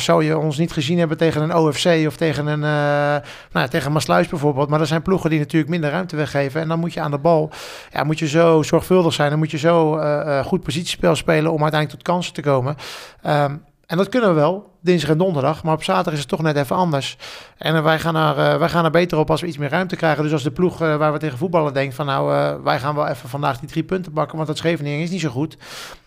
zou 0.00 0.24
je 0.24 0.38
ons 0.38 0.58
niet 0.58 0.72
gezien 0.72 0.98
hebben 0.98 1.16
tegen 1.16 1.42
een 1.42 1.54
OFC 1.54 2.06
of 2.06 2.16
tegen 2.16 2.46
een, 2.46 2.60
nou, 2.60 3.20
ja, 3.52 3.68
tegen 3.68 3.92
Maasluis 3.92 4.28
bijvoorbeeld. 4.28 4.68
Maar 4.68 4.80
er 4.80 4.86
zijn 4.86 5.02
ploegen 5.02 5.30
die 5.30 5.38
natuurlijk 5.38 5.70
minder 5.70 5.90
ruimte 5.90 6.16
weggeven. 6.16 6.60
En 6.60 6.68
dan 6.68 6.78
moet 6.78 6.92
je 6.92 7.00
aan 7.00 7.10
de 7.10 7.18
bal, 7.18 7.50
ja, 7.92 8.04
moet 8.04 8.18
je 8.18 8.28
zo 8.28 8.62
zorgvuldig 8.62 9.12
zijn. 9.12 9.30
Dan 9.30 9.38
moet 9.38 9.50
je 9.50 9.58
zo 9.58 9.98
goed 10.44 10.62
positiespel 10.62 11.14
spelen 11.16 11.52
om 11.52 11.62
uiteindelijk 11.62 11.90
tot 12.02 12.14
kansen 12.14 12.34
te 12.34 12.42
komen. 12.42 12.76
Ehm, 13.22 13.54
en 13.86 13.96
dat 13.96 14.08
kunnen 14.08 14.28
we 14.28 14.34
wel, 14.34 14.70
dinsdag 14.80 15.10
en 15.10 15.18
donderdag. 15.18 15.62
Maar 15.62 15.74
op 15.74 15.82
zaterdag 15.82 16.12
is 16.12 16.18
het 16.18 16.28
toch 16.28 16.42
net 16.42 16.56
even 16.56 16.76
anders. 16.76 17.16
En 17.58 17.74
eh, 17.74 17.82
wij, 17.82 17.98
gaan 17.98 18.16
er, 18.16 18.38
eh, 18.38 18.58
wij 18.58 18.68
gaan 18.68 18.84
er 18.84 18.90
beter 18.90 19.18
op 19.18 19.30
als 19.30 19.40
we 19.40 19.46
iets 19.46 19.58
meer 19.58 19.68
ruimte 19.68 19.96
krijgen. 19.96 20.22
Dus 20.22 20.32
als 20.32 20.42
de 20.42 20.50
ploeg 20.50 20.80
eh, 20.80 20.96
waar 20.96 21.12
we 21.12 21.18
tegen 21.18 21.38
voetballen 21.38 21.74
denkt 21.74 21.94
van 21.94 22.06
nou, 22.06 22.26
wij 22.62 22.78
gaan 22.78 22.94
wel 22.94 23.06
even 23.06 23.28
vandaag 23.28 23.58
die 23.58 23.68
drie 23.68 23.84
punten 23.84 24.12
pakken, 24.12 24.36
want 24.36 24.48
dat 24.48 24.56
Scheveningen 24.56 25.00
is 25.00 25.10
niet 25.10 25.20
zo 25.20 25.30
goed. 25.30 25.56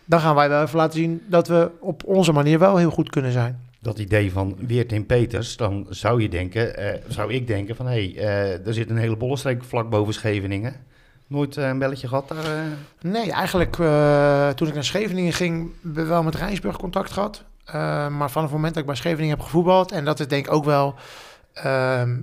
Dan 0.05 0.19
gaan 0.19 0.35
wij 0.35 0.49
wel 0.49 0.63
even 0.63 0.77
laten 0.77 0.99
zien 0.99 1.21
dat 1.27 1.47
we 1.47 1.71
op 1.79 2.03
onze 2.03 2.31
manier 2.31 2.59
wel 2.59 2.77
heel 2.77 2.91
goed 2.91 3.09
kunnen 3.09 3.31
zijn. 3.31 3.67
Dat 3.81 3.99
idee 3.99 4.31
van 4.31 4.55
Weertin 4.67 5.05
Peters, 5.05 5.57
dan 5.57 5.85
zou 5.89 6.21
je 6.21 6.29
denken, 6.29 6.73
zou 7.07 7.33
ik 7.33 7.47
denken 7.47 7.75
van 7.75 7.85
hé, 7.85 8.11
hey, 8.13 8.15
eh, 8.15 8.67
er 8.67 8.73
zit 8.73 8.89
een 8.89 8.97
hele 8.97 9.15
bollenstreek 9.17 9.63
vlak 9.63 9.89
boven 9.89 10.13
Scheveningen. 10.13 10.75
Nooit 11.27 11.55
een 11.55 11.79
belletje 11.79 12.07
gehad 12.07 12.27
daar? 12.27 12.65
Nee, 13.01 13.31
eigenlijk 13.31 13.75
toen 14.55 14.67
ik 14.67 14.73
naar 14.73 14.83
Scheveningen 14.83 15.33
ging, 15.33 15.71
wel 15.81 16.23
met 16.23 16.35
Rijnsburg 16.35 16.77
contact 16.77 17.11
gehad. 17.11 17.43
Eh, 17.71 18.07
maar 18.07 18.31
vanaf 18.31 18.47
het 18.47 18.51
moment 18.51 18.73
dat 18.73 18.81
ik 18.81 18.89
bij 18.89 18.97
Scheveningen 18.97 19.35
heb 19.35 19.45
gevoetbald, 19.45 19.91
en 19.91 20.05
dat 20.05 20.19
is 20.19 20.27
denk 20.27 20.45
ik 20.45 20.53
ook 20.53 20.65
wel 20.65 20.95
ehm 21.53 22.15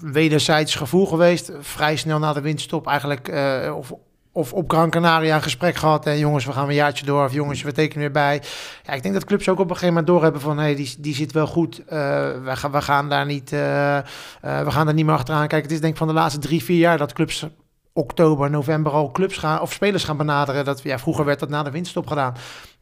wederzijds 0.00 0.74
gevoel 0.74 1.06
geweest, 1.06 1.52
vrij 1.60 1.96
snel 1.96 2.18
na 2.18 2.32
de 2.32 2.40
winststop 2.40 2.86
eigenlijk, 2.86 3.28
eh, 3.28 3.74
of, 3.76 3.92
of 4.32 4.52
op 4.52 4.70
Gran 4.70 4.90
Canaria 4.90 5.34
een 5.34 5.42
gesprek 5.42 5.76
gehad. 5.76 6.06
En 6.06 6.18
jongens, 6.18 6.44
we 6.44 6.52
gaan 6.52 6.68
een 6.68 6.74
jaartje 6.74 7.06
door, 7.06 7.24
of 7.24 7.32
jongens, 7.32 7.62
we 7.62 7.72
tekenen 7.72 8.00
weer 8.00 8.10
bij. 8.10 8.42
Ja, 8.82 8.92
ik 8.92 9.02
denk 9.02 9.14
dat 9.14 9.24
clubs 9.24 9.48
ook 9.48 9.58
op 9.58 9.70
een 9.70 9.76
gegeven 9.76 9.88
moment 9.88 10.06
doorhebben 10.06 10.40
van, 10.40 10.58
hé, 10.58 10.64
hey, 10.64 10.74
die, 10.74 10.94
die 10.98 11.14
zit 11.14 11.32
wel 11.32 11.46
goed. 11.46 11.84
Eh, 11.84 11.98
we, 12.44 12.56
gaan, 12.56 12.70
we 12.70 12.82
gaan 12.82 13.08
daar 13.08 13.26
niet, 13.26 13.52
eh, 13.52 13.98
we 14.40 14.70
gaan 14.70 14.86
daar 14.86 14.94
niet 14.94 15.06
meer 15.06 15.14
achteraan 15.14 15.48
kijken. 15.48 15.62
Het 15.62 15.72
is 15.72 15.80
denk 15.80 15.92
ik 15.92 15.98
van 15.98 16.08
de 16.08 16.14
laatste 16.14 16.40
drie, 16.40 16.64
vier 16.64 16.78
jaar 16.78 16.98
dat 16.98 17.12
clubs 17.12 17.46
oktober, 17.96 18.50
november 18.50 18.92
al 18.92 19.10
clubs 19.10 19.36
gaan 19.36 19.60
of 19.60 19.72
spelers 19.72 20.04
gaan 20.04 20.16
benaderen. 20.16 20.64
Dat, 20.64 20.82
ja, 20.82 20.98
vroeger 20.98 21.24
werd 21.24 21.40
dat 21.40 21.48
na 21.48 21.62
de 21.62 21.70
winststop 21.70 22.06
gedaan. 22.06 22.32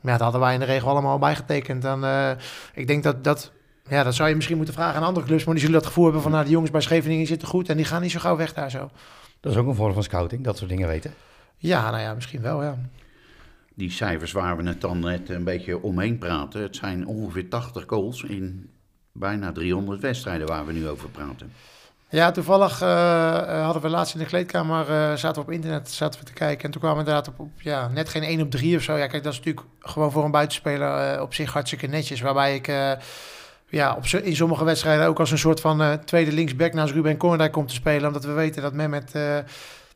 Maar 0.00 0.12
ja, 0.12 0.18
dat 0.18 0.20
hadden 0.20 0.40
wij 0.40 0.54
in 0.54 0.60
de 0.60 0.66
regel 0.66 0.88
allemaal 0.88 1.12
al 1.12 1.18
bijgetekend. 1.18 1.82
Dan, 1.82 2.04
eh, 2.04 2.30
ik 2.74 2.86
denk 2.86 3.02
dat 3.02 3.24
dat. 3.24 3.52
Ja, 3.88 4.02
dat 4.02 4.14
zou 4.14 4.28
je 4.28 4.34
misschien 4.34 4.56
moeten 4.56 4.74
vragen 4.74 4.96
aan 4.96 5.06
andere 5.06 5.26
clubs. 5.26 5.44
Maar 5.44 5.54
die 5.54 5.62
zullen 5.62 5.78
dat 5.78 5.86
gevoel 5.86 6.04
hebben 6.04 6.22
van... 6.22 6.30
Nou, 6.30 6.44
de 6.44 6.50
jongens 6.50 6.70
bij 6.70 6.80
Scheveningen 6.80 7.26
zitten 7.26 7.48
goed... 7.48 7.68
en 7.68 7.76
die 7.76 7.84
gaan 7.84 8.02
niet 8.02 8.10
zo 8.10 8.20
gauw 8.20 8.36
weg 8.36 8.52
daar 8.52 8.70
zo. 8.70 8.90
Dat 9.40 9.52
is 9.52 9.58
ook 9.58 9.66
een 9.66 9.74
vorm 9.74 9.92
van 9.92 10.02
scouting, 10.02 10.44
dat 10.44 10.58
soort 10.58 10.70
dingen 10.70 10.88
weten. 10.88 11.14
Ja, 11.56 11.90
nou 11.90 12.02
ja, 12.02 12.14
misschien 12.14 12.40
wel, 12.40 12.62
ja. 12.62 12.78
Die 13.74 13.90
cijfers 13.90 14.32
waar 14.32 14.56
we 14.56 14.68
het 14.68 14.80
dan 14.80 15.00
net 15.00 15.28
een 15.28 15.44
beetje 15.44 15.82
omheen 15.82 16.18
praten. 16.18 16.62
Het 16.62 16.76
zijn 16.76 17.06
ongeveer 17.06 17.48
80 17.48 17.84
goals 17.86 18.22
in 18.22 18.70
bijna 19.12 19.52
300 19.52 20.00
wedstrijden 20.00 20.46
waar 20.46 20.66
we 20.66 20.72
nu 20.72 20.88
over 20.88 21.08
praten. 21.08 21.52
Ja, 22.14 22.30
toevallig 22.30 22.80
eh, 22.80 23.36
eh, 23.36 23.64
hadden 23.64 23.82
we 23.82 23.88
laatst 23.88 24.14
in 24.14 24.20
de 24.20 24.26
kleedkamer... 24.26 24.90
eh, 24.90 25.14
zaten 25.14 25.34
we 25.34 25.40
op 25.48 25.50
internet 25.50 25.90
zaten 25.90 26.20
we 26.20 26.26
te 26.26 26.32
kijken... 26.32 26.64
en 26.64 26.70
toen 26.70 26.80
kwamen 26.80 27.04
we 27.04 27.10
inderdaad 27.10 27.34
op, 27.36 27.50
ja, 27.56 27.88
net 27.88 28.08
geen 28.08 28.22
1 28.22 28.40
op 28.40 28.50
3 28.50 28.76
of 28.76 28.82
zo. 28.82 28.96
Ja, 28.96 29.06
kijk, 29.06 29.22
dat 29.22 29.32
is 29.32 29.38
natuurlijk 29.38 29.66
gewoon 29.80 30.12
voor 30.12 30.24
een 30.24 30.30
buitenspeler... 30.30 31.20
op 31.22 31.34
zich 31.34 31.52
hartstikke 31.52 31.86
netjes. 31.86 32.20
Waarbij 32.20 32.54
ik... 32.54 32.66
ja, 33.68 33.94
op, 33.94 34.06
in 34.06 34.36
sommige 34.36 34.64
wedstrijden 34.64 35.06
ook 35.06 35.18
als 35.18 35.30
een 35.30 35.38
soort 35.38 35.60
van 35.60 36.04
tweede 36.04 36.32
linksback 36.32 36.72
naast 36.72 36.92
Ruben 36.92 37.16
Korndijk 37.16 37.52
komt 37.52 37.68
te 37.68 37.74
spelen. 37.74 38.06
Omdat 38.06 38.24
we 38.24 38.32
weten 38.32 38.62
dat 38.62 38.72
men 38.72 38.90
met 38.90 39.12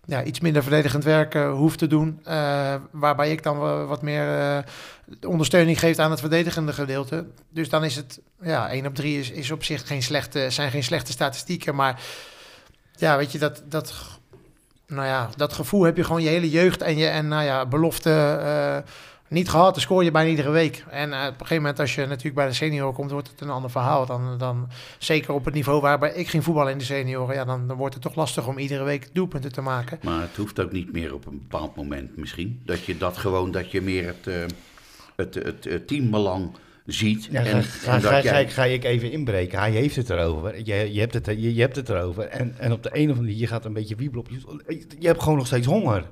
ja, 0.08 0.22
iets 0.24 0.40
minder 0.40 0.62
verdedigend 0.62 1.04
werk 1.04 1.34
eh, 1.34 1.52
hoeft 1.52 1.78
te 1.78 1.86
doen. 1.86 2.20
Eh, 2.24 2.74
waarbij 2.90 3.30
ik 3.30 3.42
dan 3.42 3.58
wa- 3.58 3.84
wat 3.84 4.02
meer 4.02 4.38
eh, 4.38 4.58
ondersteuning 5.30 5.78
geef 5.78 5.98
aan 5.98 6.10
het 6.10 6.20
verdedigende 6.20 6.72
gedeelte. 6.72 7.26
Dus 7.50 7.68
dan 7.68 7.84
is 7.84 7.96
het, 7.96 8.20
ja, 8.42 8.70
1 8.70 8.86
op 8.86 8.94
3 8.94 9.18
is, 9.18 9.30
is 9.30 9.50
op 9.50 9.64
zich 9.64 9.86
geen 9.86 10.02
slechte, 10.02 10.50
zijn 10.50 10.70
geen 10.70 10.82
slechte 10.84 11.12
statistieken. 11.12 11.74
Maar 11.74 12.00
ja, 12.96 13.16
weet 13.16 13.32
je, 13.32 13.38
dat, 13.38 13.62
dat, 13.64 13.94
nou 14.86 15.06
ja, 15.06 15.28
dat 15.36 15.52
gevoel 15.52 15.82
heb 15.82 15.96
je 15.96 16.04
gewoon 16.04 16.22
je 16.22 16.28
hele 16.28 16.50
jeugd 16.50 16.82
en 16.82 16.96
je 16.96 17.06
en, 17.06 17.28
nou 17.28 17.44
ja, 17.44 17.66
belofte 17.66 18.10
eh, 18.42 18.90
niet 19.28 19.48
gehad. 19.48 19.72
Dan 19.72 19.82
scoor 19.82 20.04
je 20.04 20.10
bijna 20.10 20.30
iedere 20.30 20.50
week. 20.50 20.84
En 20.90 21.12
eh, 21.12 21.18
op 21.18 21.26
een 21.26 21.32
gegeven 21.38 21.56
moment, 21.56 21.80
als 21.80 21.94
je 21.94 22.00
natuurlijk 22.06 22.34
bij 22.34 22.46
de 22.46 22.52
senioren 22.52 22.94
komt, 22.94 23.10
wordt 23.10 23.28
het 23.30 23.40
een 23.40 23.50
ander 23.50 23.70
verhaal. 23.70 24.06
Dan, 24.06 24.38
dan 24.38 24.68
zeker 24.98 25.32
op 25.34 25.44
het 25.44 25.54
niveau 25.54 25.80
waarbij 25.80 26.12
ik 26.14 26.28
ging 26.28 26.44
voetballen 26.44 26.72
in 26.72 26.78
de 26.78 26.84
senioren, 26.84 27.34
ja, 27.34 27.44
dan, 27.44 27.66
dan 27.68 27.76
wordt 27.76 27.94
het 27.94 28.02
toch 28.02 28.14
lastig 28.14 28.46
om 28.46 28.58
iedere 28.58 28.84
week 28.84 29.08
doelpunten 29.12 29.52
te 29.52 29.60
maken. 29.60 29.98
Maar 30.02 30.20
het 30.20 30.36
hoeft 30.36 30.60
ook 30.60 30.72
niet 30.72 30.92
meer 30.92 31.14
op 31.14 31.26
een 31.26 31.38
bepaald 31.48 31.76
moment 31.76 32.16
misschien. 32.16 32.60
Dat 32.64 32.84
je 32.84 32.96
dat 32.98 33.16
gewoon, 33.16 33.50
dat 33.50 33.70
je 33.70 33.80
meer 33.80 34.06
het, 34.06 34.26
eh, 34.26 34.34
het, 35.16 35.34
het, 35.34 35.64
het 35.64 35.86
teambelang 35.86 36.50
ziet. 36.86 37.28
Ja, 37.30 37.40
en, 37.44 37.46
ga, 37.46 37.56
en 37.56 37.62
ga, 37.64 37.92
dat 37.98 38.02
ga, 38.10 38.22
jij- 38.22 38.42
ik- 38.42 38.50
ga 38.50 38.64
ik 38.64 38.84
even 38.84 39.10
inbreken. 39.10 39.58
Hij 39.58 39.70
heeft 39.70 39.96
het 39.96 40.10
erover. 40.10 40.56
Je, 40.64 40.92
je, 40.92 41.00
hebt, 41.00 41.14
het, 41.14 41.26
je, 41.26 41.54
je 41.54 41.60
hebt 41.60 41.76
het 41.76 41.88
erover. 41.88 42.24
En, 42.24 42.54
en 42.58 42.72
op 42.72 42.82
de 42.82 42.88
een 42.88 42.94
of 42.94 43.00
andere 43.00 43.20
manier, 43.20 43.36
je 43.38 43.46
gaat 43.46 43.64
een 43.64 43.72
beetje 43.72 43.96
wiebelen 43.96 44.24
op. 44.24 44.30
Je, 44.68 44.86
je 44.98 45.06
hebt 45.06 45.22
gewoon 45.22 45.38
nog 45.38 45.46
steeds 45.46 45.66
honger. 45.66 46.04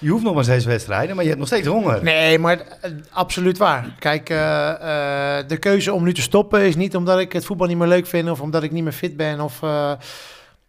Je 0.00 0.10
hoeft 0.10 0.24
nog 0.24 0.34
maar 0.34 0.44
zes 0.44 0.64
wedstrijden, 0.64 1.14
maar 1.14 1.24
je 1.24 1.30
hebt 1.30 1.40
nog 1.40 1.48
steeds 1.48 1.66
honger. 1.66 2.02
Nee, 2.02 2.38
maar 2.38 2.62
absoluut 3.10 3.58
waar. 3.58 3.94
Kijk, 3.98 4.30
eh, 4.30 4.70
eh, 4.70 5.48
de 5.48 5.56
keuze 5.56 5.92
om 5.92 6.04
nu 6.04 6.14
te 6.14 6.22
stoppen 6.22 6.60
is 6.60 6.76
niet 6.76 6.96
omdat 6.96 7.18
ik 7.18 7.32
het 7.32 7.44
voetbal 7.44 7.66
niet 7.66 7.76
meer 7.76 7.88
leuk 7.88 8.06
vind 8.06 8.30
of 8.30 8.40
omdat 8.40 8.62
ik 8.62 8.70
niet 8.70 8.82
meer 8.82 8.92
fit 8.92 9.16
ben. 9.16 9.40
Of, 9.40 9.62
eh, 9.62 9.92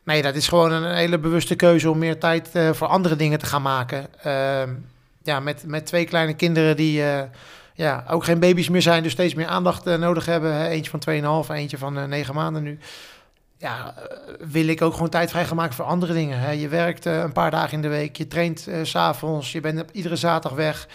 nee, 0.03 0.21
dat 0.21 0.35
is 0.35 0.47
gewoon 0.47 0.71
een 0.71 0.95
hele 0.95 1.19
bewuste 1.19 1.55
keuze 1.55 1.89
om 1.89 1.97
meer 1.97 2.19
tijd 2.19 2.49
voor 2.71 2.87
andere 2.87 3.15
dingen 3.15 3.39
te 3.39 3.45
gaan 3.45 3.61
maken. 3.61 4.05
Ehm, 4.23 4.69
ja, 5.23 5.39
met, 5.39 5.63
met 5.65 5.85
twee 5.85 6.05
kleine 6.05 6.33
kinderen 6.33 6.75
die 6.75 7.03
ja, 7.81 8.03
ook 8.09 8.23
geen 8.23 8.39
baby's 8.39 8.69
meer 8.69 8.81
zijn, 8.81 9.03
dus 9.03 9.11
steeds 9.11 9.33
meer 9.33 9.47
aandacht 9.47 9.85
nodig 9.85 10.25
hebben. 10.25 10.65
Eentje 10.65 10.91
van 10.91 10.99
2,5, 10.99 11.49
eentje 11.49 11.77
van 11.77 11.97
eh, 11.97 12.05
9 12.05 12.35
maanden 12.35 12.63
nu. 12.63 12.79
Ja, 13.61 13.93
eh, 13.95 14.47
wil 14.51 14.67
ik 14.67 14.81
ook 14.81 14.93
gewoon 14.93 15.09
tijd 15.09 15.29
vrij 15.29 15.45
gaan 15.45 15.55
maken 15.55 15.73
voor 15.73 15.85
andere 15.85 16.13
dingen. 16.13 16.39
Hè. 16.39 16.51
Je 16.51 16.67
werkt 16.67 17.05
eh, 17.05 17.19
een 17.19 17.31
paar 17.31 17.51
dagen 17.51 17.71
in 17.71 17.81
de 17.81 17.87
week, 17.87 18.15
je 18.15 18.27
traint 18.27 18.67
eh, 18.67 18.79
s 18.83 18.89
s'avonds, 18.89 19.51
je 19.51 19.59
bent 19.59 19.83
iedere 19.91 20.15
zaterdag 20.15 20.57
weg. 20.57 20.87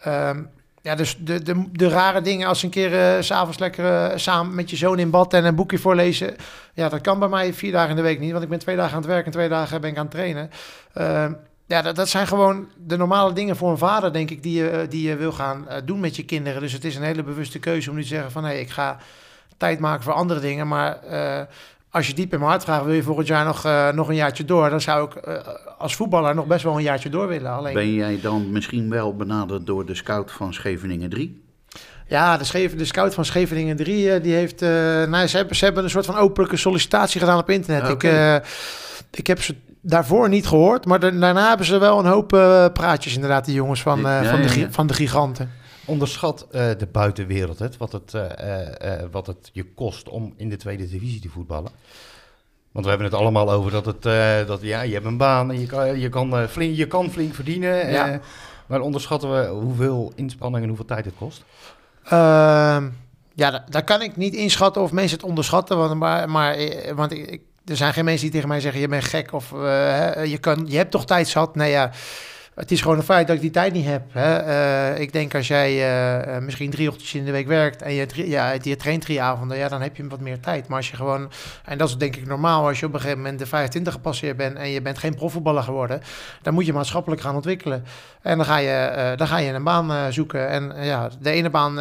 Ehm, 0.00 0.42
ja, 0.82 0.94
dus 0.94 1.16
de, 1.18 1.42
de, 1.42 1.64
de 1.72 1.88
rare 1.88 2.20
dingen 2.20 2.48
als 2.48 2.62
een 2.62 2.70
keer 2.70 3.22
s 3.22 3.26
s'avonds 3.26 3.58
lekker 3.58 4.20
samen 4.20 4.54
met 4.54 4.70
je 4.70 4.76
zoon 4.76 4.98
in 4.98 5.10
bad 5.10 5.34
en 5.34 5.44
een 5.44 5.54
boekje 5.54 5.78
voorlezen. 5.78 6.36
Ja, 6.74 6.88
dat 6.88 7.00
kan 7.00 7.18
bij 7.18 7.28
mij 7.28 7.54
vier 7.54 7.72
dagen 7.72 7.90
in 7.90 7.96
de 7.96 8.02
week 8.02 8.20
niet, 8.20 8.32
want 8.32 8.42
ik 8.42 8.48
ben 8.48 8.58
twee 8.58 8.76
dagen 8.76 8.92
aan 8.92 8.98
het 8.98 9.10
werken 9.10 9.26
en 9.26 9.32
twee 9.32 9.48
dagen 9.48 9.80
ben 9.80 9.90
ik 9.90 9.96
aan 9.96 10.02
het 10.02 10.12
trainen. 10.12 10.50
Ehm, 10.92 11.32
ja, 11.66 11.82
dat, 11.82 11.96
dat 11.96 12.08
zijn 12.08 12.26
gewoon 12.26 12.68
de 12.76 12.96
normale 12.96 13.32
dingen 13.32 13.56
voor 13.56 13.70
een 13.70 13.78
vader, 13.78 14.12
denk 14.12 14.30
ik, 14.30 14.42
die 14.42 14.62
je, 14.62 14.86
die 14.88 15.08
je 15.08 15.16
wil 15.16 15.32
gaan 15.32 15.66
doen 15.84 16.00
met 16.00 16.16
je 16.16 16.24
kinderen. 16.24 16.60
Dus 16.60 16.72
het 16.72 16.84
is 16.84 16.96
een 16.96 17.02
hele 17.02 17.22
bewuste 17.22 17.58
keuze 17.58 17.90
om 17.90 17.96
nu 17.96 18.02
te 18.02 18.08
zeggen 18.08 18.30
van, 18.30 18.44
hé, 18.44 18.54
ik 18.54 18.70
ga 18.70 18.98
tijd 19.56 19.78
maken 19.78 20.02
voor 20.02 20.12
andere 20.12 20.40
dingen. 20.40 20.68
Maar 20.68 20.98
als 21.92 22.06
je 22.06 22.14
diep 22.14 22.32
in 22.32 22.38
mijn 22.38 22.50
hart 22.50 22.64
vraagt, 22.64 22.84
wil 22.84 22.94
je 22.94 23.02
volgend 23.02 23.26
jaar 23.26 23.44
nog, 23.44 23.64
eh, 23.64 23.90
nog 23.92 24.08
een 24.08 24.14
jaartje 24.14 24.44
door? 24.44 24.70
Dan 24.70 24.80
zou 24.80 25.04
ik 25.06 25.14
eh, 25.14 25.34
als 25.78 25.94
voetballer 25.96 26.34
nog 26.34 26.46
best 26.46 26.64
wel 26.64 26.76
een 26.76 26.82
jaartje 26.82 27.08
door 27.08 27.28
willen. 27.28 27.50
Alleen, 27.52 27.74
Ben 27.74 27.94
jij 27.94 28.18
dan 28.22 28.52
misschien 28.52 28.90
wel 28.90 29.16
benaderd 29.16 29.66
door 29.66 29.86
de 29.86 29.94
scout 29.94 30.32
van 30.32 30.52
Scheveningen 30.54 31.10
3? 31.10 31.42
Ja, 32.08 32.36
de, 32.36 32.44
Scheven, 32.44 32.78
de 32.78 32.84
scout 32.84 33.14
van 33.14 33.24
Scheveningen 33.24 33.76
3, 33.76 34.12
eh, 34.12 34.22
die 34.22 34.34
heeft... 34.34 34.60
nou, 34.60 35.26
ze, 35.26 35.36
hebben, 35.36 35.56
ze 35.56 35.64
hebben 35.64 35.84
een 35.84 35.90
soort 35.90 36.06
van 36.06 36.16
openlijke 36.16 36.56
sollicitatie 36.56 37.20
gedaan 37.20 37.38
op 37.38 37.50
internet. 37.50 37.88
Ik, 38.02 38.02
ik 39.10 39.26
heb 39.26 39.42
ze 39.42 39.54
daarvoor 39.80 40.28
niet 40.28 40.46
gehoord, 40.46 40.86
maar 40.86 41.00
da- 41.00 41.10
daarna 41.10 41.48
hebben 41.48 41.66
ze 41.66 41.78
wel 41.78 41.98
een 41.98 42.06
hoop 42.06 42.28
praatjes 42.72 43.14
inderdaad, 43.14 43.44
die 43.44 43.54
jongens 43.54 43.82
van, 43.82 44.00
Ja, 44.00 44.24
van, 44.24 44.36
de, 44.36 44.42
ja, 44.42 44.48
gi- 44.48 44.60
ja. 44.60 44.70
van 44.70 44.86
de 44.86 44.94
giganten. 44.94 45.50
Onderschat 45.84 46.46
eh, 46.50 46.68
de 46.78 46.86
buitenwereld 46.92 47.58
het 47.58 47.76
wat, 47.76 47.92
het, 47.92 48.14
eh, 48.14 49.00
eh, 49.00 49.06
wat 49.10 49.26
het 49.26 49.50
je 49.52 49.64
kost 49.74 50.08
om 50.08 50.34
in 50.36 50.48
de 50.48 50.56
tweede 50.56 50.88
divisie 50.88 51.20
te 51.20 51.28
voetballen. 51.28 51.70
Want 52.72 52.84
we 52.84 52.90
hebben 52.90 53.10
het 53.10 53.18
allemaal 53.20 53.52
over 53.52 53.70
dat 53.70 53.86
het, 53.86 54.02
dat 54.46 54.62
ja, 54.62 54.82
je 54.82 54.92
hebt 54.92 55.06
een 55.06 55.16
baan 55.16 55.50
en 55.50 55.60
je 55.60 55.66
kan, 55.66 55.98
je 55.98 56.08
kan, 56.08 56.48
flink, 56.48 56.76
je 56.76 56.86
kan 56.86 57.10
flink 57.10 57.34
verdienen. 57.34 57.90
Ja. 57.90 58.20
Maar 58.66 58.80
onderschatten 58.80 59.32
we 59.32 59.46
hoeveel 59.48 60.12
inspanning 60.14 60.62
en 60.62 60.68
hoeveel 60.68 60.86
tijd 60.86 61.04
het 61.04 61.14
kost? 61.18 61.44
Ehm, 62.04 62.88
ja, 63.34 63.50
da- 63.50 63.64
daar 63.68 63.84
kan 63.84 64.02
ik 64.02 64.16
niet 64.16 64.34
inschatten 64.34 64.82
of 64.82 64.92
mensen 64.92 65.16
het 65.16 65.26
onderschatten. 65.26 65.76
Want, 65.78 65.94
maar, 65.94 66.30
maar, 66.30 66.56
want 66.94 67.12
ik, 67.12 67.40
er 67.64 67.76
zijn 67.76 67.92
geen 67.92 68.04
mensen 68.04 68.22
die 68.24 68.32
tegen 68.34 68.48
mij 68.48 68.60
zeggen: 68.60 68.80
je 68.80 68.88
bent 68.88 69.04
gek 69.04 69.32
of 69.32 69.50
je, 69.50 70.38
kan, 70.40 70.64
je 70.68 70.76
hebt 70.76 70.90
toch 70.90 71.04
tijd 71.06 71.28
zat. 71.28 71.54
Nee, 71.54 71.70
ja. 71.70 71.90
Het 72.62 72.70
is 72.70 72.80
gewoon 72.80 72.96
een 72.96 73.02
feit 73.02 73.26
dat 73.26 73.36
ik 73.36 73.42
die 73.42 73.50
tijd 73.50 73.72
niet 73.72 73.86
heb. 73.86 74.02
Hè. 74.12 74.36
Eh, 74.36 75.00
ik 75.00 75.12
denk 75.12 75.34
als 75.34 75.48
jij 75.48 75.70
eh, 75.70 76.36
eh, 76.36 76.42
misschien 76.42 76.70
drie 76.70 76.88
ochtends 76.88 77.14
in 77.14 77.24
de 77.24 77.30
week 77.30 77.46
werkt 77.46 77.82
en 77.82 77.92
je, 77.92 78.06
drie, 78.06 78.28
ja, 78.28 78.54
je 78.62 78.76
traint 78.76 79.02
drie 79.02 79.22
avonden, 79.22 79.56
ja, 79.56 79.68
dan 79.68 79.82
heb 79.82 79.96
je 79.96 80.08
wat 80.08 80.20
meer 80.20 80.40
tijd. 80.40 80.68
Maar 80.68 80.76
als 80.76 80.90
je 80.90 80.96
gewoon, 80.96 81.30
en 81.64 81.78
dat 81.78 81.88
is 81.88 81.96
denk 81.96 82.16
ik 82.16 82.26
normaal, 82.26 82.66
als 82.66 82.80
je 82.80 82.86
op 82.86 82.92
een 82.92 83.00
gegeven 83.00 83.22
moment 83.22 83.38
de 83.38 83.46
25 83.46 83.92
gepasseerd 83.92 84.36
bent 84.36 84.56
en 84.56 84.68
je 84.68 84.82
bent 84.82 84.98
geen 84.98 85.14
profvoetballer 85.14 85.62
geworden, 85.62 86.00
dan 86.42 86.54
moet 86.54 86.66
je 86.66 86.72
maatschappelijk 86.72 87.20
gaan 87.20 87.34
ontwikkelen. 87.34 87.84
En 88.22 88.36
dan 88.36 88.46
ga 88.46 88.56
je, 88.56 89.12
dan 89.16 89.26
ga 89.26 89.38
je 89.38 89.52
een 89.52 89.64
baan 89.64 90.12
zoeken. 90.12 90.48
En 90.48 90.84
ja, 90.84 91.10
de 91.20 91.30
ene 91.30 91.50
baan 91.50 91.74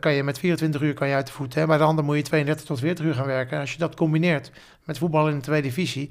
kan 0.00 0.12
je 0.12 0.22
met 0.22 0.38
24 0.38 0.80
uur 0.80 0.94
kan 0.94 1.08
je 1.08 1.14
uit 1.14 1.26
de 1.26 1.32
voet. 1.32 1.54
Hè. 1.54 1.66
Bij 1.66 1.78
de 1.78 1.84
andere 1.84 2.06
moet 2.06 2.16
je 2.16 2.22
32 2.22 2.66
tot 2.66 2.78
40 2.78 3.04
uur 3.04 3.14
gaan 3.14 3.26
werken. 3.26 3.60
Als 3.60 3.72
je 3.72 3.78
dat 3.78 3.94
combineert 3.94 4.50
met 4.84 4.98
voetbal 4.98 5.28
in 5.28 5.34
de 5.34 5.40
tweede 5.40 5.68
divisie, 5.68 6.10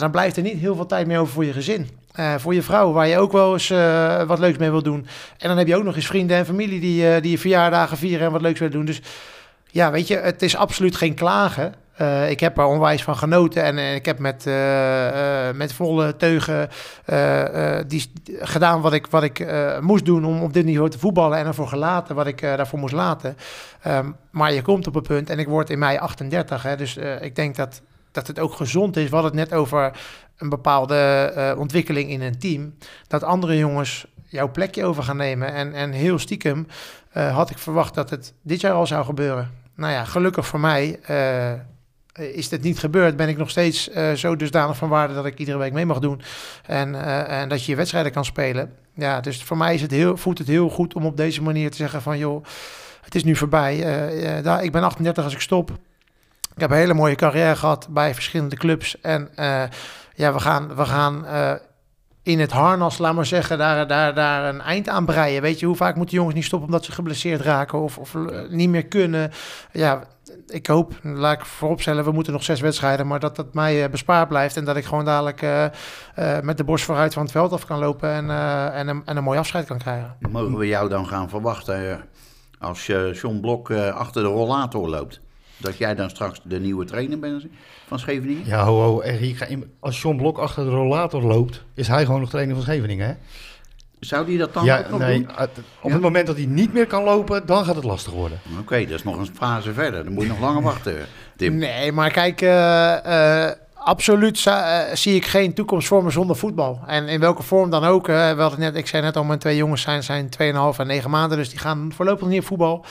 dan 0.00 0.10
blijft 0.10 0.36
er 0.36 0.42
niet 0.42 0.58
heel 0.58 0.74
veel 0.74 0.86
tijd 0.86 1.06
meer 1.06 1.18
over 1.18 1.32
voor 1.32 1.44
je 1.44 1.52
gezin. 1.52 1.88
Eh, 2.14 2.34
voor 2.34 2.54
je 2.54 2.62
vrouw, 2.62 2.92
waar 2.92 3.08
je 3.08 3.18
ook 3.18 3.32
wel 3.32 3.52
eens 3.52 3.70
eh, 3.70 4.22
wat 4.22 4.38
leuks 4.38 4.58
mee 4.58 4.70
wil 4.70 4.82
doen. 4.82 5.06
En 5.38 5.48
dan 5.48 5.58
heb 5.58 5.66
je 5.66 5.76
ook 5.76 5.84
nog 5.84 5.96
eens 5.96 6.06
vrienden 6.06 6.36
en 6.36 6.46
familie 6.46 6.80
die, 6.80 7.08
eh, 7.08 7.22
die 7.22 7.30
je 7.30 7.38
verjaardagen 7.38 7.96
vieren 7.96 8.26
en 8.26 8.32
wat 8.32 8.40
leuks 8.40 8.58
willen 8.58 8.74
doen. 8.74 8.84
Dus 8.84 9.02
ja, 9.70 9.90
weet 9.90 10.08
je, 10.08 10.16
het 10.16 10.42
is 10.42 10.56
absoluut 10.56 10.96
geen 10.96 11.14
klagen. 11.14 11.74
Ik 12.28 12.40
heb 12.40 12.58
er 12.58 12.64
onwijs 12.64 13.02
van 13.02 13.16
genoten 13.16 13.62
en 13.62 13.78
eh, 13.78 13.94
ik 13.94 14.04
heb 14.04 14.18
met, 14.18 14.44
met 15.54 15.72
volle 15.72 16.16
teugen 16.16 16.68
die, 17.86 18.12
gedaan 18.40 18.80
wat 18.80 18.92
ik, 18.92 19.06
wat 19.06 19.22
ik 19.22 19.46
moest 19.80 20.04
doen 20.04 20.24
om 20.24 20.42
op 20.42 20.52
dit 20.52 20.64
niveau 20.64 20.90
te 20.90 20.98
voetballen 20.98 21.38
en 21.38 21.46
ervoor 21.46 21.68
gelaten 21.68 22.14
wat 22.14 22.26
ik 22.26 22.40
daarvoor 22.40 22.78
moest 22.78 22.94
laten. 22.94 23.36
Ehm, 23.82 24.10
maar 24.30 24.52
je 24.52 24.62
komt 24.62 24.86
op 24.86 24.94
een 24.94 25.02
punt 25.02 25.30
en 25.30 25.38
ik 25.38 25.48
word 25.48 25.70
in 25.70 25.78
mei 25.78 25.98
38, 25.98 26.62
hè, 26.62 26.76
dus 26.76 26.96
ik 27.20 27.36
denk 27.36 27.56
dat, 27.56 27.82
dat 28.14 28.26
het 28.26 28.38
ook 28.38 28.54
gezond 28.54 28.96
is. 28.96 29.08
We 29.08 29.14
hadden 29.14 29.38
het 29.38 29.50
net 29.50 29.58
over 29.58 29.92
een 30.36 30.48
bepaalde 30.48 30.96
eh, 30.96 31.58
ontwikkeling 31.58 32.10
in 32.10 32.22
een 32.22 32.38
team, 32.38 32.74
dat 33.06 33.22
andere 33.22 33.56
jongens 33.58 34.06
jouw 34.28 34.50
plekje 34.50 34.84
over 34.84 35.02
gaan 35.02 35.16
nemen. 35.16 35.52
En, 35.52 35.72
en 35.72 35.92
heel 35.92 36.18
stiekem 36.18 36.66
eh, 37.10 37.34
had 37.34 37.50
ik 37.50 37.58
verwacht 37.58 37.94
dat 37.94 38.10
het 38.10 38.34
dit 38.42 38.60
jaar 38.60 38.72
al 38.72 38.86
zou 38.86 39.04
gebeuren. 39.04 39.50
Nou 39.76 39.92
ja, 39.92 40.04
gelukkig 40.04 40.46
voor 40.46 40.60
mij 40.60 40.98
eh, 41.02 41.52
is 42.12 42.48
dit 42.48 42.62
niet 42.62 42.78
gebeurd. 42.78 43.16
Ben 43.16 43.28
ik 43.28 43.36
nog 43.36 43.50
steeds 43.50 43.90
zo 44.14 44.36
dusdanig 44.36 44.76
van 44.76 44.88
waarde 44.88 45.14
dat 45.14 45.26
ik 45.26 45.38
iedere 45.38 45.58
week 45.58 45.72
mee 45.72 45.86
mag 45.86 45.98
doen. 45.98 46.22
En, 46.66 46.94
en 47.28 47.48
dat 47.48 47.64
je 47.64 47.70
je 47.70 47.76
wedstrijden 47.76 48.12
kan 48.12 48.24
spelen. 48.24 48.72
Ja, 48.94 49.20
dus 49.20 49.42
voor 49.42 49.56
mij 49.56 49.74
is 49.74 49.82
het 49.82 49.90
heel, 49.90 50.16
voelt 50.16 50.38
het 50.38 50.46
heel 50.46 50.68
goed 50.68 50.94
om 50.94 51.06
op 51.06 51.16
deze 51.16 51.42
manier 51.42 51.70
te 51.70 51.76
zeggen 51.76 52.02
van... 52.02 52.18
joh, 52.18 52.44
het 53.00 53.14
is 53.14 53.24
nu 53.24 53.36
voorbij. 53.36 53.78
Daar, 54.42 54.64
ik 54.64 54.72
ben 54.72 54.82
38 54.82 55.24
als 55.24 55.32
ik 55.32 55.40
stop. 55.40 55.78
Ik 56.54 56.60
heb 56.60 56.70
een 56.70 56.76
hele 56.76 56.94
mooie 56.94 57.14
carrière 57.14 57.56
gehad 57.56 57.88
bij 57.90 58.14
verschillende 58.14 58.56
clubs. 58.56 59.00
En 59.00 59.28
eh, 59.34 59.62
ja, 60.14 60.32
we 60.32 60.40
gaan, 60.40 60.76
we 60.76 60.84
gaan 60.84 61.26
eh, 61.26 61.52
in 62.22 62.40
het 62.40 62.50
harnas, 62.50 62.98
laat 62.98 63.14
maar 63.14 63.26
zeggen, 63.26 63.58
daar, 63.58 63.86
daar, 63.86 64.14
daar 64.14 64.54
een 64.54 64.60
eind 64.60 64.88
aan 64.88 65.04
breien. 65.04 65.42
Weet 65.42 65.60
je, 65.60 65.66
hoe 65.66 65.76
vaak 65.76 65.96
moeten 65.96 66.16
jongens 66.16 66.34
niet 66.34 66.44
stoppen 66.44 66.68
omdat 66.68 66.84
ze 66.84 66.92
geblesseerd 66.92 67.40
raken 67.40 67.80
of, 67.80 67.98
of 67.98 68.14
eh, 68.14 68.22
niet 68.48 68.68
meer 68.68 68.86
kunnen? 68.86 69.32
Ja, 69.72 70.04
ik 70.46 70.66
hoop, 70.66 70.92
laat 71.02 71.38
ik 71.38 71.44
vooropstellen, 71.44 72.04
we 72.04 72.12
moeten 72.12 72.32
nog 72.32 72.44
zes 72.44 72.60
wedstrijden, 72.60 73.06
maar 73.06 73.20
dat 73.20 73.36
dat 73.36 73.54
mij 73.54 73.90
bespaard 73.90 74.28
blijft 74.28 74.56
en 74.56 74.64
dat 74.64 74.76
ik 74.76 74.84
gewoon 74.84 75.04
dadelijk 75.04 75.46
met 76.42 76.56
de 76.56 76.64
borst 76.64 76.84
vooruit 76.84 77.12
van 77.14 77.22
het 77.22 77.32
veld 77.32 77.52
af 77.52 77.66
kan 77.66 77.78
lopen 77.78 78.10
en, 78.10 78.30
en, 78.72 78.88
een, 78.88 79.02
en 79.04 79.16
een 79.16 79.24
mooi 79.24 79.38
afscheid 79.38 79.66
kan 79.66 79.78
krijgen. 79.78 80.16
Mogen 80.30 80.56
we 80.56 80.66
jou 80.66 80.88
dan 80.88 81.06
gaan 81.06 81.28
verwachten 81.28 82.04
als 82.58 82.86
je 82.86 83.18
John 83.22 83.40
Blok 83.40 83.70
achter 83.70 84.22
de 84.22 84.28
rollator 84.28 84.88
loopt? 84.88 85.20
Dat 85.64 85.76
jij 85.78 85.94
dan 85.94 86.10
straks 86.10 86.40
de 86.42 86.60
nieuwe 86.60 86.84
trainer 86.84 87.18
bent 87.18 87.46
van 87.86 87.98
Scheveningen? 87.98 88.42
Ja, 88.46 88.64
ho, 88.64 88.80
ho, 88.80 89.02
hier 89.02 89.36
ga 89.36 89.44
in- 89.46 89.72
als 89.80 90.02
John 90.02 90.16
Blok 90.16 90.38
achter 90.38 90.64
de 90.64 90.70
rollator 90.70 91.22
loopt, 91.22 91.64
is 91.74 91.88
hij 91.88 92.04
gewoon 92.04 92.20
nog 92.20 92.30
trainer 92.30 92.54
van 92.54 92.64
Scheveningen, 92.64 93.06
hè? 93.06 93.14
Zou 94.00 94.26
die 94.26 94.38
dat 94.38 94.54
dan 94.54 94.64
ja, 94.64 94.78
ook 94.78 94.88
nog 94.88 94.98
nee, 94.98 95.18
doen? 95.18 95.30
op 95.30 95.58
Ja? 95.82 95.90
het 95.92 96.00
moment 96.00 96.26
dat 96.26 96.36
hij 96.36 96.46
niet 96.46 96.72
meer 96.72 96.86
kan 96.86 97.02
lopen, 97.04 97.46
dan 97.46 97.64
gaat 97.64 97.74
het 97.76 97.84
lastig 97.84 98.12
worden. 98.12 98.40
Oké, 98.60 98.80
dat 98.80 98.90
is 98.98 99.02
nog 99.04 99.16
een 99.18 99.28
fase 99.34 99.72
verder. 99.72 100.04
Dan 100.04 100.12
moet 100.12 100.22
je 100.22 100.28
nog 100.28 100.40
langer 100.40 100.62
wachten, 100.62 100.96
Tim. 101.36 101.54
Nee, 101.56 101.92
maar 101.92 102.10
kijk, 102.10 102.40
eh, 102.40 103.44
eh, 103.46 103.52
absoluut 103.84 104.46
eh, 104.46 104.78
zie 104.92 105.14
ik 105.14 105.26
geen 105.26 105.54
toekomst 105.54 105.88
voor 105.88 106.04
me 106.04 106.10
zonder 106.10 106.36
voetbal. 106.36 106.80
En 106.86 107.08
in 107.08 107.20
welke 107.20 107.42
vorm 107.42 107.70
dan 107.70 107.84
ook. 107.84 108.08
eh, 108.08 108.32
we 108.32 108.40
hadden 108.40 108.60
net, 108.60 108.74
ik 108.76 108.86
zei 108.86 109.02
net 109.02 109.16
al, 109.16 109.24
mijn 109.24 109.38
twee 109.38 109.56
jongens 109.56 109.82
zijn, 109.82 110.02
zijn 110.02 110.28
2,5 110.28 110.78
en 110.78 110.86
9 110.86 111.10
maanden. 111.10 111.38
Dus 111.38 111.48
die 111.50 111.58
gaan 111.58 111.92
voorlopig 111.96 112.28
niet 112.28 112.40
op 112.40 112.46
voetbal. 112.46 112.84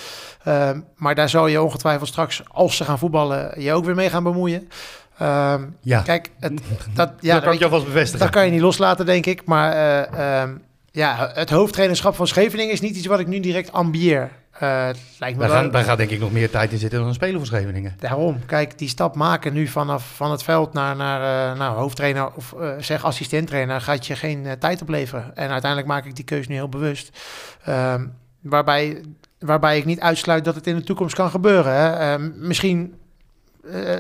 Eh, 0.44 0.70
maar 0.96 1.16
daar 1.16 1.30
zal 1.30 1.48
je 1.48 1.62
ongetwijfeld 1.62 2.10
straks, 2.10 2.42
als 2.48 2.78
ze 2.78 2.84
gaan 2.84 3.00
voetballen, 3.00 3.62
je 3.62 3.74
ook 3.74 3.86
weer 3.86 3.96
mee 3.96 4.10
gaan 4.10 4.24
bemoeien. 4.24 4.70
Ehm, 5.18 5.64
Ja, 5.82 6.02
Kijk, 6.02 6.32
het, 6.40 6.62
dat, 6.96 7.12
ja, 7.20 7.34
dat 7.34 7.44
kan 7.44 7.54
ik 7.54 7.60
je 7.60 7.66
alvast 7.66 7.86
bevestigen. 7.86 8.20
dat 8.26 8.30
kan 8.36 8.46
je 8.46 8.52
niet 8.52 8.62
loslaten, 8.62 9.06
denk 9.06 9.26
ik. 9.26 9.46
Maar 9.46 9.72
eh, 9.72 10.42
ehm, 10.42 10.52
ja, 10.92 11.32
het 11.34 11.50
hoofdtrainerschap 11.50 12.16
van 12.16 12.28
Scheveningen 12.28 12.74
is 12.74 12.82
niet 12.82 12.96
iets 12.96 13.08
wat 13.08 13.20
ik 13.20 13.28
nu 13.28 13.40
direct 13.40 13.72
ambieer. 13.72 14.30
Het 14.54 15.00
lijkt 15.20 15.38
me 15.38 15.42
Daar, 15.42 15.52
wel... 15.52 15.62
gaan, 15.62 15.72
daar 15.72 15.84
gaat 15.84 15.98
denk 15.98 16.10
ik 16.10 16.20
nog 16.20 16.32
meer 16.32 16.50
tijd 16.50 16.72
in 16.72 16.78
zitten 16.78 17.00
dan 17.00 17.08
een 17.08 17.14
speler 17.14 17.38
van 17.38 17.46
Scheveningen. 17.46 17.96
Daarom, 18.00 18.46
kijk, 18.46 18.78
die 18.78 18.88
stap 18.88 19.16
maken 19.16 19.54
nu 19.54 19.68
vanaf 19.68 20.16
van 20.16 20.32
het 20.32 20.44
veld 20.44 20.74
naar, 20.74 20.96
naar 20.96 21.58
eh, 21.58 21.76
hoofdtrainer 21.76 22.32
of 22.34 22.54
eh, 22.54 22.70
zeg 22.80 23.04
assistenttrainer 23.04 23.82
gaat 23.82 24.08
je 24.08 24.16
geen 24.16 24.48
tijd 24.60 24.82
opleveren. 24.82 25.36
En 25.36 25.50
uiteindelijk 25.50 25.92
maak 25.92 26.06
ik 26.06 26.16
die 26.16 26.26
keuze 26.26 26.50
nu 26.50 26.56
heel 26.56 26.70
bewust. 26.70 27.20
Ehm, 27.64 28.06
waarbij, 28.42 29.02
waarbij 29.40 29.78
ik 29.78 29.86
niet 29.86 30.00
uitsluit 30.00 30.46
dat 30.46 30.56
het 30.56 30.68
in 30.68 30.76
de 30.76 30.84
toekomst 30.84 31.16
kan 31.16 31.30
gebeuren. 31.30 31.74
Hè. 31.74 32.14
Ehm, 32.14 32.32
misschien 32.36 32.96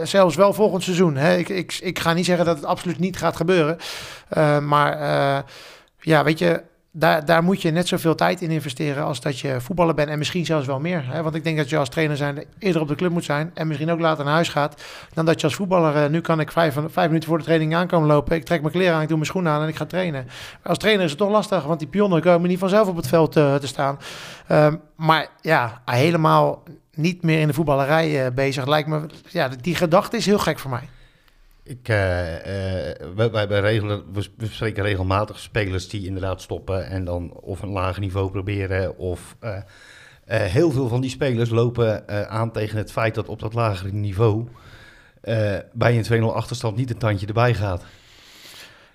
zelfs 0.03 0.35
wel 0.35 0.53
volgend 0.53 0.83
seizoen. 0.83 1.15
Hè. 1.15 1.37
Ik, 1.37 1.49
ik, 1.49 1.77
ik 1.81 1.99
ga 1.99 2.13
niet 2.13 2.25
zeggen 2.25 2.45
dat 2.45 2.55
het 2.55 2.65
absoluut 2.65 2.99
niet 2.99 3.17
gaat 3.17 3.35
gebeuren. 3.35 3.77
Eh, 4.29 4.59
maar 4.59 4.97
ja, 5.99 6.23
weet 6.23 6.39
je, 6.39 6.61
daar, 6.95 7.25
daar 7.25 7.43
moet 7.43 7.61
je 7.61 7.71
net 7.71 7.87
zoveel 7.87 8.15
tijd 8.15 8.41
in 8.41 8.51
investeren 8.51 9.03
als 9.03 9.21
dat 9.21 9.39
je 9.39 9.61
voetballer 9.61 9.93
bent. 9.93 10.09
En 10.09 10.17
misschien 10.17 10.45
zelfs 10.45 10.67
wel 10.67 10.79
meer. 10.79 11.03
Hè? 11.07 11.23
Want 11.23 11.35
ik 11.35 11.43
denk 11.43 11.57
dat 11.57 11.69
je 11.69 11.77
als 11.77 11.89
trainer 11.89 12.17
zijn 12.17 12.43
eerder 12.59 12.81
op 12.81 12.87
de 12.87 12.95
club 12.95 13.11
moet 13.11 13.23
zijn. 13.23 13.51
En 13.53 13.67
misschien 13.67 13.91
ook 13.91 13.99
later 13.99 14.25
naar 14.25 14.33
huis 14.33 14.49
gaat. 14.49 14.83
Dan 15.13 15.25
dat 15.25 15.39
je 15.39 15.47
als 15.47 15.55
voetballer, 15.55 16.03
eh, 16.03 16.09
nu 16.09 16.21
kan 16.21 16.39
ik 16.39 16.51
vijf, 16.51 16.73
vijf 16.87 17.07
minuten 17.07 17.29
voor 17.29 17.37
de 17.37 17.43
training 17.43 17.75
aankomen 17.75 18.07
lopen. 18.07 18.35
Ik 18.35 18.45
trek 18.45 18.61
mijn 18.61 18.73
kleren 18.73 18.95
aan, 18.95 19.01
ik 19.01 19.07
doe 19.07 19.17
mijn 19.17 19.29
schoenen 19.29 19.51
aan 19.51 19.61
en 19.61 19.67
ik 19.67 19.75
ga 19.75 19.85
trainen. 19.85 20.27
Als 20.63 20.77
trainer 20.77 21.03
is 21.03 21.09
het 21.09 21.19
toch 21.19 21.29
lastig, 21.29 21.63
want 21.63 21.79
die 21.79 21.87
pionnen 21.87 22.21
komen 22.21 22.49
niet 22.49 22.59
vanzelf 22.59 22.87
op 22.87 22.95
het 22.95 23.07
veld 23.07 23.35
eh, 23.35 23.55
te 23.55 23.67
staan. 23.67 23.97
Ehm, 24.47 24.75
maar 24.95 25.27
ja, 25.41 25.81
helemaal 25.85 26.63
niet 26.95 27.23
meer 27.23 27.39
in 27.39 27.47
de 27.47 27.53
voetballerij 27.53 28.25
eh, 28.25 28.31
bezig. 28.31 28.65
Lijkt 28.65 28.87
me, 28.87 29.05
ja, 29.29 29.49
die 29.61 29.75
gedachte 29.75 30.17
is 30.17 30.25
heel 30.25 30.39
gek 30.39 30.59
voor 30.59 30.69
mij. 30.69 30.89
Ik, 31.65 31.89
eh, 31.89 32.89
eh, 32.91 32.95
wij, 33.15 33.31
wij, 33.31 33.59
regelen, 33.59 34.03
we 34.13 34.29
we 34.37 34.45
spreken 34.45 34.83
regelmatig 34.83 35.39
spelers 35.39 35.89
die 35.89 36.05
inderdaad 36.05 36.41
stoppen 36.41 36.87
en 36.87 37.05
dan 37.05 37.31
of 37.31 37.61
een 37.61 37.69
lager 37.69 38.01
niveau 38.01 38.31
proberen. 38.31 38.97
Of 38.97 39.35
eh, 39.39 39.61
heel 40.25 40.71
veel 40.71 40.87
van 40.87 41.01
die 41.01 41.09
spelers 41.09 41.49
lopen 41.49 42.07
aan 42.29 42.51
tegen 42.51 42.77
het 42.77 42.91
feit 42.91 43.15
dat 43.15 43.27
op 43.27 43.39
dat 43.39 43.53
lagere 43.53 43.91
niveau 43.91 44.47
bij 45.73 45.97
een 45.97 46.23
2-0 46.23 46.25
achterstand 46.25 46.75
niet 46.75 46.89
een 46.89 46.97
tandje 46.97 47.27
erbij 47.27 47.53
gaat. 47.53 47.83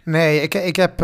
Nee, 0.03 0.41
ik, 0.41 0.55
ik 0.55 0.77
heb... 0.77 1.01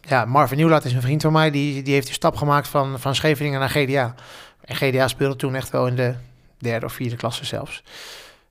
ja, 0.00 0.24
Marvin 0.26 0.56
Nieuwlaat 0.56 0.84
is 0.84 0.92
een 0.92 1.00
vriend 1.00 1.22
van 1.22 1.32
mij. 1.32 1.50
Die, 1.50 1.82
die 1.82 1.94
heeft 1.94 2.06
de 2.06 2.12
stap 2.12 2.36
gemaakt 2.36 2.68
van, 2.68 3.00
van 3.00 3.14
Scheveningen 3.14 3.60
naar 3.60 3.70
GDA. 3.70 4.14
En 4.60 4.76
GDA 4.76 5.08
speelde 5.08 5.36
toen 5.36 5.54
echt 5.54 5.70
wel 5.70 5.86
in 5.86 5.94
de 5.94 6.14
derde 6.58 6.86
of 6.86 6.92
vierde 6.92 7.16
klasse 7.16 7.44
zelfs. 7.44 7.82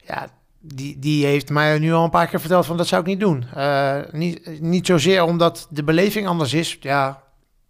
Ja, 0.04 0.28
die, 0.60 1.00
die 1.00 1.26
heeft 1.26 1.50
mij 1.50 1.80
nu 1.80 1.94
al 1.94 2.04
een 2.04 2.10
paar 2.10 2.28
keer 2.28 2.40
verteld 2.40 2.66
van 2.66 2.78
dat 2.78 2.88
zou 2.88 3.02
ik 3.02 3.08
niet 3.08 3.20
doen. 3.20 3.46
Eh, 3.56 3.98
niet, 4.12 4.62
niet 4.62 4.86
zozeer 4.86 5.24
omdat 5.24 5.68
de 5.70 5.84
beleving 5.84 6.28
anders 6.28 6.54
is. 6.54 6.78
Ja, 6.80 7.22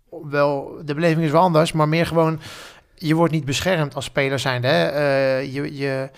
wel, 0.09 0.81
de 0.85 0.93
beleving 0.93 1.25
is 1.25 1.31
wel 1.31 1.41
anders. 1.41 1.71
Maar 1.71 1.87
meer 1.87 2.05
gewoon, 2.05 2.39
je 2.95 3.15
wordt 3.15 3.33
niet 3.33 3.45
beschermd 3.45 3.95
als 3.95 4.05
speler 4.05 4.39
zijnde. 4.39 4.67
Hè? 4.67 4.87
Eh, 4.87 5.53
je... 5.53 5.77
je 5.77 6.09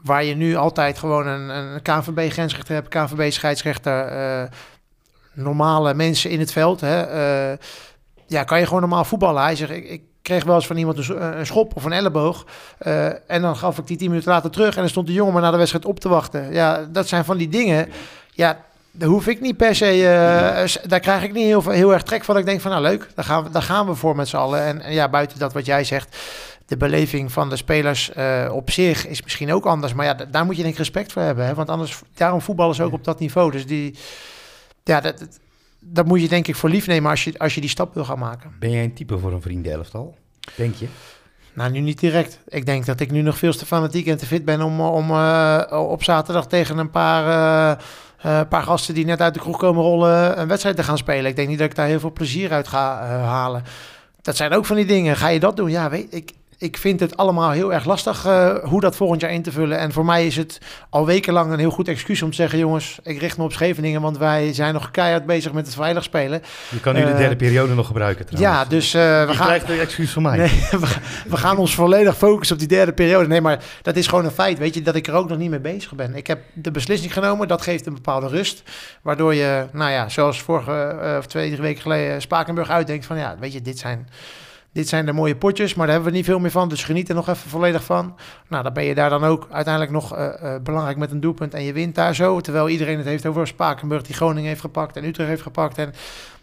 Waar 0.00 0.24
je 0.24 0.34
nu 0.34 0.56
altijd 0.56 0.98
gewoon 0.98 1.26
een, 1.26 1.48
een 1.48 1.82
KNVB-grensrechter 1.82 2.74
hebt, 2.74 2.88
KNVB-scheidsrechter, 2.88 4.04
eh, 4.04 4.50
normale 5.32 5.94
mensen 5.94 6.30
in 6.30 6.38
het 6.38 6.52
veld. 6.52 6.80
Hè, 6.80 7.00
ja, 8.26 8.44
kan 8.44 8.58
je 8.58 8.64
gewoon 8.64 8.80
normaal 8.80 9.04
voetballen. 9.04 9.42
Hij 9.42 9.56
zegt, 9.56 9.70
ik 9.70 10.02
kreeg 10.22 10.44
wel 10.44 10.54
eens 10.54 10.66
van 10.66 10.76
iemand 10.76 11.08
een, 11.08 11.38
een 11.38 11.46
schop 11.46 11.76
of 11.76 11.84
een 11.84 11.92
elleboog. 11.92 12.46
eh, 12.78 13.06
en 13.30 13.42
dan 13.42 13.56
gaf 13.56 13.78
ik 13.78 13.86
die 13.86 13.96
tien 13.96 14.08
minuten 14.08 14.30
later 14.32 14.50
terug 14.50 14.74
en 14.74 14.80
dan 14.80 14.88
stond 14.90 15.06
de 15.06 15.12
jongen 15.12 15.32
maar 15.32 15.42
na 15.42 15.50
de 15.50 15.56
wedstrijd 15.56 15.84
op 15.84 16.00
te 16.00 16.08
wachten. 16.08 16.52
Ja, 16.52 16.86
dat 16.92 17.08
zijn 17.08 17.24
van 17.24 17.36
die 17.36 17.48
dingen. 17.48 17.88
Ja, 18.30 18.60
daar 18.90 19.08
hoef 19.08 19.26
ik 19.26 19.40
niet 19.40 19.56
per 19.56 19.74
se, 19.74 19.86
eh, 19.86 20.88
daar 20.88 21.00
krijg 21.00 21.22
ik 21.22 21.32
niet 21.32 21.44
heel, 21.46 21.62
veel- 21.62 21.72
heel 21.72 21.92
erg 21.92 22.02
trek 22.02 22.24
van. 22.24 22.36
Ik 22.38 22.44
denk 22.44 22.60
van, 22.60 22.70
nou 22.70 22.82
leuk, 22.82 23.08
daar 23.14 23.24
gaan 23.24 23.44
we, 23.44 23.50
daar 23.50 23.62
gaan 23.62 23.86
we 23.86 23.94
voor 23.94 24.16
met 24.16 24.28
z'n 24.28 24.36
allen. 24.36 24.62
En, 24.62 24.80
en 24.80 24.92
ja, 24.92 25.08
buiten 25.08 25.38
dat 25.38 25.52
wat 25.52 25.66
jij 25.66 25.84
zegt, 25.84 26.16
de 26.66 26.76
beleving 26.76 27.32
van 27.32 27.48
de 27.48 27.56
spelers 27.56 28.12
eh, 28.12 28.50
op 28.52 28.70
zich 28.70 29.06
is 29.06 29.22
misschien 29.22 29.52
ook 29.52 29.66
anders. 29.66 29.94
Maar 29.94 30.06
ja, 30.06 30.14
daar 30.30 30.44
moet 30.44 30.56
je 30.56 30.62
denk 30.62 30.72
ik 30.74 30.78
respect 30.78 31.12
voor 31.12 31.22
hebben. 31.22 31.46
Hè? 31.46 31.54
Want 31.54 31.68
anders, 31.68 32.00
daarom 32.14 32.40
voetballen 32.40 32.74
ze 32.74 32.82
ook 32.82 32.92
op 32.92 33.04
dat 33.04 33.18
niveau. 33.18 33.50
Dus 33.50 33.66
die, 33.66 33.98
ja, 34.84 35.00
dat, 35.00 35.18
dat- 35.18 35.38
dat 35.80 36.06
moet 36.06 36.20
je 36.20 36.28
denk 36.28 36.48
ik 36.48 36.56
voor 36.56 36.68
lief 36.68 36.86
nemen 36.86 37.10
als 37.10 37.24
je, 37.24 37.38
als 37.38 37.54
je 37.54 37.60
die 37.60 37.70
stap 37.70 37.94
wil 37.94 38.04
gaan 38.04 38.18
maken. 38.18 38.52
Ben 38.58 38.70
jij 38.70 38.84
een 38.84 38.94
type 38.94 39.18
voor 39.18 39.32
een 39.32 39.42
vriendenelftal? 39.42 40.16
Denk 40.56 40.74
je? 40.74 40.86
Nou, 41.52 41.70
nu 41.70 41.80
niet 41.80 42.00
direct. 42.00 42.40
Ik 42.48 42.66
denk 42.66 42.86
dat 42.86 43.00
ik 43.00 43.10
nu 43.10 43.22
nog 43.22 43.38
veel 43.38 43.52
te 43.52 43.66
fanatiek 43.66 44.06
en 44.06 44.16
te 44.16 44.26
fit 44.26 44.44
ben 44.44 44.62
om, 44.62 44.80
om 44.80 45.10
eh, 45.10 45.86
op 45.90 46.04
zaterdag 46.04 46.46
tegen 46.46 46.78
een 46.78 46.90
paar, 46.90 47.26
eh, 47.26 48.40
eh, 48.40 48.48
paar 48.48 48.62
gasten 48.62 48.94
die 48.94 49.04
net 49.04 49.20
uit 49.20 49.34
de 49.34 49.40
kroeg 49.40 49.58
komen 49.58 49.82
rollen 49.82 50.40
een 50.40 50.48
wedstrijd 50.48 50.76
te 50.76 50.82
gaan 50.82 50.98
spelen. 50.98 51.30
Ik 51.30 51.36
denk 51.36 51.48
niet 51.48 51.58
dat 51.58 51.70
ik 51.70 51.76
daar 51.76 51.86
heel 51.86 52.00
veel 52.00 52.12
plezier 52.12 52.52
uit 52.52 52.68
ga 52.68 53.06
halen. 53.06 53.62
Dat 54.22 54.36
zijn 54.36 54.52
ook 54.52 54.66
van 54.66 54.76
die 54.76 54.86
dingen. 54.86 55.16
Ga 55.16 55.28
je 55.28 55.40
dat 55.40 55.56
doen? 55.56 55.70
Ja, 55.70 55.90
weet 55.90 56.14
ik. 56.14 56.32
Ik 56.60 56.76
vind 56.76 57.00
het 57.00 57.16
allemaal 57.16 57.50
heel 57.50 57.72
erg 57.72 57.84
lastig 57.84 58.26
eh, 58.26 58.54
hoe 58.62 58.80
dat 58.80 58.96
volgend 58.96 59.20
jaar 59.20 59.30
in 59.32 59.42
te 59.42 59.52
vullen. 59.52 59.78
En 59.78 59.92
voor 59.92 60.04
mij 60.04 60.26
is 60.26 60.36
het 60.36 60.58
al 60.90 61.06
wekenlang 61.06 61.52
een 61.52 61.58
heel 61.58 61.70
goed 61.70 61.88
excuus 61.88 62.22
om 62.22 62.30
te 62.30 62.36
zeggen... 62.36 62.58
jongens, 62.58 62.98
ik 63.02 63.20
richt 63.20 63.38
me 63.38 63.44
op 63.44 63.52
Scheveningen... 63.52 64.00
want 64.00 64.18
wij 64.18 64.52
zijn 64.52 64.74
nog 64.74 64.90
keihard 64.90 65.26
bezig 65.26 65.52
met 65.52 65.66
het 65.66 65.74
veilig 65.74 66.02
spelen. 66.04 66.42
Je 66.68 66.80
kan 66.80 66.94
nu 66.94 67.00
de 67.00 67.06
Eh, 67.10 67.16
derde 67.16 67.36
periode 67.36 67.74
nog 67.74 67.86
gebruiken 67.86 68.26
trouwens. 68.26 68.54
Ja, 68.56 68.64
dus 68.64 68.94
eh, 68.94 69.00
we 69.24 69.30
Je 69.30 69.36
gaan... 69.36 69.46
krijgt 69.46 69.68
een 69.68 69.78
excuus 69.80 70.10
van 70.10 70.22
mij. 70.22 70.36
Nee, 70.36 70.48
we, 70.80 70.86
gaan- 70.86 71.02
we 71.28 71.36
gaan 71.36 71.56
ons 71.58 71.74
volledig 71.74 72.16
focussen 72.16 72.56
op 72.56 72.60
die 72.60 72.68
derde 72.76 72.92
periode. 72.92 73.26
Nee, 73.28 73.40
maar 73.40 73.64
dat 73.82 73.96
is 73.96 74.06
gewoon 74.06 74.24
een 74.24 74.30
feit, 74.30 74.58
weet 74.58 74.74
je, 74.74 74.82
dat 74.82 74.94
ik 74.94 75.06
er 75.06 75.14
ook 75.14 75.28
nog 75.28 75.38
niet 75.38 75.50
mee 75.50 75.60
bezig 75.60 75.94
ben. 75.94 76.14
Ik 76.14 76.26
heb 76.26 76.40
de 76.52 76.70
beslissing 76.70 77.12
genomen, 77.12 77.48
dat 77.48 77.62
geeft 77.62 77.86
een 77.86 77.94
bepaalde 77.94 78.28
rust. 78.28 78.62
Waardoor 79.02 79.34
je, 79.34 79.66
nou 79.72 79.90
ja, 79.90 80.08
zoals 80.08 80.40
vorige 80.42 80.96
of 81.18 81.26
twee, 81.26 81.48
drie 81.50 81.62
weken 81.62 81.82
geleden 81.82 82.20
Spakenburg 82.20 82.68
uitdenkt 82.70 83.06
van, 83.06 83.18
ja, 83.18 83.36
weet 83.40 83.52
je, 83.52 83.62
dit 83.62 83.78
zijn, 83.78 84.08
dit 84.72 84.88
zijn 84.88 85.06
de 85.06 85.12
mooie 85.12 85.36
potjes, 85.36 85.74
maar 85.74 85.86
daar 85.86 85.94
hebben 85.94 86.12
we 86.12 86.18
niet 86.18 86.26
veel 86.26 86.38
meer 86.38 86.50
van. 86.50 86.68
Dus 86.68 86.84
geniet 86.84 87.08
er 87.08 87.14
nog 87.14 87.28
even 87.28 87.50
volledig 87.50 87.84
van. 87.84 88.16
Nou, 88.48 88.62
dan 88.62 88.72
ben 88.72 88.84
je 88.84 88.94
daar 88.94 89.10
dan 89.10 89.24
ook 89.24 89.46
uiteindelijk 89.50 89.92
nog 89.92 90.16
eh, 90.16 90.54
eh, 90.54 90.62
belangrijk 90.62 90.96
met 90.96 91.10
een 91.10 91.20
doelpunt 91.20 91.54
en 91.54 91.62
je 91.62 91.72
wint 91.72 91.94
daar 91.94 92.14
zo. 92.14 92.40
Terwijl 92.40 92.68
iedereen 92.68 92.96
het 92.96 93.06
heeft 93.06 93.26
over 93.26 93.46
Spakenburg 93.46 94.02
die 94.02 94.14
Groningen 94.14 94.48
heeft 94.48 94.60
gepakt 94.60 94.96
en 94.96 95.04
Utrecht 95.04 95.28
heeft 95.28 95.42
gepakt. 95.42 95.78
En 95.78 95.92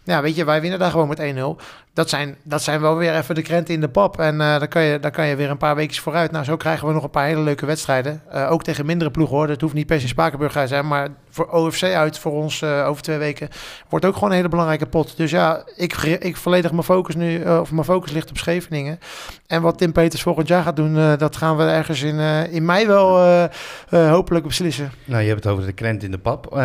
ja, 0.03 0.21
weet 0.21 0.35
je, 0.35 0.45
wij 0.45 0.61
winnen 0.61 0.79
daar 0.79 0.91
gewoon 0.91 1.07
met 1.07 1.33
1-0 1.35 1.63
dat 1.93 2.09
zijn, 2.09 2.37
dat 2.43 2.61
zijn 2.61 2.81
wel 2.81 2.95
weer 2.95 3.15
even 3.15 3.35
de 3.35 3.41
krenten 3.41 3.73
in 3.73 3.81
de 3.81 3.89
pap. 3.89 4.19
En 4.19 4.41
eh 4.41 4.59
dan, 4.59 4.67
kan 4.67 4.83
je, 4.83 4.99
dan 4.99 5.11
kan 5.11 5.27
je 5.27 5.35
weer 5.35 5.49
een 5.49 5.57
paar 5.57 5.75
weken 5.75 5.95
vooruit. 5.95 6.31
Nou, 6.31 6.43
zo 6.43 6.57
krijgen 6.57 6.87
we 6.87 6.93
nog 6.93 7.03
een 7.03 7.09
paar 7.09 7.25
hele 7.25 7.41
leuke 7.41 7.65
wedstrijden. 7.65 8.21
Ook 8.49 8.63
tegen 8.63 8.85
mindere 8.85 9.11
ploegen 9.11 9.35
hoor. 9.35 9.47
Dat 9.47 9.61
hoeft 9.61 9.73
niet 9.73 9.87
per 9.87 10.01
se 10.01 10.07
Spakenburg 10.07 10.51
te 10.51 10.67
zijn. 10.67 10.87
Maar 10.87 11.07
voor 11.37 11.49
OFC 11.51 11.83
uit, 11.83 12.19
voor 12.19 12.31
ons 12.31 12.61
eh, 12.61 12.87
over 12.87 13.01
twee 13.01 13.17
weken, 13.17 13.49
wordt 13.89 14.05
ook 14.05 14.13
gewoon 14.13 14.29
een 14.29 14.35
hele 14.35 14.49
belangrijke 14.49 14.85
pot. 14.85 15.17
Dus 15.17 15.31
ja, 15.31 15.63
ik, 15.75 15.95
ik 16.01 16.37
volledig 16.37 16.71
mijn 16.71 16.83
focus 16.83 17.15
nu, 17.15 17.41
eh, 17.41 17.59
of 17.59 17.71
mijn 17.71 17.85
focus 17.85 18.11
ligt 18.11 18.29
op 18.29 18.37
Scheveningen. 18.37 18.99
En 19.47 19.61
wat 19.61 19.77
Tim 19.77 19.91
Peters 19.91 20.21
volgend 20.21 20.47
jaar 20.47 20.63
gaat 20.63 20.75
doen, 20.75 20.97
eh, 20.97 21.17
dat 21.17 21.35
gaan 21.35 21.57
we 21.57 21.63
ergens 21.63 22.01
in, 22.01 22.19
in 22.51 22.65
mei 22.65 22.87
wel 22.87 23.47
hopelijk 23.89 24.45
beslissen. 24.45 24.91
Nou, 25.05 25.21
je 25.21 25.27
hebt 25.27 25.43
het 25.43 25.53
over 25.53 25.65
de 25.65 25.71
krent 25.71 26.03
in 26.03 26.11
de 26.11 26.17
pap. 26.17 26.61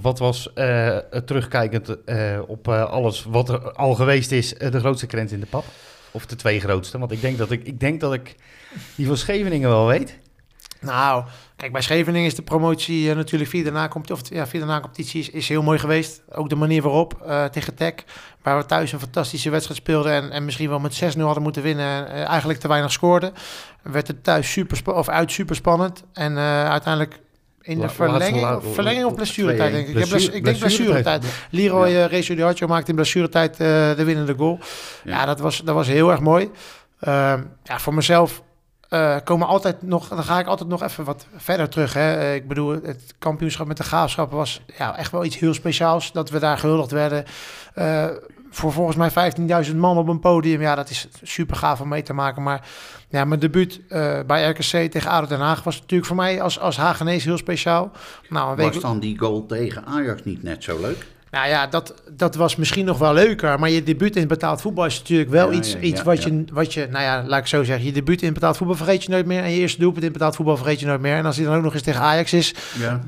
Wat 0.00 0.18
was 0.18 0.52
terugkijkend 1.24 1.96
op 2.46 2.68
alles 2.68 3.26
wat 3.28 3.48
er 3.48 3.72
al 3.72 3.94
geweest 3.94 4.32
is, 4.32 4.54
de 4.54 4.78
grootste 4.78 5.06
krent 5.06 5.32
in 5.32 5.40
de 5.40 5.46
pap? 5.46 5.64
Of 6.10 6.26
de 6.26 6.36
twee 6.36 6.60
grootste? 6.60 6.98
Want 6.98 7.12
ik 7.12 7.20
denk 7.20 7.38
dat 7.38 7.50
ik, 7.50 7.64
ik, 7.64 7.80
denk 7.80 8.00
dat 8.00 8.12
ik 8.12 8.34
die 8.94 9.06
van 9.06 9.16
Scheveningen 9.16 9.68
wel 9.68 9.86
weet. 9.86 10.18
Nou, 10.84 11.24
kijk, 11.56 11.72
bij 11.72 11.80
Scheveningen 11.82 12.26
is 12.26 12.34
de 12.34 12.42
promotie 12.42 13.10
eh, 13.10 13.16
natuurlijk 13.16 13.50
via 13.50 13.64
de, 13.64 13.70
nacompet- 13.70 14.10
of, 14.10 14.20
ja, 14.28 14.46
via 14.46 14.60
de 14.60 14.66
nacompetitie 14.66 15.20
is, 15.20 15.30
is 15.30 15.48
heel 15.48 15.62
mooi 15.62 15.78
geweest. 15.78 16.22
Ook 16.30 16.48
de 16.48 16.54
manier 16.56 16.82
waarop 16.82 17.22
eh, 17.26 17.44
tegen 17.44 17.74
Tech, 17.74 17.94
waar 18.42 18.56
we 18.58 18.66
thuis 18.66 18.92
een 18.92 19.00
fantastische 19.00 19.50
wedstrijd 19.50 19.80
speelden 19.80 20.12
en, 20.12 20.30
en 20.30 20.44
misschien 20.44 20.68
wel 20.68 20.78
met 20.80 21.02
6-0 21.16 21.18
hadden 21.20 21.42
moeten 21.42 21.62
winnen 21.62 21.86
en 22.08 22.14
eh, 22.14 22.28
eigenlijk 22.28 22.58
te 22.60 22.68
weinig 22.68 22.92
scoorden. 22.92 23.32
Werd 23.82 24.06
het 24.06 24.24
thuis 24.24 24.52
super 24.52 24.94
of 24.94 25.08
uit 25.08 25.32
super 25.32 25.56
spannend 25.56 26.02
en 26.12 26.38
uiteindelijk 26.38 27.20
in 27.60 27.80
de 27.80 27.88
verlenging, 27.88 28.40
laatste 28.42 28.68
la- 28.68 28.74
verlenging 28.74 29.04
of 29.04 29.14
blessuretijd 29.14 29.72
denk 29.72 29.86
ik. 29.86 29.92
Blessure- 29.94 30.18
bles- 30.24 30.34
ik 30.36 30.44
denk 30.44 30.58
blessuretijd. 30.58 31.24
Leroy 31.50 31.88
Ja. 31.90 32.10
uh, 32.10 32.68
maakte 32.68 32.88
in 32.90 32.94
blessuretijd 32.94 33.52
eh, 33.52 33.58
de 33.96 34.04
winnende 34.04 34.34
goal. 34.36 34.58
Ja, 35.04 35.10
Ja. 35.18 35.24
dat, 35.26 35.40
was, 35.40 35.58
dat 35.58 35.74
was 35.74 35.86
heel 35.86 36.10
erg 36.10 36.20
mooi. 36.20 36.50
Ehm, 37.00 37.42
ja, 37.62 37.78
voor 37.78 37.94
mezelf 37.94 38.42
eh, 38.94 39.16
komen 39.24 39.46
altijd 39.46 39.82
nog, 39.82 40.08
dan 40.08 40.24
ga 40.24 40.38
ik 40.38 40.46
altijd 40.46 40.68
nog 40.68 40.82
even 40.82 41.04
wat 41.04 41.26
verder 41.36 41.68
terug. 41.68 41.92
Hè. 41.92 42.14
Eh, 42.14 42.34
ik 42.34 42.48
bedoel, 42.48 42.70
het 42.70 43.14
kampioenschap 43.18 43.66
met 43.66 43.76
de 43.76 43.82
graafschap 43.82 44.30
was 44.30 44.62
ja, 44.78 44.96
echt 44.96 45.10
wel 45.10 45.24
iets 45.24 45.38
heel 45.38 45.54
speciaals. 45.54 46.12
Dat 46.12 46.30
we 46.30 46.38
daar 46.38 46.58
gehuldigd 46.58 46.90
werden. 46.90 47.24
Eh, 47.74 48.06
voor 48.50 48.72
volgens 48.72 48.96
mij 48.96 49.10
15.000 49.10 49.76
man 49.76 49.98
op 49.98 50.08
een 50.08 50.20
podium. 50.20 50.60
Ja, 50.60 50.74
dat 50.74 50.90
is 50.90 51.08
super 51.22 51.56
gaaf 51.56 51.80
om 51.80 51.88
mee 51.88 52.02
te 52.02 52.12
maken. 52.12 52.42
Maar 52.42 52.68
ja, 53.08 53.24
mijn 53.24 53.40
debuut 53.40 53.80
bij 54.26 54.48
RKC 54.48 54.90
tegen 54.90 55.10
ADO 55.10 55.26
Den 55.26 55.40
Haag 55.40 55.62
was 55.62 55.80
natuurlijk 55.80 56.08
voor 56.08 56.16
mij 56.16 56.42
als, 56.42 56.58
als 56.58 56.76
Hagenees 56.76 57.24
heel 57.24 57.38
speciaal. 57.38 57.90
Nou, 58.28 58.56
Was 58.56 58.80
dan 58.80 59.00
die 59.00 59.18
goal 59.18 59.46
tegen 59.46 59.84
Ajax 59.86 60.24
niet 60.24 60.42
net 60.42 60.64
zo 60.64 60.80
leuk? 60.80 61.06
Nou 61.34 61.48
ja, 61.48 61.66
dat, 61.66 61.94
dat 62.10 62.34
was 62.34 62.56
misschien 62.56 62.84
nog 62.84 62.98
wel 62.98 63.14
leuker. 63.14 63.58
Maar 63.58 63.70
je 63.70 63.82
debuut 63.82 64.16
in 64.16 64.28
betaald 64.28 64.60
voetbal 64.60 64.86
is 64.86 64.98
natuurlijk 64.98 65.30
wel 65.30 65.50
Ja, 65.50 65.56
iets, 65.56 65.72
ja, 65.72 65.78
iets 65.78 66.02
wat. 66.02 66.22
Je, 66.22 66.44
wat 66.52 66.74
je... 66.74 66.88
Nou 66.90 67.04
ja, 67.04 67.24
laat 67.26 67.40
ik 67.40 67.46
zo 67.46 67.64
zeggen. 67.64 67.86
Je 67.86 67.92
debuut 67.92 68.22
in 68.22 68.32
betaald 68.32 68.56
voetbal 68.56 68.76
vergeet 68.76 69.02
je 69.02 69.10
nooit 69.10 69.26
meer. 69.26 69.42
En 69.42 69.50
je 69.50 69.60
eerste 69.60 69.80
doelpunt 69.80 70.04
in 70.04 70.12
betaald 70.12 70.36
voetbal 70.36 70.56
vergeet 70.56 70.80
je 70.80 70.86
nooit 70.86 71.00
meer. 71.00 71.16
En 71.16 71.26
als 71.26 71.36
die 71.36 71.44
dan 71.44 71.56
ook 71.56 71.62
nog 71.62 71.74
eens 71.74 71.82
tegen 71.82 72.00
Ajax 72.00 72.32
is, 72.32 72.54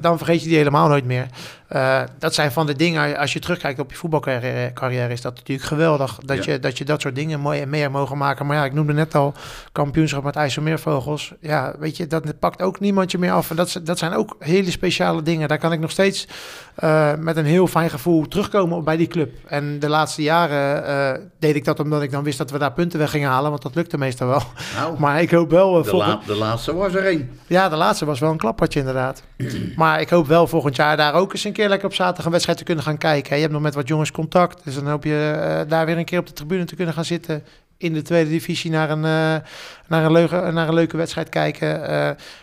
dan 0.01 0.17
vergeet 0.17 0.43
je 0.43 0.49
die 0.49 0.57
helemaal 0.57 0.89
nooit 0.89 1.05
meer. 1.05 1.27
Eh, 1.69 2.01
dat 2.19 2.35
zijn 2.35 2.53
van 2.53 2.67
de 2.67 2.75
dingen, 2.77 3.17
als 3.17 3.33
je 3.33 3.39
terugkijkt 3.41 3.79
op 3.81 3.91
je 3.91 3.97
voetbalcarrière, 3.97 4.73
carrière, 4.73 5.13
is 5.13 5.21
dat 5.21 5.35
natuurlijk 5.35 5.69
geweldig. 5.69 6.19
Dat, 6.25 6.45
Ja. 6.45 6.53
je, 6.53 6.59
dat 6.59 6.79
je 6.79 6.85
dat 6.85 7.01
soort 7.01 7.15
dingen 7.15 7.41
mooi 7.41 7.61
en 7.61 7.69
meer 7.69 7.91
mogen 7.91 8.19
maken. 8.19 8.47
Maar 8.47 8.57
ja, 8.57 8.65
ik 8.65 8.73
noemde 8.73 8.93
net 8.93 9.15
al 9.15 9.35
kampioenschap 9.73 10.25
met 10.25 10.37
IJsselmeervogels. 10.37 11.33
Ja, 11.41 11.75
weet 11.79 11.97
je, 11.97 12.07
dat 12.07 12.39
pakt 12.39 12.63
ook 12.63 12.81
niemand 12.81 13.11
je 13.11 13.19
meer 13.19 13.33
af. 13.33 13.51
En 13.51 13.57
dat, 13.57 13.99
zijn 13.99 14.13
ook 14.15 14.37
hele 14.39 14.71
speciale 14.71 15.23
dingen. 15.23 15.49
Daar 15.49 15.59
kan 15.59 15.73
ik 15.73 15.81
nog 15.81 15.91
steeds 15.91 16.27
eh, 16.75 17.13
met 17.19 17.37
een 17.37 17.45
heel 17.45 17.67
fijn 17.67 17.91
gevoel 17.91 18.29
terugkomen 18.29 18.85
bij 18.85 18.97
die 18.97 19.07
club. 19.07 19.31
En 19.47 19.79
de 19.79 19.89
laatste 19.89 20.23
jaren 20.23 20.87
eh, 20.87 21.21
deed 21.39 21.55
ik 21.57 21.65
dat 21.65 21.81
omdat 21.81 22.03
ik 22.03 22.11
dan 22.11 22.25
wist 22.25 22.39
dat 22.39 22.51
we 22.51 22.59
daar 22.59 22.73
punten 22.73 22.99
weg 22.99 23.11
gingen 23.11 23.29
halen. 23.31 23.51
Want 23.51 23.63
dat 23.63 23.75
lukte 23.75 23.99
meestal 23.99 24.29
wel. 24.29 24.43
Nou, 24.77 24.99
Maar 25.01 25.23
ik 25.23 25.31
hoop 25.31 25.51
wel... 25.51 25.73
de, 25.73 25.85
volgend- 25.85 26.27
la- 26.27 26.35
de 26.35 26.39
laatste 26.39 26.75
was 26.75 26.95
er 26.95 27.05
één. 27.07 27.31
ja, 27.47 27.69
de 27.69 27.77
laatste 27.77 28.05
was 28.05 28.21
wel 28.21 28.31
een 28.31 28.37
klappertje 28.37 28.79
inderdaad. 28.79 29.23
maar 29.77 30.01
ik 30.01 30.09
hoop 30.11 30.27
wel 30.27 30.47
volgend 30.47 30.77
jaar 30.77 30.97
daar 30.97 31.15
ook 31.15 31.33
eens 31.33 31.45
een 31.45 31.53
keer 31.57 31.69
lekker 31.69 31.89
op 31.89 31.95
zaterdag 31.95 32.25
een 32.25 32.31
wedstrijd 32.31 32.59
te 32.59 32.65
kunnen 32.65 32.85
gaan 32.85 32.99
kijken. 32.99 33.35
Je 33.35 33.41
hebt 33.41 33.53
nog 33.53 33.63
met 33.63 33.75
wat 33.75 33.89
jongens 33.89 34.11
contact. 34.11 34.65
Dus 34.65 34.75
dan 34.75 34.87
hoop 34.89 35.05
je 35.05 35.31
eh, 35.41 35.71
daar 35.71 35.87
weer 35.87 35.99
een 35.99 36.05
keer 36.05 36.19
op 36.19 36.27
de 36.27 36.33
tribune 36.33 36.65
te 36.65 36.75
kunnen 36.77 36.95
gaan 36.95 37.05
zitten. 37.05 37.45
In 37.79 37.93
de 37.93 38.03
tweede 38.03 38.31
divisie 38.31 38.71
naar 38.71 38.91
een, 38.91 39.05
eh, 39.05 39.49
naar 39.89 40.05
een, 40.05 40.13
leuke, 40.13 40.51
naar 40.53 40.69
een 40.69 40.75
leuke 40.75 40.97
wedstrijd 40.97 41.29
kijken. 41.29 41.89
Eh, 41.89 41.95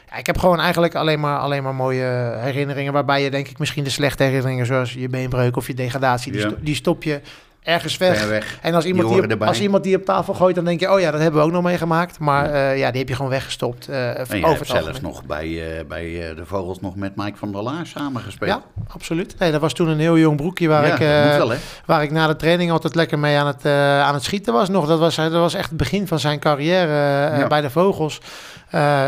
ja, 0.09 0.17
ik 0.17 0.25
heb 0.25 0.37
gewoon 0.37 0.59
eigenlijk 0.59 0.95
alleen 0.95 1.19
maar, 1.19 1.37
alleen 1.39 1.63
maar 1.63 1.75
mooie 1.75 2.35
herinneringen. 2.39 2.93
Waarbij 2.93 3.23
je 3.23 3.31
denk 3.31 3.47
ik 3.47 3.59
misschien 3.59 3.83
de 3.83 3.89
slechte 3.89 4.23
herinneringen 4.23 4.65
zoals 4.65 4.93
je 4.93 5.09
beenbreuk 5.09 5.55
of 5.57 5.67
je 5.67 5.73
degradatie. 5.73 6.31
Die, 6.31 6.41
Ja. 6.41 6.47
sto- 6.49 6.57
die 6.61 6.75
stop 6.75 7.03
je 7.03 7.21
ergens 7.63 7.97
weg. 7.97 8.27
Weg. 8.27 8.57
En 8.61 8.73
als 8.73 8.85
iemand, 8.85 9.09
die 9.09 9.33
op, 9.33 9.43
als 9.43 9.61
iemand 9.61 9.83
die 9.83 9.95
op 9.95 10.05
tafel 10.05 10.33
gooit, 10.33 10.55
dan 10.55 10.65
denk 10.65 10.79
je, 10.79 10.91
oh 10.91 10.99
ja, 10.99 11.11
dat 11.11 11.21
hebben 11.21 11.39
we 11.39 11.45
ook 11.45 11.51
nog 11.51 11.63
meegemaakt. 11.63 12.19
Maar 12.19 12.51
eh, 12.51 12.77
ja, 12.77 12.89
die 12.89 12.99
heb 12.99 13.09
je 13.09 13.15
gewoon 13.15 13.31
weggestopt. 13.31 13.87
eh, 13.87 14.19
En 14.19 14.25
je 14.39 14.45
over 14.45 14.49
hebt 14.57 14.67
zelfs 14.67 15.01
nog 15.01 15.23
bij, 15.25 15.77
eh, 15.77 15.85
bij 15.85 16.03
de 16.35 16.45
Vogels 16.45 16.79
nog 16.79 16.95
met 16.95 17.15
Mike 17.15 17.37
van 17.37 17.51
der 17.51 17.61
Laar 17.61 17.85
samengespeeld. 17.85 18.51
Ja, 18.51 18.83
absoluut. 18.87 19.35
Nee, 19.39 19.51
dat 19.51 19.61
was 19.61 19.73
toen 19.73 19.87
een 19.87 19.99
heel 19.99 20.17
jong 20.17 20.37
broekje 20.37 20.67
waar, 20.67 20.87
Ja, 20.87 20.93
ik, 20.93 21.37
wel, 21.37 21.53
waar 21.85 22.03
ik 22.03 22.11
na 22.11 22.27
de 22.27 22.35
training 22.35 22.71
altijd 22.71 22.95
lekker 22.95 23.19
mee 23.19 23.37
aan 23.37 23.47
het, 23.47 23.65
aan 24.05 24.13
het 24.13 24.23
schieten 24.23 24.53
was 24.53 24.69
nog. 24.69 24.87
Dat 24.87 24.99
was, 24.99 25.15
dat 25.15 25.31
was 25.31 25.53
echt 25.53 25.69
het 25.69 25.77
begin 25.77 26.07
van 26.07 26.19
zijn 26.19 26.39
carrière 26.39 27.37
Ja. 27.37 27.47
bij 27.47 27.61
de 27.61 27.69
Vogels. 27.69 28.21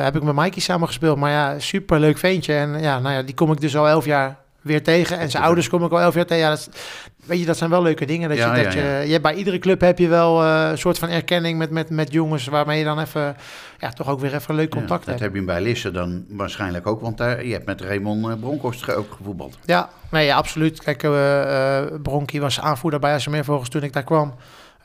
Heb 0.02 0.16
ik 0.16 0.24
met 0.24 0.36
Mikey 0.36 0.62
samen 0.62 0.88
gespeeld. 0.88 1.18
Maar 1.18 1.32
ja, 1.32 1.60
super 1.60 2.00
leuk 2.00 2.18
ventje. 2.18 2.54
En 2.54 2.80
ja, 2.82 3.00
nou 3.00 3.16
ja, 3.16 3.22
die 3.22 3.36
kom 3.36 3.52
ik 3.52 3.62
dus 3.62 3.78
al 3.78 3.88
elf 3.88 4.06
jaar 4.06 4.36
weer 4.62 4.84
tegen. 4.84 5.20
En 5.20 5.30
zijn 5.32 5.44
ouders 5.44 5.70
kom 5.70 5.84
ik 5.86 5.92
al 5.92 6.00
elf 6.02 6.14
jaar 6.16 6.26
tegen. 6.26 6.44
Ja, 6.44 6.50
dat, 6.50 6.70
weet 7.26 7.40
je, 7.40 7.46
dat 7.46 7.58
zijn 7.58 7.70
wel 7.70 7.82
leuke 7.82 8.06
dingen. 8.06 8.30
Dat 8.30 8.38
Ja, 8.38 8.56
je, 8.56 8.64
dat 8.64 8.74
ja, 8.74 8.80
je, 8.80 8.86
ja. 8.88 9.00
je 9.00 9.12
hebt 9.12 9.24
bij 9.24 9.34
iedere 9.34 9.60
club 9.60 9.82
heb 9.82 10.00
je 10.00 10.08
wel 10.08 10.44
eh, 10.44 10.68
een 10.72 10.78
soort 10.78 11.00
van 11.00 11.10
erkenning 11.10 11.58
met, 11.58 11.70
met, 11.70 11.90
met 11.90 12.12
jongens 12.12 12.48
waarmee 12.48 12.78
je 12.80 12.84
dan 12.86 13.00
even, 13.00 13.36
ja, 13.80 13.90
toch 13.90 14.10
ook 14.10 14.20
weer 14.20 14.34
even 14.36 14.56
leuk 14.56 14.70
contact 14.70 15.06
Ja, 15.06 15.12
dat 15.12 15.20
hebt. 15.20 15.34
heb 15.34 15.36
je 15.36 15.44
bij 15.48 15.62
Lisse 15.62 15.92
dan 15.92 16.26
waarschijnlijk 16.30 16.88
ook, 16.88 17.02
want 17.02 17.18
daar, 17.18 17.46
je 17.46 17.54
hebt 17.54 17.66
met 17.66 17.82
Raymond 17.82 18.28
eh, 18.28 18.34
Bronkhorst 18.40 18.90
ook 18.96 19.12
gevoetbald. 19.18 19.58
Ja, 19.66 19.90
nee, 20.12 20.26
ja, 20.26 20.36
absoluut. 20.36 20.84
Kijk, 20.84 21.04
eh 21.04 21.78
eh, 21.78 22.02
Bronkie 22.02 22.42
was 22.42 22.60
aanvoerder 22.60 23.00
bij 23.00 23.14
ASMR 23.14 23.68
toen 23.70 23.84
ik 23.84 23.94
daar 23.94 24.04
kwam. 24.04 24.34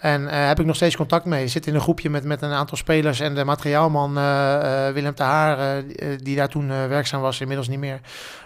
En 0.01 0.29
eh, 0.29 0.47
heb 0.47 0.61
ik 0.61 0.67
nog 0.67 0.77
steeds 0.77 0.97
contact 0.97 1.25
mee. 1.25 1.45
Ik 1.45 1.51
zit 1.51 1.67
in 1.67 1.75
een 1.75 1.81
groepje 1.81 2.11
met, 2.11 2.25
met 2.25 2.43
een 2.43 2.53
aantal 2.53 2.77
spelers 2.77 3.21
en 3.21 3.35
de 3.35 3.45
materiaalman 3.45 4.17
eh, 4.19 4.87
eh, 4.89 4.95
Willem 4.95 5.13
de 5.15 5.23
Haar, 5.23 5.83
die- 6.23 6.37
daar 6.37 6.49
toen 6.49 6.69
werkzaam 6.69 7.21
was, 7.21 7.41
inmiddels 7.41 7.69
niet 7.69 7.79
meer. 7.79 8.01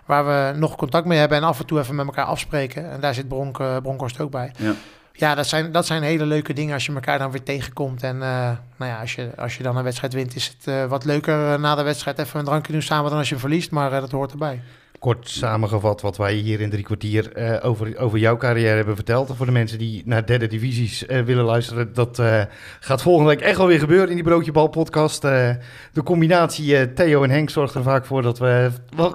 Waar 0.05 0.27
we 0.27 0.59
nog 0.59 0.77
contact 0.77 1.07
mee 1.07 1.19
hebben 1.19 1.39
en 1.39 1.45
af 1.45 1.59
en 1.61 1.67
toe 1.67 1.79
even 1.79 1.95
met 1.95 2.07
elkaar 2.07 2.25
afspreken. 2.25 2.91
En 2.91 3.01
daar 3.01 3.15
zit 3.15 3.29
Bronk, 3.29 3.57
Bronkhorst 3.83 4.21
ook 4.21 4.31
bij. 4.31 4.53
Ja. 4.57 4.73
Ja, 5.13 5.35
dat 5.35 5.47
zijn, 5.47 5.73
dat 5.73 5.87
zijn 5.87 6.03
hele 6.03 6.27
leuke 6.27 6.53
dingen 6.53 6.75
als 6.75 6.87
je 6.87 6.93
elkaar 6.95 7.19
dan 7.19 7.31
weer 7.31 7.43
tegenkomt. 7.43 8.03
En 8.03 8.19
nou 8.19 8.57
ja, 8.79 9.01
als 9.01 9.15
je, 9.15 9.31
als 9.37 9.57
je 9.57 9.63
dan 9.63 9.77
een 9.77 9.85
wedstrijd 9.85 10.13
wint, 10.13 10.35
is 10.35 10.57
het 10.65 10.89
wat 10.89 11.05
leuker 11.05 11.61
na 11.61 11.75
de 11.75 11.83
wedstrijd 11.83 12.19
even 12.19 12.39
een 12.39 12.45
drankje 12.45 12.73
doen 12.73 12.83
samen 12.83 13.11
dan 13.11 13.19
als 13.19 13.29
je 13.29 13.37
verliest. 13.39 13.71
Maar 13.71 13.91
dat 13.91 14.11
hoort 14.11 14.33
erbij. 14.33 14.61
Kort 15.05 15.29
samengevat 15.29 16.01
wat 16.01 16.17
wij 16.17 16.35
hier 16.35 16.61
in 16.61 16.71
drie 16.71 16.85
kwartier 16.85 17.33
eh, 17.33 17.69
over, 17.69 17.99
over 17.99 18.19
jouw 18.19 18.37
carrière 18.37 18.77
hebben 18.77 18.95
verteld. 18.95 19.37
Voor 19.37 19.47
de 19.47 19.53
mensen 19.53 19.79
die 19.79 20.03
naar 20.05 20.27
derde 20.27 20.47
divisies 20.47 21.07
eh, 21.07 21.23
willen 21.23 21.45
luisteren, 21.45 21.93
dat 21.95 22.19
eh, 22.19 22.43
gaat 22.81 23.03
volgende 23.03 23.31
week 23.31 23.41
echt 23.41 23.57
wel 23.57 23.67
weer 23.67 23.79
gebeuren 23.79 24.09
in 24.09 24.15
die 24.15 24.25
Broodjebal 24.25 24.69
podcast. 24.69 25.23
De 25.23 26.03
combinatie 26.05 26.93
Theo 26.93 27.23
en 27.23 27.31
Henk 27.31 27.51
zorgt 27.51 27.75
er 27.75 27.83
vaak 27.83 28.05
voor 28.07 28.23
dat 28.23 28.39
we, 28.39 28.71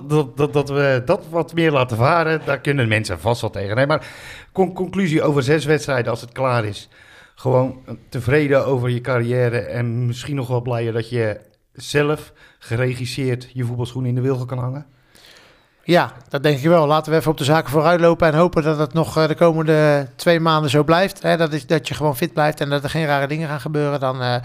dat, 0.07 0.37
dat, 0.37 0.53
dat 0.53 0.69
we 0.69 1.01
dat 1.05 1.25
wat 1.29 1.53
meer 1.53 1.71
laten 1.71 1.97
varen. 1.97 2.41
Daar 2.45 2.59
kunnen 2.59 2.87
mensen 2.87 3.19
vast 3.19 3.41
wel 3.41 3.49
tegen. 3.49 3.75
Nee, 3.75 3.87
maar 3.87 4.07
con- 4.51 4.73
conclusie 4.73 5.21
over 5.21 5.43
zes 5.43 5.65
wedstrijden 5.65 6.11
als 6.11 6.21
het 6.21 6.31
klaar 6.31 6.65
is. 6.65 6.89
Gewoon 7.35 7.79
tevreden 8.09 8.65
over 8.65 8.89
je 8.89 9.01
carrière 9.01 9.59
en 9.59 10.05
misschien 10.05 10.35
nog 10.35 10.47
wel 10.47 10.61
blijer 10.61 10.93
dat 10.93 11.09
je 11.09 11.39
zelf 11.73 12.33
geregisseerd 12.59 13.49
je 13.53 13.63
voetbalschoenen 13.63 14.09
in 14.09 14.15
de 14.15 14.21
wilgen 14.21 14.47
kan 14.47 14.59
hangen. 14.59 14.97
Ja, 15.89 16.11
dat 16.27 16.43
denk 16.43 16.57
ik 16.57 16.67
wel. 16.67 16.87
Laten 16.87 17.11
we 17.11 17.17
even 17.17 17.31
op 17.31 17.37
de 17.37 17.43
zaken 17.43 17.69
vooruitlopen 17.69 18.27
en 18.27 18.33
hopen 18.33 18.63
dat 18.63 18.77
het 18.77 18.93
nog 18.93 19.17
eh, 19.17 19.27
de 19.27 19.35
komende 19.35 20.07
twee 20.15 20.39
maanden 20.39 20.69
zo 20.69 20.83
blijft. 20.83 21.21
Hè? 21.21 21.37
Dat, 21.37 21.53
is, 21.53 21.65
dat 21.65 21.87
je 21.87 21.93
gewoon 21.93 22.17
fit 22.17 22.33
blijft 22.33 22.61
en 22.61 22.69
dat 22.69 22.83
er 22.83 22.89
geen 22.89 23.05
rare 23.05 23.27
dingen 23.27 23.47
gaan 23.47 23.59
gebeuren. 23.59 23.99
Dan, 23.99 24.21
eh, 24.21 24.35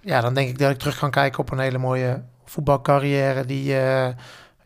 ja, 0.00 0.20
dan 0.20 0.34
denk 0.34 0.48
ik 0.48 0.58
dat 0.58 0.70
ik 0.70 0.78
terug 0.78 0.98
kan 0.98 1.10
kijken 1.10 1.38
op 1.38 1.50
een 1.50 1.58
hele 1.58 1.78
mooie 1.78 2.22
voetbalcarrière 2.44 3.46
die 3.46 3.78
eh, 3.78 4.08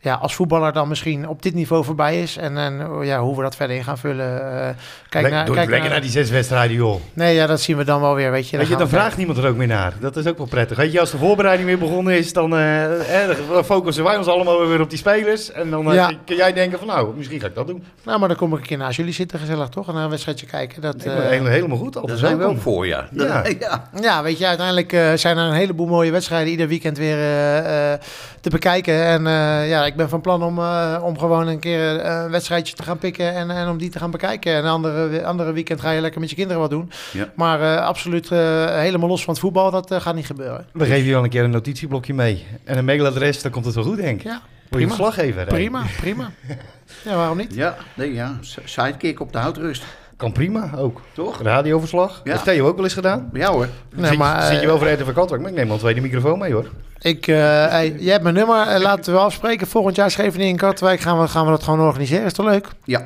ja, 0.01 0.13
als 0.13 0.35
voetballer 0.35 0.73
dan 0.73 0.87
misschien 0.87 1.27
op 1.27 1.41
dit 1.41 1.53
niveau 1.53 1.83
voorbij 1.83 2.21
is. 2.21 2.37
En, 2.37 2.57
en 2.57 2.89
oh 2.91 3.05
ja, 3.05 3.19
hoe 3.19 3.35
we 3.35 3.41
dat 3.41 3.55
verder 3.55 3.75
in 3.75 3.83
gaan 3.83 3.97
vullen. 3.97 4.51
eh, 4.61 4.69
kijk 5.09 5.23
Le- 5.25 5.29
naar, 5.31 5.45
doe 5.45 5.55
kijk 5.55 5.67
lekker 5.69 5.79
naar- 5.89 5.89
naar 5.99 6.01
die 6.01 6.09
zes 6.11 6.29
wedstrijden, 6.29 6.75
joh. 6.75 7.01
Nee, 7.13 7.35
ja, 7.35 7.45
dat 7.47 7.61
zien 7.61 7.77
we 7.77 7.83
dan 7.83 8.01
wel 8.01 8.15
weer, 8.15 8.31
weet 8.31 8.49
je. 8.49 8.57
Weet 8.57 8.65
je, 8.65 8.71
gaan 8.71 8.81
dan 8.81 8.89
vraagt 8.89 9.17
niemand 9.17 9.37
er 9.37 9.47
ook 9.47 9.55
meer 9.55 9.67
naar. 9.67 9.93
Dat 9.99 10.17
is 10.17 10.27
ook 10.27 10.37
wel 10.37 10.47
prettig. 10.47 10.77
Weet 10.77 10.91
je, 10.91 10.99
als 10.99 11.11
de 11.11 11.17
voorbereiding 11.17 11.67
weer 11.67 11.77
begonnen 11.77 12.17
is, 12.17 12.33
dan, 12.33 12.53
eh, 12.55 13.23
eh, 13.29 13.37
dan 13.51 13.65
focussen 13.65 14.03
wij 14.03 14.17
ons 14.17 14.27
allemaal 14.27 14.67
weer 14.67 14.81
op 14.81 14.89
die 14.89 14.97
spelers. 14.99 15.51
En 15.51 15.69
dan 15.69 15.93
Ja. 15.93 16.11
kun 16.25 16.35
jij 16.35 16.53
denken 16.53 16.77
van, 16.79 16.87
nou, 16.87 17.15
misschien 17.17 17.39
ga 17.39 17.47
ik 17.47 17.55
dat 17.55 17.67
doen. 17.67 17.83
Nou, 18.03 18.19
maar 18.19 18.27
dan 18.27 18.37
kom 18.37 18.53
ik 18.53 18.59
een 18.59 18.65
keer 18.65 18.77
naast 18.77 18.97
jullie 18.97 19.13
zitten, 19.13 19.39
gezellig 19.39 19.69
toch? 19.69 19.87
En 19.87 19.93
naar 19.93 20.03
een 20.03 20.09
wedstrijdje 20.09 20.45
kijken. 20.45 20.81
Dat, 20.81 20.95
Ik 20.95 21.03
ben 21.03 21.27
helemaal, 21.29 21.51
helemaal 21.51 21.77
goed. 21.77 21.93
Daar 21.93 22.01
Altijd 22.01 22.19
zijn 22.19 22.37
we 22.37 22.43
ook 22.43 22.61
voor, 22.61 22.87
ja. 22.87 23.07
Ja. 23.11 23.43
ja. 23.59 23.89
Ja, 24.01 24.23
weet 24.23 24.37
je, 24.37 24.45
uiteindelijk 24.47 24.93
eh, 24.93 25.13
zijn 25.15 25.37
er 25.37 25.43
een 25.45 25.53
heleboel 25.53 25.87
mooie 25.87 26.11
wedstrijden 26.11 26.51
ieder 26.51 26.67
weekend 26.67 26.97
weer 26.97 27.17
eh, 27.17 27.93
eh, 27.93 27.99
te 28.41 28.49
bekijken. 28.49 29.03
En 29.05 29.27
eh, 29.27 29.69
ja, 29.69 29.85
ik 29.89 29.95
ben 29.95 30.09
van 30.09 30.21
plan 30.21 30.43
om, 30.43 30.59
eh, 30.59 31.01
om 31.03 31.17
gewoon 31.17 31.47
een 31.47 31.59
keer 31.59 31.99
eh, 31.99 32.21
een 32.23 32.31
wedstrijdje 32.31 32.75
te 32.75 32.83
gaan 32.83 32.97
pikken 32.97 33.33
en, 33.33 33.49
en 33.49 33.69
om 33.69 33.77
die 33.77 33.89
te 33.89 33.99
gaan 33.99 34.11
bekijken. 34.11 34.53
En 34.53 34.63
een 34.63 34.69
andere, 34.69 35.25
andere 35.25 35.51
weekend 35.51 35.81
ga 35.81 35.91
je 35.91 36.01
lekker 36.01 36.19
met 36.19 36.29
je 36.29 36.35
kinderen 36.35 36.61
wat 36.61 36.69
doen. 36.69 36.91
Ja. 37.11 37.29
Maar 37.35 37.61
eh, 37.61 37.85
absoluut 37.85 38.31
eh, 38.31 38.65
helemaal 38.65 39.09
los 39.09 39.23
van 39.23 39.33
het 39.33 39.41
voetbal, 39.41 39.71
dat 39.71 39.93
gaat 39.93 40.15
niet 40.15 40.25
gebeuren. 40.25 40.65
We 40.73 40.85
geven 40.85 41.05
je 41.05 41.11
wel 41.11 41.23
een 41.23 41.29
keer 41.29 41.43
een 41.43 41.49
notitieblokje 41.49 42.13
mee. 42.13 42.45
En 42.63 42.77
een 42.77 42.85
mailadres, 42.85 43.41
dan 43.41 43.51
komt 43.51 43.65
het 43.65 43.75
wel 43.75 43.83
goed, 43.83 43.97
denk 43.97 44.19
ik. 44.19 44.25
Ja, 44.25 44.41
prima. 44.69 44.95
hè? 45.15 45.45
Prima, 45.45 45.83
prima. 45.99 46.31
Ja, 47.03 47.15
waarom 47.15 47.37
niet? 47.37 47.53
Ja, 47.53 47.77
nee, 47.93 48.13
ja. 48.13 48.37
Sidekick 48.63 49.19
op 49.19 49.31
de 49.31 49.37
houtrust. 49.37 49.83
Kan 50.19 50.31
prima, 50.31 50.69
ook. 50.77 51.01
Toch? 51.13 51.41
Radioverslag. 51.41 52.21
Ja. 52.23 52.31
Heeft 52.31 52.43
Theo 52.43 52.67
ook 52.67 52.75
wel 52.75 52.83
eens 52.83 52.93
gedaan? 52.93 53.29
Ja 53.33 53.51
hoor. 53.51 53.67
Nee, 53.95 54.09
zit, 54.09 54.17
maar, 54.17 54.41
zit 54.41 54.55
je 54.55 54.59
eh, 54.61 54.65
wel 54.65 54.77
voor 54.77 54.87
RTV 54.91 55.13
Katwijk, 55.13 55.41
maar 55.41 55.49
ik 55.51 55.55
neem 55.57 55.67
al 55.67 55.73
een 55.73 55.79
tweede 55.79 56.01
microfoon 56.01 56.39
mee, 56.39 56.53
hoor. 56.53 56.69
Ik, 56.99 57.27
eh, 57.27 57.35
hey, 57.67 57.95
jij 57.99 58.11
hebt 58.11 58.23
mijn 58.23 58.35
nummer, 58.35 58.67
eh, 58.67 58.81
laten 58.81 59.13
we 59.13 59.19
afspreken. 59.19 59.67
Volgend 59.67 59.95
jaar 59.95 60.11
Scheveningen 60.11 60.47
in 60.51 60.57
Katwijk 60.57 60.99
gaan 60.99 61.19
we, 61.19 61.27
gaan 61.27 61.45
we 61.45 61.51
dat 61.51 61.63
gewoon 61.63 61.79
organiseren. 61.79 62.25
Is 62.25 62.33
toch 62.33 62.45
leuk? 62.45 62.67
Ja, 62.83 63.05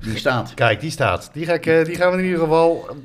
die 0.00 0.16
staat. 0.16 0.54
Kijk, 0.54 0.80
die 0.80 0.90
staat. 0.90 1.30
Die, 1.32 1.46
ga 1.46 1.52
ik, 1.52 1.66
eh, 1.66 1.84
die 1.84 1.94
gaan 1.96 2.10
we 2.12 2.18
in 2.18 2.24
ieder 2.24 2.38
geval... 2.40 2.86
eh, 2.90 2.96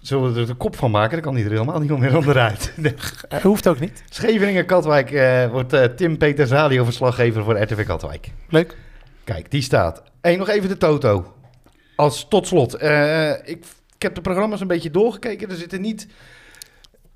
Zullen 0.00 0.32
we 0.34 0.40
er 0.40 0.46
de 0.46 0.54
kop 0.54 0.76
van 0.76 0.90
maken? 0.90 1.10
Dan 1.12 1.20
kan 1.20 1.34
die 1.34 1.44
er 1.44 1.50
helemaal 1.50 1.78
niet 1.80 1.98
meer 1.98 2.16
onderuit. 2.16 2.72
Eh, 3.28 3.40
hoeft 3.40 3.68
ook 3.68 3.80
niet. 3.80 4.02
Scheveningen-Katwijk 4.10 5.10
eh, 5.10 5.46
wordt 5.50 5.72
eh, 5.72 5.84
Tim 5.84 6.16
Peters 6.18 6.50
radioverslaggever 6.50 7.44
voor 7.44 7.60
RTV 7.62 7.86
Katwijk. 7.86 8.30
Leuk. 8.48 8.76
Kijk, 9.24 9.50
die 9.50 9.62
staat. 9.62 10.02
En 10.20 10.38
nog 10.38 10.48
even 10.48 10.68
de 10.68 10.76
Toto. 10.76 11.32
Als 11.98 12.26
tot 12.28 12.46
slot. 12.46 12.74
eh, 12.74 13.30
ik, 13.30 13.64
ik 13.94 14.02
heb 14.02 14.14
de 14.14 14.20
programma's 14.20 14.60
een 14.60 14.66
beetje 14.66 14.90
doorgekeken. 14.90 15.50
Er 15.50 15.56
zitten 15.56 15.80
niet 15.80 16.06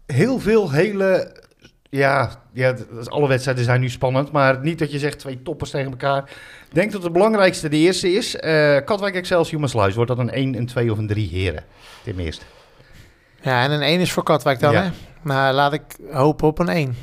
heel 0.07 0.39
veel 0.39 0.71
hele... 0.71 1.41
Ja, 1.91 2.43
ja, 2.53 2.75
alle 3.05 3.29
wedstrijden 3.29 3.65
zijn 3.65 3.81
nu 3.81 3.89
spannend. 3.91 4.33
Maar 4.33 4.61
niet 4.61 4.79
dat 4.79 4.93
je 4.93 4.99
zegt 4.99 5.19
twee 5.19 5.43
toppers 5.43 5.71
tegen 5.71 5.91
elkaar. 5.91 6.19
Ik 6.69 6.75
denk 6.75 6.93
dat 6.93 7.03
het 7.03 7.13
belangrijkste 7.13 7.69
de 7.69 7.77
eerste 7.77 8.13
is. 8.13 8.37
eh 8.37 8.79
Katwijk 8.85 9.15
Excelsior 9.15 9.61
Maasluis. 9.61 9.95
Wordt 9.95 10.11
dat 10.11 10.19
een 10.19 10.31
1, 10.31 10.55
een 10.57 10.67
2 10.67 10.93
of 10.93 10.99
een 10.99 11.07
3 11.07 11.29
heren? 11.29 11.65
Ten 12.05 12.19
eerste. 12.19 12.45
Ja, 13.43 13.63
en 13.63 13.71
een 13.71 13.83
1 13.83 14.01
is 14.01 14.13
voor 14.13 14.23
Katwijk 14.23 14.61
dan, 14.61 14.73
Ja. 14.73 14.83
hè? 14.83 14.91
Maar 15.23 15.53
laat 15.53 15.73
ik 15.73 15.83
hopen 16.11 16.47
op 16.47 16.59
een 16.59 16.69
1. 16.69 16.97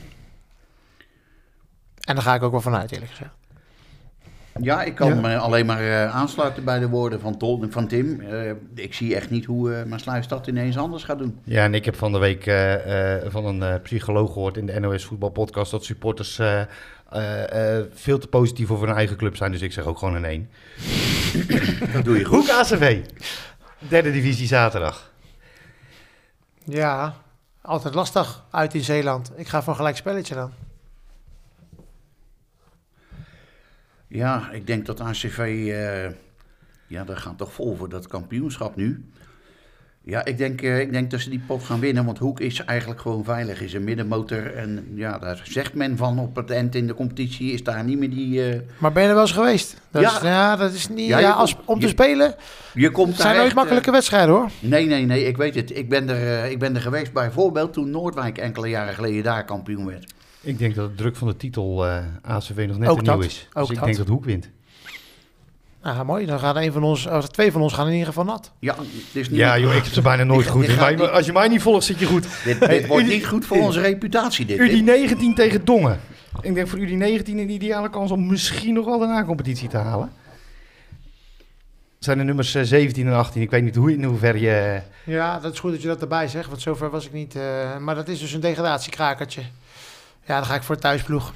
En 2.05 2.15
daar 2.15 2.23
ga 2.23 2.35
ik 2.35 2.43
ook 2.43 2.51
wel 2.51 2.61
vanuit, 2.61 2.91
eerlijk 2.91 3.11
gezegd. 3.11 3.31
Ja, 4.61 4.83
ik 4.83 4.95
kan 4.95 5.07
Ja. 5.07 5.15
me 5.21 5.37
alleen 5.37 5.65
maar 5.65 5.81
eh, 5.81 6.15
aansluiten 6.15 6.63
bij 6.63 6.79
de 6.79 6.87
woorden 6.89 7.19
van, 7.19 7.37
Tol, 7.37 7.65
van 7.69 7.87
Tim. 7.87 8.21
Eh, 8.21 8.51
ik 8.75 8.93
zie 8.93 9.15
echt 9.15 9.29
niet 9.29 9.45
hoe 9.45 9.73
eh 9.73 9.83
Maasluis 9.85 10.27
dat 10.27 10.47
ineens 10.47 10.77
anders 10.77 11.03
gaat 11.03 11.17
doen. 11.19 11.39
Ja, 11.43 11.63
en 11.63 11.73
ik 11.73 11.85
heb 11.85 11.95
van 11.95 12.11
de 12.11 12.17
week 12.19 12.45
eh, 12.45 13.15
eh, 13.15 13.31
van 13.31 13.45
een 13.45 13.63
eh, 13.63 13.81
psycholoog 13.83 14.33
gehoord 14.33 14.57
in 14.57 14.65
de 14.65 14.79
NOS 14.79 15.05
voetbalpodcast 15.05 15.71
dat 15.71 15.83
supporters 15.85 16.39
eh, 16.39 16.61
eh, 17.09 17.77
eh, 17.77 17.85
veel 17.93 18.17
te 18.19 18.27
positief 18.27 18.71
over 18.71 18.87
hun 18.87 18.95
eigen 18.95 19.17
club 19.17 19.35
zijn. 19.35 19.51
Dus 19.51 19.61
ik 19.61 19.71
zeg 19.73 19.85
ook 19.85 19.97
gewoon 19.97 20.15
een 20.15 20.25
1. 20.25 20.49
Dat 21.93 22.03
doe 22.03 22.17
je 22.17 22.25
goed. 22.25 22.37
Hoek 22.49 22.49
ACV. 22.59 22.99
Derde 23.79 24.11
divisie 24.11 24.47
zaterdag. 24.47 25.11
Ja, 26.63 27.13
altijd 27.61 27.93
lastig 27.93 28.43
uit 28.51 28.73
in 28.73 28.83
Zeeland. 28.83 29.31
Ik 29.35 29.47
ga 29.47 29.59
voor 29.61 29.69
een 29.69 29.75
gelijk 29.79 29.95
spelletje 29.97 30.35
dan. 30.35 30.51
Ja, 34.09 34.49
ik 34.51 34.67
denk 34.67 34.85
dat 34.85 34.99
ACV... 34.99 35.37
eh 35.39 36.11
ja, 36.87 37.03
dat 37.03 37.17
gaat 37.17 37.37
toch 37.37 37.53
vol 37.53 37.75
voor 37.75 37.89
dat 37.89 38.07
kampioenschap 38.07 38.75
nu. 38.75 39.05
Ja, 40.01 40.25
ik 40.25 40.37
denk, 40.37 40.61
eh, 40.61 40.79
ik 40.79 40.91
denk 40.91 41.11
dat 41.11 41.19
ze 41.19 41.29
die 41.29 41.41
pot 41.47 41.63
gaan 41.63 41.79
winnen. 41.79 42.05
Want 42.05 42.17
Hoek 42.17 42.39
is 42.39 42.63
eigenlijk 42.65 43.01
gewoon 43.01 43.23
veilig. 43.23 43.61
Is 43.61 43.73
een 43.73 43.83
middenmotor. 43.83 44.53
En 44.55 44.91
ja, 44.95 45.17
daar 45.17 45.41
zegt 45.43 45.73
men 45.73 45.97
van 45.97 46.19
op 46.19 46.35
het 46.35 46.51
eind 46.51 46.75
in 46.75 46.87
de 46.87 46.93
competitie. 46.93 47.51
Is 47.51 47.63
daar 47.63 47.83
niet 47.83 47.97
meer 47.97 48.09
die... 48.09 48.49
eh, 48.53 48.59
Maar 48.77 48.91
ben 48.91 49.01
je 49.03 49.07
er 49.09 49.13
wel 49.15 49.23
eens 49.23 49.31
geweest? 49.33 49.75
Dat 49.91 50.01
Ja. 50.01 50.15
Is, 50.15 50.21
ja, 50.21 50.55
dat 50.55 50.73
is 50.73 50.87
niet... 50.89 51.07
Ja, 51.07 51.19
Ja, 51.19 51.27
je 51.27 51.33
als, 51.33 51.55
komt- 51.55 51.67
om 51.67 51.79
te 51.79 51.85
je- 51.85 51.91
spelen 51.91 52.35
je 52.73 52.89
komt 52.91 53.07
het 53.07 53.17
daar 53.17 53.27
zijn 53.27 53.37
nooit 53.39 53.53
makkelijke 53.53 53.91
wedstrijden, 53.91 54.35
hoor. 54.35 54.49
Nee, 54.59 54.85
nee, 54.85 55.05
nee, 55.05 55.23
ik 55.23 55.37
weet 55.37 55.55
het. 55.55 55.77
Ik 55.77 55.89
ben 55.89 56.09
er, 56.09 56.45
ik 56.51 56.59
ben 56.59 56.75
er 56.75 56.81
geweest 56.81 57.13
bijvoorbeeld 57.13 57.73
toen 57.73 57.89
Noordwijk 57.89 58.37
enkele 58.37 58.67
jaren 58.69 58.93
geleden 58.93 59.23
daar 59.23 59.45
kampioen 59.45 59.85
werd. 59.85 60.13
Ik 60.41 60.57
denk 60.59 60.75
dat 60.75 60.89
de 60.89 60.95
druk 60.95 61.15
van 61.15 61.27
de 61.27 61.37
titel 61.37 61.87
eh 61.87 62.03
ACV 62.21 62.65
nog 62.67 62.77
net 62.77 62.89
Ook 62.89 63.03
te 63.03 63.11
nieuw 63.11 63.21
is. 63.21 63.47
ook 63.53 63.61
dus 63.61 63.69
ik 63.69 63.75
dat. 63.75 63.85
denk 63.85 63.97
dat 63.97 64.07
Hoek 64.07 64.25
wint. 64.25 64.49
Nou, 65.83 66.05
mooi. 66.05 66.25
Dan 66.25 66.39
gaan 66.39 66.57
een 66.57 66.71
van 66.71 66.83
ons, 66.83 67.05
of 67.07 67.27
twee 67.29 67.51
van 67.51 67.61
ons 67.61 67.73
gaan 67.73 67.85
in 67.85 67.91
ieder 67.91 68.07
geval 68.07 68.23
nat. 68.23 68.51
Ja, 68.59 68.75
het 68.79 68.87
is 69.15 69.29
niet, 69.29 69.39
Ja 69.39 69.57
joh, 69.59 69.75
ik 69.75 69.83
heb 69.83 69.93
ze 69.93 70.01
bijna 70.01 70.23
nooit 70.23 70.47
goed. 70.55 70.69
gaat 70.69 71.09
als 71.11 71.25
je 71.25 71.31
mij 71.31 71.47
niet 71.47 71.61
volgt, 71.61 71.85
zit 71.85 71.99
je 71.99 72.05
goed. 72.05 72.27
dit, 72.43 72.59
dit 72.59 72.87
wordt 72.87 73.03
Udi- 73.05 73.13
niet 73.13 73.25
goed 73.25 73.45
voor 73.45 73.57
onze 73.57 73.81
reputatie, 73.81 74.45
dit. 74.45 74.59
UD 74.59 74.83
19 74.83 75.35
tegen 75.35 75.65
Dongen. 75.65 75.99
Ik 76.41 76.53
denk 76.53 76.67
voor 76.67 76.79
UD 76.79 76.89
19 76.91 77.37
een 77.37 77.49
ideale 77.49 77.89
kans 77.89 78.11
om 78.11 78.27
misschien 78.27 78.73
nog 78.73 78.85
wel 78.85 78.99
de 78.99 79.05
na-competitie 79.05 79.67
te 79.69 79.77
halen. 79.77 80.11
Het 81.95 82.07
zijn 82.07 82.17
de 82.17 82.23
nummers 82.23 82.55
eh, 82.55 82.63
17 82.63 83.07
en 83.07 83.13
18. 83.13 83.41
Ik 83.41 83.49
weet 83.49 83.63
niet 83.63 83.75
hoe, 83.75 83.93
in 83.93 84.03
hoeverre 84.03 84.39
je... 84.39 84.81
Ja, 85.05 85.39
dat 85.39 85.53
is 85.53 85.59
goed 85.59 85.71
dat 85.71 85.81
je 85.81 85.87
dat 85.87 86.01
erbij 86.01 86.27
zegt, 86.27 86.49
want 86.49 86.61
zover 86.61 86.89
was 86.89 87.05
ik 87.05 87.13
niet. 87.13 87.35
eh, 87.35 87.77
maar 87.77 87.95
dat 87.95 88.07
is 88.07 88.19
dus 88.19 88.33
een 88.33 88.39
degradatiekrakertje. 88.39 89.41
Ja, 90.29 90.35
dan 90.35 90.45
ga 90.45 90.55
ik 90.55 90.63
voor 90.63 90.75
de 90.75 90.81
thuisploeg. 90.81 91.33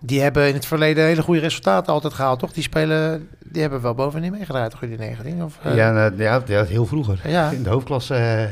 Die 0.00 0.20
hebben 0.20 0.48
in 0.48 0.54
het 0.54 0.66
verleden 0.66 1.04
hele 1.04 1.22
goede 1.22 1.40
resultaten 1.40 1.92
altijd 1.92 2.14
gehaald, 2.14 2.38
toch? 2.38 2.52
Die 2.52 2.62
spelen, 2.62 3.28
die 3.44 3.60
hebben 3.60 3.80
wel 3.80 3.94
bovenin 3.94 4.32
meegedraaid, 4.32 4.70
toch, 4.70 4.80
die 4.80 4.96
19? 4.98 5.42
Of, 5.44 5.58
eh, 5.62 5.76
ja, 5.76 5.92
nou, 5.92 6.16
ja, 6.22 6.42
ja, 6.46 6.64
heel 6.64 6.86
vroeger. 6.86 7.20
Ja. 7.30 7.50
In 7.50 7.62
de 7.62 7.70
hoofdklasse 7.70 8.14
eh, 8.14 8.44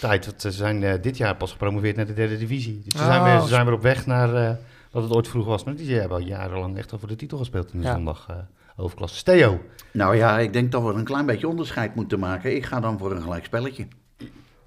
tijd. 0.00 0.26
Want 0.26 0.42
Ze 0.42 0.50
zijn 0.50 0.82
eh, 0.84 1.02
dit 1.02 1.16
jaar 1.16 1.36
pas 1.36 1.50
gepromoveerd 1.52 1.96
naar 1.96 2.06
de 2.06 2.12
derde 2.14 2.38
divisie. 2.38 2.80
Dus 2.84 2.92
ze, 2.92 2.98
Oh, 2.98 3.06
zijn, 3.06 3.22
weer, 3.22 3.40
ze 3.40 3.48
zijn 3.48 3.64
weer 3.64 3.74
op 3.74 3.82
weg 3.82 4.06
naar 4.06 4.34
eh, 4.34 4.50
wat 4.90 5.02
het 5.02 5.12
ooit 5.12 5.28
vroeger 5.28 5.50
was. 5.50 5.64
Maar 5.64 5.74
die 5.74 5.94
hebben 5.98 6.18
al 6.18 6.24
jarenlang 6.24 6.76
echt 6.78 6.92
al 6.92 6.98
voor 6.98 7.08
de 7.08 7.16
titel 7.16 7.38
gespeeld 7.38 7.72
in 7.72 7.80
de 7.80 7.86
Ja. 7.86 7.94
zondag 7.94 8.26
eh, 8.30 8.36
hoofdklasse. 8.76 9.22
Theo. 9.24 9.60
Nou 9.92 10.16
ja, 10.16 10.38
ik 10.38 10.52
denk 10.52 10.72
dat 10.72 10.82
we 10.82 10.92
een 10.92 11.04
klein 11.04 11.26
beetje 11.26 11.48
onderscheid 11.48 11.94
moeten 11.94 12.18
maken. 12.18 12.56
Ik 12.56 12.64
ga 12.64 12.80
dan 12.80 12.98
voor 12.98 13.12
een 13.12 13.22
gelijk 13.22 13.44
spelletje. 13.44 13.86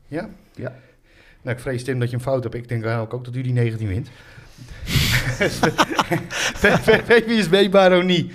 Ja? 0.07 0.29
Ja. 0.55 0.73
Nou, 1.41 1.55
ik 1.55 1.61
vrees 1.61 1.83
Tim 1.83 1.99
dat 1.99 2.09
je 2.09 2.15
een 2.15 2.21
fout 2.21 2.43
hebt. 2.43 2.55
Ik 2.55 2.67
denk 2.69 2.81
eigenlijk 2.83 3.13
ook 3.13 3.25
dat 3.25 3.35
u 3.35 3.41
die 3.41 3.53
19 3.53 3.87
wint. 3.87 4.09
VVSB 7.07 7.71
Baronie. 7.71 8.31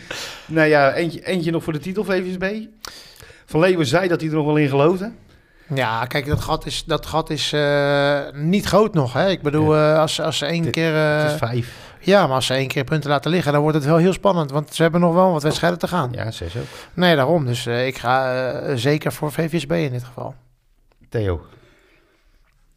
Nou 0.46 0.68
ja, 0.68 0.92
eentje, 0.94 1.26
eentje 1.26 1.50
nog 1.50 1.62
voor 1.64 1.72
de 1.72 1.78
titel 1.78 2.05
VVSB. 2.05 2.66
Van 3.46 3.61
Leeuwen 3.61 3.86
zei 3.86 4.09
dat 4.09 4.20
hij 4.20 4.30
er 4.30 4.36
nog 4.36 4.46
wel 4.46 4.57
in 4.57 4.68
geloofde. 4.68 5.12
Ja, 5.74 6.05
kijk, 6.05 6.26
dat 6.26 6.40
gat 6.40 6.66
is, 6.66 6.84
dat 6.84 7.07
gat 7.07 7.30
is 7.30 7.52
eh, 7.52 8.20
niet 8.32 8.64
groot 8.64 8.94
nog. 8.94 9.12
Hè? 9.12 9.28
Ik 9.30 9.42
bedoel, 9.42 9.76
eh, 9.76 9.98
als, 9.98 10.20
als 10.20 10.38
ze 10.38 10.46
één 10.46 10.62
Dit- 10.62 10.72
keer... 10.72 10.94
eh, 10.94 11.22
Het 11.22 11.30
is 11.30 11.36
vijf. 11.38 11.74
ja, 12.00 12.26
maar 12.26 12.34
als 12.34 12.46
ze 12.46 12.55
één 12.55 12.68
keer 12.68 12.84
punten 12.84 13.11
laten 13.11 13.30
liggen, 13.30 13.52
dan 13.52 13.61
wordt 13.62 13.76
het 13.76 13.86
wel 13.86 13.96
heel 13.96 14.12
spannend. 14.12 14.50
Want 14.50 14.74
ze 14.74 14.82
hebben 14.82 15.00
nog 15.00 15.14
wel 15.14 15.32
wat 15.32 15.42
wedstrijden 15.42 15.78
te 15.78 15.88
gaan. 15.88 16.12
Ja, 16.12 16.30
zes 16.30 16.57
ook. 16.57 16.64
Nee, 16.94 17.16
daarom. 17.16 17.46
Dus 17.46 17.66
eh, 17.66 17.86
ik 17.86 17.98
ga 17.98 18.34
eh, 18.52 18.72
zeker 18.76 19.12
voor 19.12 19.32
VVSB 19.32 19.72
in 19.72 19.92
dit 19.92 20.05
geval. 20.05 20.34
Theo. 21.09 21.40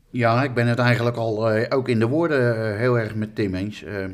Ja, 0.09 0.43
ik 0.43 0.53
ben 0.53 0.67
het 0.67 0.79
eigenlijk 0.79 1.17
al 1.17 1.51
eh, 1.51 1.77
ook 1.77 1.87
in 1.89 1.99
de 1.99 2.07
woorden 2.07 2.71
eh, 2.71 2.77
heel 2.77 2.99
erg 2.99 3.15
met 3.15 3.35
Tim 3.35 3.55
eens. 3.55 3.83
Eh, 3.83 4.03
eh, 4.03 4.09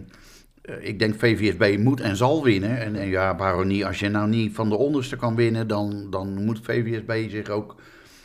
ik 0.79 0.99
denk 0.99 1.15
VVSB 1.19 1.77
moet 1.79 2.01
en 2.01 2.15
zal 2.15 2.43
winnen. 2.43 2.79
En, 2.81 2.95
en 2.95 3.07
ja, 3.07 3.35
waarom 3.35 3.67
niet? 3.67 3.83
Als 3.85 3.99
je 3.99 4.09
nou 4.09 4.29
niet 4.29 4.55
van 4.55 4.69
de 4.69 4.75
onderste 4.77 5.15
kan 5.15 5.35
winnen, 5.35 5.67
dan, 5.67 6.07
dan 6.09 6.43
moet 6.45 6.59
VVSB 6.63 7.29
zich 7.31 7.49
ook... 7.49 7.75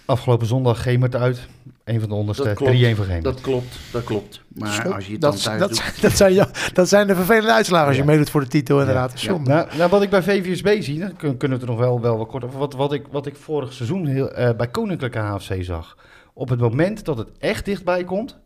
Afgelopen 0.05 0.47
zondag 0.47 0.83
Gemert 0.83 1.17
uit. 1.17 1.47
Een 1.85 2.01
van 2.01 2.09
de 2.09 2.15
onderste. 2.15 2.43
3-1 2.43 2.47
Dat 2.47 2.57
klopt, 2.57 2.97
voor 2.97 3.05
Gemert. 3.05 3.25
Dat 3.25 3.41
klopt, 3.41 3.79
dat 3.93 4.05
klopt. 4.05 4.41
Maar 4.55 4.95
als 4.95 5.07
je 5.07 5.13
het 5.13 5.21
dan 5.21 5.31
dat, 5.31 5.43
thuis 5.43 5.59
dat, 5.61 5.69
doet... 5.69 5.79
zijn- 5.79 5.93
dat, 6.01 6.13
zijn, 6.13 6.33
ja, 6.35 6.49
dat 6.73 6.89
zijn 6.89 7.07
de 7.07 7.15
vervelende 7.15 7.53
uitslagen 7.53 7.87
als 7.87 7.97
je 7.97 8.03
Ja. 8.03 8.09
meedoet 8.09 8.31
voor 8.31 8.41
de 8.41 8.47
titel 8.47 8.79
inderdaad. 8.81 9.21
Ja. 9.21 9.31
Zonde. 9.31 9.51
Nou, 9.51 9.67
nou, 9.77 9.91
wat 9.91 10.03
ik 10.03 10.11
bij 10.11 10.23
VVSB 10.23 10.77
zie, 10.83 10.99
dan 10.99 11.17
kun- 11.17 11.37
kunnen 11.37 11.59
we 11.59 11.65
het 11.65 11.73
er 11.73 11.79
nog 11.79 11.87
wel, 11.89 12.01
wel 12.01 12.19
wat 12.19 12.29
kort 12.29 12.45
over. 12.45 12.59
Wat, 12.59 12.75
wat, 12.75 12.93
ik, 12.93 13.05
wat 13.11 13.27
ik 13.27 13.37
vorig 13.37 13.73
seizoen 13.73 14.07
heel, 14.07 14.31
eh, 14.33 14.57
bij 14.57 14.69
Koninklijke 14.69 15.19
HFC 15.19 15.55
zag. 15.61 15.97
Op 16.39 16.49
het 16.49 16.61
moment 16.61 17.05
dat 17.05 17.19
het 17.19 17.29
echt 17.39 17.65
dichtbij 17.65 18.05
komt, 18.05 18.37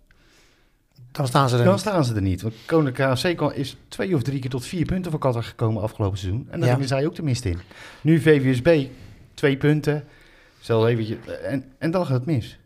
Dan 1.11 1.26
staan 1.26 1.49
ze 1.49 1.57
er 1.57 1.62
dan 1.64 1.72
niet. 1.72 1.80
staan 1.80 2.05
ze 2.05 2.14
er 2.14 2.22
niet. 2.22 2.43
Want 2.43 2.55
Koninklijke 2.66 3.34
kan- 3.34 3.55
is 3.55 3.76
twee 3.88 4.14
of 4.14 4.22
drie 4.22 4.38
keer 4.40 4.51
tot 4.51 4.64
vier 4.66 4.84
punten 4.84 5.11
voor 5.11 5.20
Qatar 5.20 5.43
gekomen 5.45 5.82
afgelopen 5.82 6.18
seizoen. 6.18 6.47
En 6.51 6.61
daar 6.61 6.80
Ja. 6.80 6.86
zij 6.86 7.07
ook 7.07 7.14
de 7.14 7.22
mist 7.22 7.45
in. 7.45 7.59
Nu 8.01 8.20
VVSB, 8.20 8.86
twee 9.34 9.57
punten. 9.57 10.05
Zelfs 10.61 10.86
eventjes, 10.86 11.16
en, 11.45 11.64
en 11.78 11.90
dan 11.90 12.07
gaat 12.07 12.14
het 12.16 12.26
mis. 12.26 12.59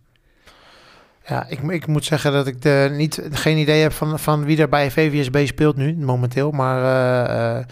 Ja, 1.27 1.47
ik, 1.49 1.61
ik 1.61 1.87
moet 1.87 2.05
zeggen 2.05 2.33
dat 2.33 2.47
ik 2.47 2.63
de, 2.63 2.89
niet, 2.93 3.23
geen 3.31 3.57
idee 3.59 3.83
heb 3.83 3.93
van, 3.93 4.19
van 4.19 4.45
wie 4.45 4.59
er 4.61 4.69
bij 4.69 4.91
VVSB 4.91 5.47
speelt 5.47 5.77
nu, 5.77 5.97
momenteel. 5.97 6.51
Maar 6.51 6.83
eh, 6.83 7.59
eh, 7.59 7.65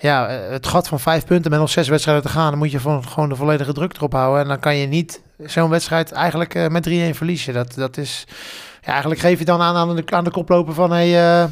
ja, 0.00 0.28
eh, 0.28 0.50
het 0.50 0.66
gat 0.66 0.88
van 0.88 1.00
vijf 1.00 1.24
punten 1.26 1.50
met 1.50 1.60
nog 1.60 1.70
zes 1.70 1.88
wedstrijden 1.88 2.24
te 2.24 2.28
gaan, 2.30 2.50
dan 2.50 2.58
moet 2.58 2.70
je 2.70 2.80
van, 2.80 3.04
gewoon 3.08 3.28
de 3.28 3.36
volledige 3.36 3.72
druk 3.72 3.94
erop 3.96 4.12
houden. 4.12 4.42
En 4.42 4.48
dan 4.48 4.58
kan 4.60 4.76
je 4.76 4.86
niet 4.86 5.22
zo'n 5.38 5.70
wedstrijd 5.70 6.12
eigenlijk 6.12 6.54
eh, 6.54 6.66
met 6.68 6.88
3-1 6.88 6.92
verliezen. 7.16 7.54
Dat, 7.54 7.74
dat 7.74 7.96
is, 7.96 8.24
ja, 8.82 8.90
eigenlijk 8.90 9.20
geef 9.20 9.38
je 9.38 9.44
dan 9.44 9.60
aan 9.60 9.76
aan 9.76 9.96
de, 9.96 10.02
aan 10.06 10.24
de 10.24 10.30
koploper 10.30 10.74
van, 10.74 10.90
hey, 10.90 11.48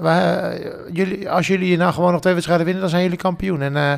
wij, 0.00 0.50
eh, 0.50 0.70
jullie, 0.92 1.30
als 1.30 1.46
jullie 1.46 1.76
nou 1.76 1.92
gewoon 1.92 2.12
nog 2.12 2.20
twee 2.20 2.32
wedstrijden 2.32 2.64
winnen, 2.64 2.82
dan 2.82 2.92
zijn 2.92 3.02
jullie 3.02 3.18
kampioen. 3.18 3.62
En 3.62 3.76
eh, 3.76 3.92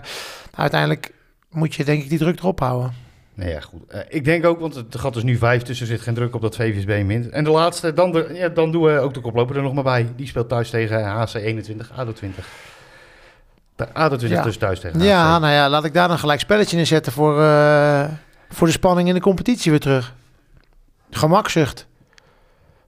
uiteindelijk 0.55 1.12
moet 1.51 1.74
je 1.74 1.85
denk 1.85 2.03
ik 2.03 2.09
die 2.09 2.18
druk 2.18 2.39
erop 2.39 2.61
houden. 2.61 2.95
Nee, 3.35 3.53
ja, 3.53 3.61
goed. 3.61 3.81
Ik 4.09 4.24
denk 4.24 4.45
ook, 4.45 4.61
want 4.61 4.74
het 4.74 4.99
gat 4.99 5.16
is 5.16 5.22
nu 5.22 5.37
vijf, 5.37 5.62
dus 5.62 5.81
er 5.81 5.87
zit 5.87 6.01
geen 6.01 6.14
druk 6.14 6.35
op 6.35 6.41
dat 6.41 6.57
VVSB 6.57 7.05
mint. 7.07 7.28
En 7.28 7.45
de 7.45 7.51
laatste, 7.51 7.93
dan, 7.93 8.12
de, 8.12 8.31
ja, 8.33 8.49
dan 8.49 8.72
doen 8.72 8.83
we 8.83 8.99
ook 8.99 9.14
de 9.14 9.20
koploper 9.20 9.57
er 9.57 9.62
nog 9.62 9.74
maar 9.74 9.85
bij. 9.85 10.07
Die 10.16 10.26
speelt 10.26 10.49
thuis 10.49 10.70
tegen 10.70 11.05
HC 11.05 11.35
21, 11.35 11.91
ADO 11.97 12.12
20. 12.12 12.47
De 13.76 13.87
ADO 13.93 14.16
20 14.16 14.39
Ja. 14.39 14.45
dus 14.45 14.57
thuis 14.57 14.81
tegen 14.81 15.01
Ja, 15.01 15.39
nou 15.39 15.53
ja, 15.53 15.68
laat 15.68 15.85
ik 15.85 15.95
daar 15.95 16.09
dan 16.09 16.18
gelijk 16.18 16.41
spelletje 16.41 16.76
in 16.78 16.87
zetten 16.87 17.12
voor, 17.12 17.43
voor 18.53 18.66
de 18.66 18.72
spanning 18.72 19.09
in 19.09 19.14
de 19.14 19.20
competitie 19.20 19.70
weer 19.70 19.80
terug. 19.80 20.14
Gemakzucht. 21.11 21.86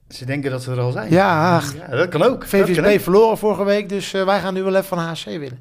Ze 0.09 0.25
denken 0.25 0.51
dat 0.51 0.63
ze 0.63 0.71
er 0.71 0.79
al 0.79 0.91
zijn. 0.91 1.11
Ja, 1.11 1.61
Ja, 1.77 1.95
dat 1.95 2.09
kan 2.09 2.23
ook. 2.23 2.39
Kan 2.39 2.49
VVSB 2.49 2.85
ook. 2.85 2.99
verloren 2.99 3.37
vorige 3.37 3.63
week, 3.63 3.89
dus 3.89 4.13
eh, 4.13 4.25
wij 4.25 4.39
gaan 4.39 4.53
nu 4.53 4.63
wel 4.63 4.75
even 4.75 4.83
van 4.85 4.97
HC 4.97 5.23
winnen. 5.25 5.59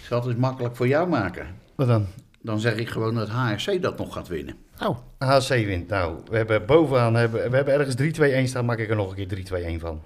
Ik 0.00 0.14
zal 0.14 0.18
het 0.18 0.28
eens 0.28 0.38
makkelijk 0.38 0.76
voor 0.76 0.88
jou 0.88 1.08
maken. 1.08 1.46
Wat 1.74 1.86
dan? 1.86 2.06
Dan 2.42 2.60
zeg 2.60 2.74
ik 2.74 2.88
gewoon 2.88 3.14
dat 3.14 3.28
HRC 3.28 3.82
dat 3.82 3.98
nog 3.98 4.12
gaat 4.12 4.28
winnen. 4.28 4.56
Nou, 4.78 4.96
HC 5.18 5.48
wint. 5.48 5.88
Nou, 5.88 6.16
we 6.30 6.36
hebben 6.36 6.66
bovenaan, 6.66 7.14
hebben, 7.14 7.50
we 7.50 7.56
hebben 7.56 7.74
ergens 7.74 8.18
3-2-1 8.46 8.48
staan, 8.48 8.64
maak 8.64 8.78
ik 8.78 8.90
er 8.90 8.96
nog 8.96 9.16
een 9.16 9.26
keer 9.26 9.76
3-2-1 9.76 9.80
van. 9.80 10.02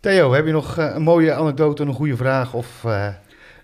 Theo, 0.00 0.32
heb 0.32 0.46
je 0.46 0.52
nog 0.52 0.78
eh, 0.78 0.94
een 0.94 1.02
mooie 1.02 1.34
anekdote, 1.34 1.82
een 1.82 1.94
goede 1.94 2.16
vraag 2.16 2.54
of 2.54 2.84
eh, 2.84 3.08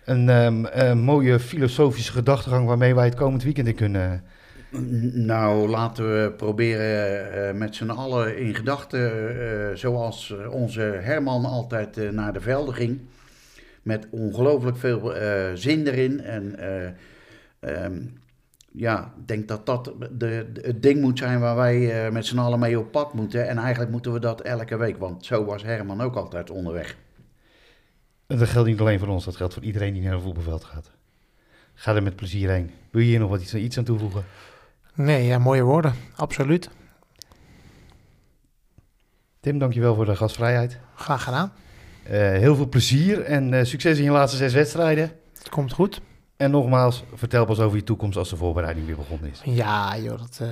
een 0.06 0.28
ehm, 0.28 0.64
eh, 0.64 0.94
mooie 0.94 1.38
filosofische 1.40 2.12
gedachtegang 2.12 2.66
waarmee 2.66 2.94
wij 2.94 3.04
het 3.04 3.14
komend 3.14 3.42
weekend 3.42 3.68
in 3.68 3.74
kunnen? 3.74 4.24
Nou, 5.12 5.68
laten 5.68 6.04
we 6.04 6.32
proberen 6.32 7.32
eh, 7.32 7.54
met 7.54 7.74
z'n 7.74 7.90
allen 7.90 8.38
in 8.38 8.54
gedachten, 8.54 9.38
eh, 9.40 9.76
zoals 9.76 10.36
eh, 10.38 10.52
onze 10.52 10.80
Herman 10.80 11.44
altijd 11.44 12.12
naar 12.12 12.32
de 12.32 12.40
velden 12.40 12.74
ging. 12.74 13.00
Met 13.82 14.06
ongelooflijk 14.10 14.76
veel 14.76 15.12
zin 15.54 15.86
erin. 15.86 16.20
En 16.20 16.58
eh, 16.58 16.86
ehm, 17.60 18.00
ja, 18.72 19.12
ik 19.18 19.28
denk 19.28 19.48
dat 19.48 19.66
dat 19.66 19.92
de, 20.10 20.46
het 20.62 20.82
ding 20.82 21.00
moet 21.00 21.18
zijn 21.18 21.40
waar 21.40 21.56
wij 21.56 22.10
met 22.12 22.26
z'n 22.26 22.38
allen 22.38 22.58
mee 22.58 22.78
op 22.78 22.90
pad 22.90 23.14
moeten. 23.14 23.48
En 23.48 23.58
eigenlijk 23.58 23.90
moeten 23.90 24.12
we 24.12 24.20
dat 24.20 24.40
elke 24.40 24.76
week, 24.76 24.98
want 24.98 25.24
zo 25.24 25.44
was 25.44 25.62
Herman 25.62 26.00
ook 26.00 26.16
altijd 26.16 26.50
onderweg. 26.50 26.96
En 28.26 28.38
dat 28.38 28.48
geldt 28.48 28.68
niet 28.68 28.80
alleen 28.80 28.98
voor 28.98 29.08
ons, 29.08 29.24
dat 29.24 29.36
geldt 29.36 29.54
voor 29.54 29.62
iedereen 29.62 29.92
die 29.92 30.02
naar 30.02 30.12
een 30.12 30.20
voetbalveld 30.20 30.64
gaat. 30.64 30.90
Ga 31.74 31.94
er 31.94 32.02
met 32.02 32.16
plezier 32.16 32.50
heen. 32.50 32.70
Wil 32.90 33.02
je 33.02 33.08
hier 33.08 33.18
nog 33.18 33.30
wat 33.30 33.40
iets, 33.40 33.54
iets 33.54 33.78
aan 33.78 33.84
toevoegen? 33.84 34.24
nee, 34.94 35.24
ja, 35.24 35.38
mooie 35.38 35.62
woorden. 35.62 35.94
Absoluut. 36.16 36.70
Tim, 39.40 39.58
dankjewel 39.58 39.94
voor 39.94 40.04
de 40.04 40.16
gastvrijheid. 40.16 40.78
Graag 40.94 41.22
gedaan. 41.22 41.52
Eh, 42.02 42.18
heel 42.18 42.56
veel 42.56 42.68
plezier 42.68 43.22
en 43.22 43.54
eh, 43.54 43.64
succes 43.64 43.98
in 43.98 44.04
je 44.04 44.10
laatste 44.10 44.36
zes 44.36 44.52
wedstrijden. 44.52 45.12
Het 45.38 45.48
komt 45.48 45.72
goed. 45.72 46.00
En 46.36 46.50
nogmaals, 46.50 47.04
vertel 47.14 47.44
pas 47.44 47.60
over 47.60 47.76
je 47.76 47.84
toekomst 47.84 48.18
als 48.18 48.30
de 48.30 48.36
voorbereiding 48.36 48.86
weer 48.86 48.96
begonnen 48.96 49.30
is. 49.30 49.40
Ja, 49.44 49.98
joh, 49.98 50.18
dat 50.18 50.38
eh, 50.42 50.48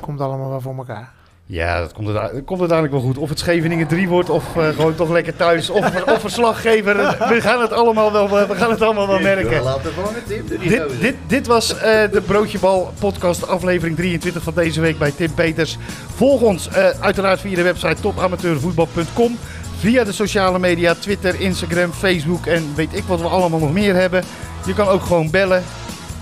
komt 0.00 0.20
allemaal 0.20 0.48
wel 0.48 0.60
voor 0.60 0.76
elkaar. 0.76 1.14
Ja, 1.48 1.80
dat 1.80 1.92
komt, 1.92 2.06
dat 2.06 2.30
komt 2.44 2.60
uiteindelijk 2.60 2.92
wel 2.92 3.00
goed. 3.00 3.18
Of 3.18 3.28
het 3.28 3.38
Scheveningen 3.38 3.86
3 3.86 4.08
wordt, 4.08 4.30
of 4.30 4.56
eh, 4.56 4.68
gewoon 4.68 4.94
toch 4.94 5.10
lekker 5.10 5.36
thuis. 5.36 5.70
Of, 5.70 6.04
of 6.06 6.20
verslaggever. 6.20 6.96
We 7.34 7.40
gaan 7.40 7.60
het 7.60 7.72
allemaal 7.72 8.12
wel, 8.12 8.28
we 8.28 8.54
gaan 8.54 8.70
het 8.70 8.82
allemaal 8.82 9.08
wel 9.08 9.20
merken. 9.20 9.56
Gewoon. 9.56 10.12
Doe 10.26 10.58
die 10.58 10.68
Dit, 10.68 11.00
dit, 11.00 11.14
dit 11.26 11.46
was 11.46 11.78
eh, 11.78 12.10
de 12.12 12.22
Broodjebal 12.26 12.92
podcast 12.98 13.48
aflevering 13.48 13.96
23 13.96 14.42
van 14.42 14.54
deze 14.54 14.80
week 14.80 14.98
bij 14.98 15.10
Tim 15.10 15.34
Peters. 15.34 15.78
Volg 16.14 16.40
ons 16.40 16.68
eh, 16.68 16.88
uiteraard 17.00 17.40
via 17.40 17.54
de 17.54 17.62
website 17.62 18.00
topamateurvoetbal.com. 18.00 19.38
Via 19.78 20.04
de 20.04 20.12
sociale 20.12 20.58
media, 20.58 20.94
Twitter, 20.94 21.40
Instagram, 21.40 21.92
Facebook 21.92 22.46
en 22.46 22.72
weet 22.74 22.94
ik 22.96 23.04
wat 23.04 23.20
we 23.20 23.26
allemaal 23.26 23.60
nog 23.60 23.72
meer 23.72 23.94
hebben. 23.94 24.24
Je 24.66 24.74
kan 24.74 24.88
ook 24.88 25.02
gewoon 25.02 25.30
bellen 25.30 25.62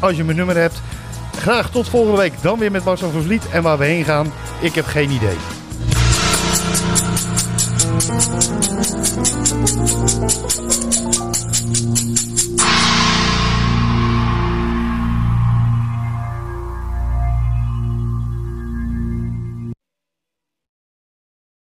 als 0.01 0.17
je 0.17 0.25
mijn 0.25 0.37
nummer 0.37 0.57
hebt. 0.57 0.83
Graag 1.39 1.71
tot 1.71 1.89
volgende 1.89 2.19
week, 2.19 2.33
dan 2.43 2.59
weer 2.59 2.71
met 2.71 2.85
Marcel 2.85 3.11
van 3.11 3.23
Vliet. 3.23 3.49
En 3.51 3.63
waar 3.63 3.79
we 3.79 3.85
heen 3.85 4.05
gaan, 4.05 4.33
ik 4.61 4.75
heb 4.75 4.87
geen 4.87 5.11
idee. 5.11 5.37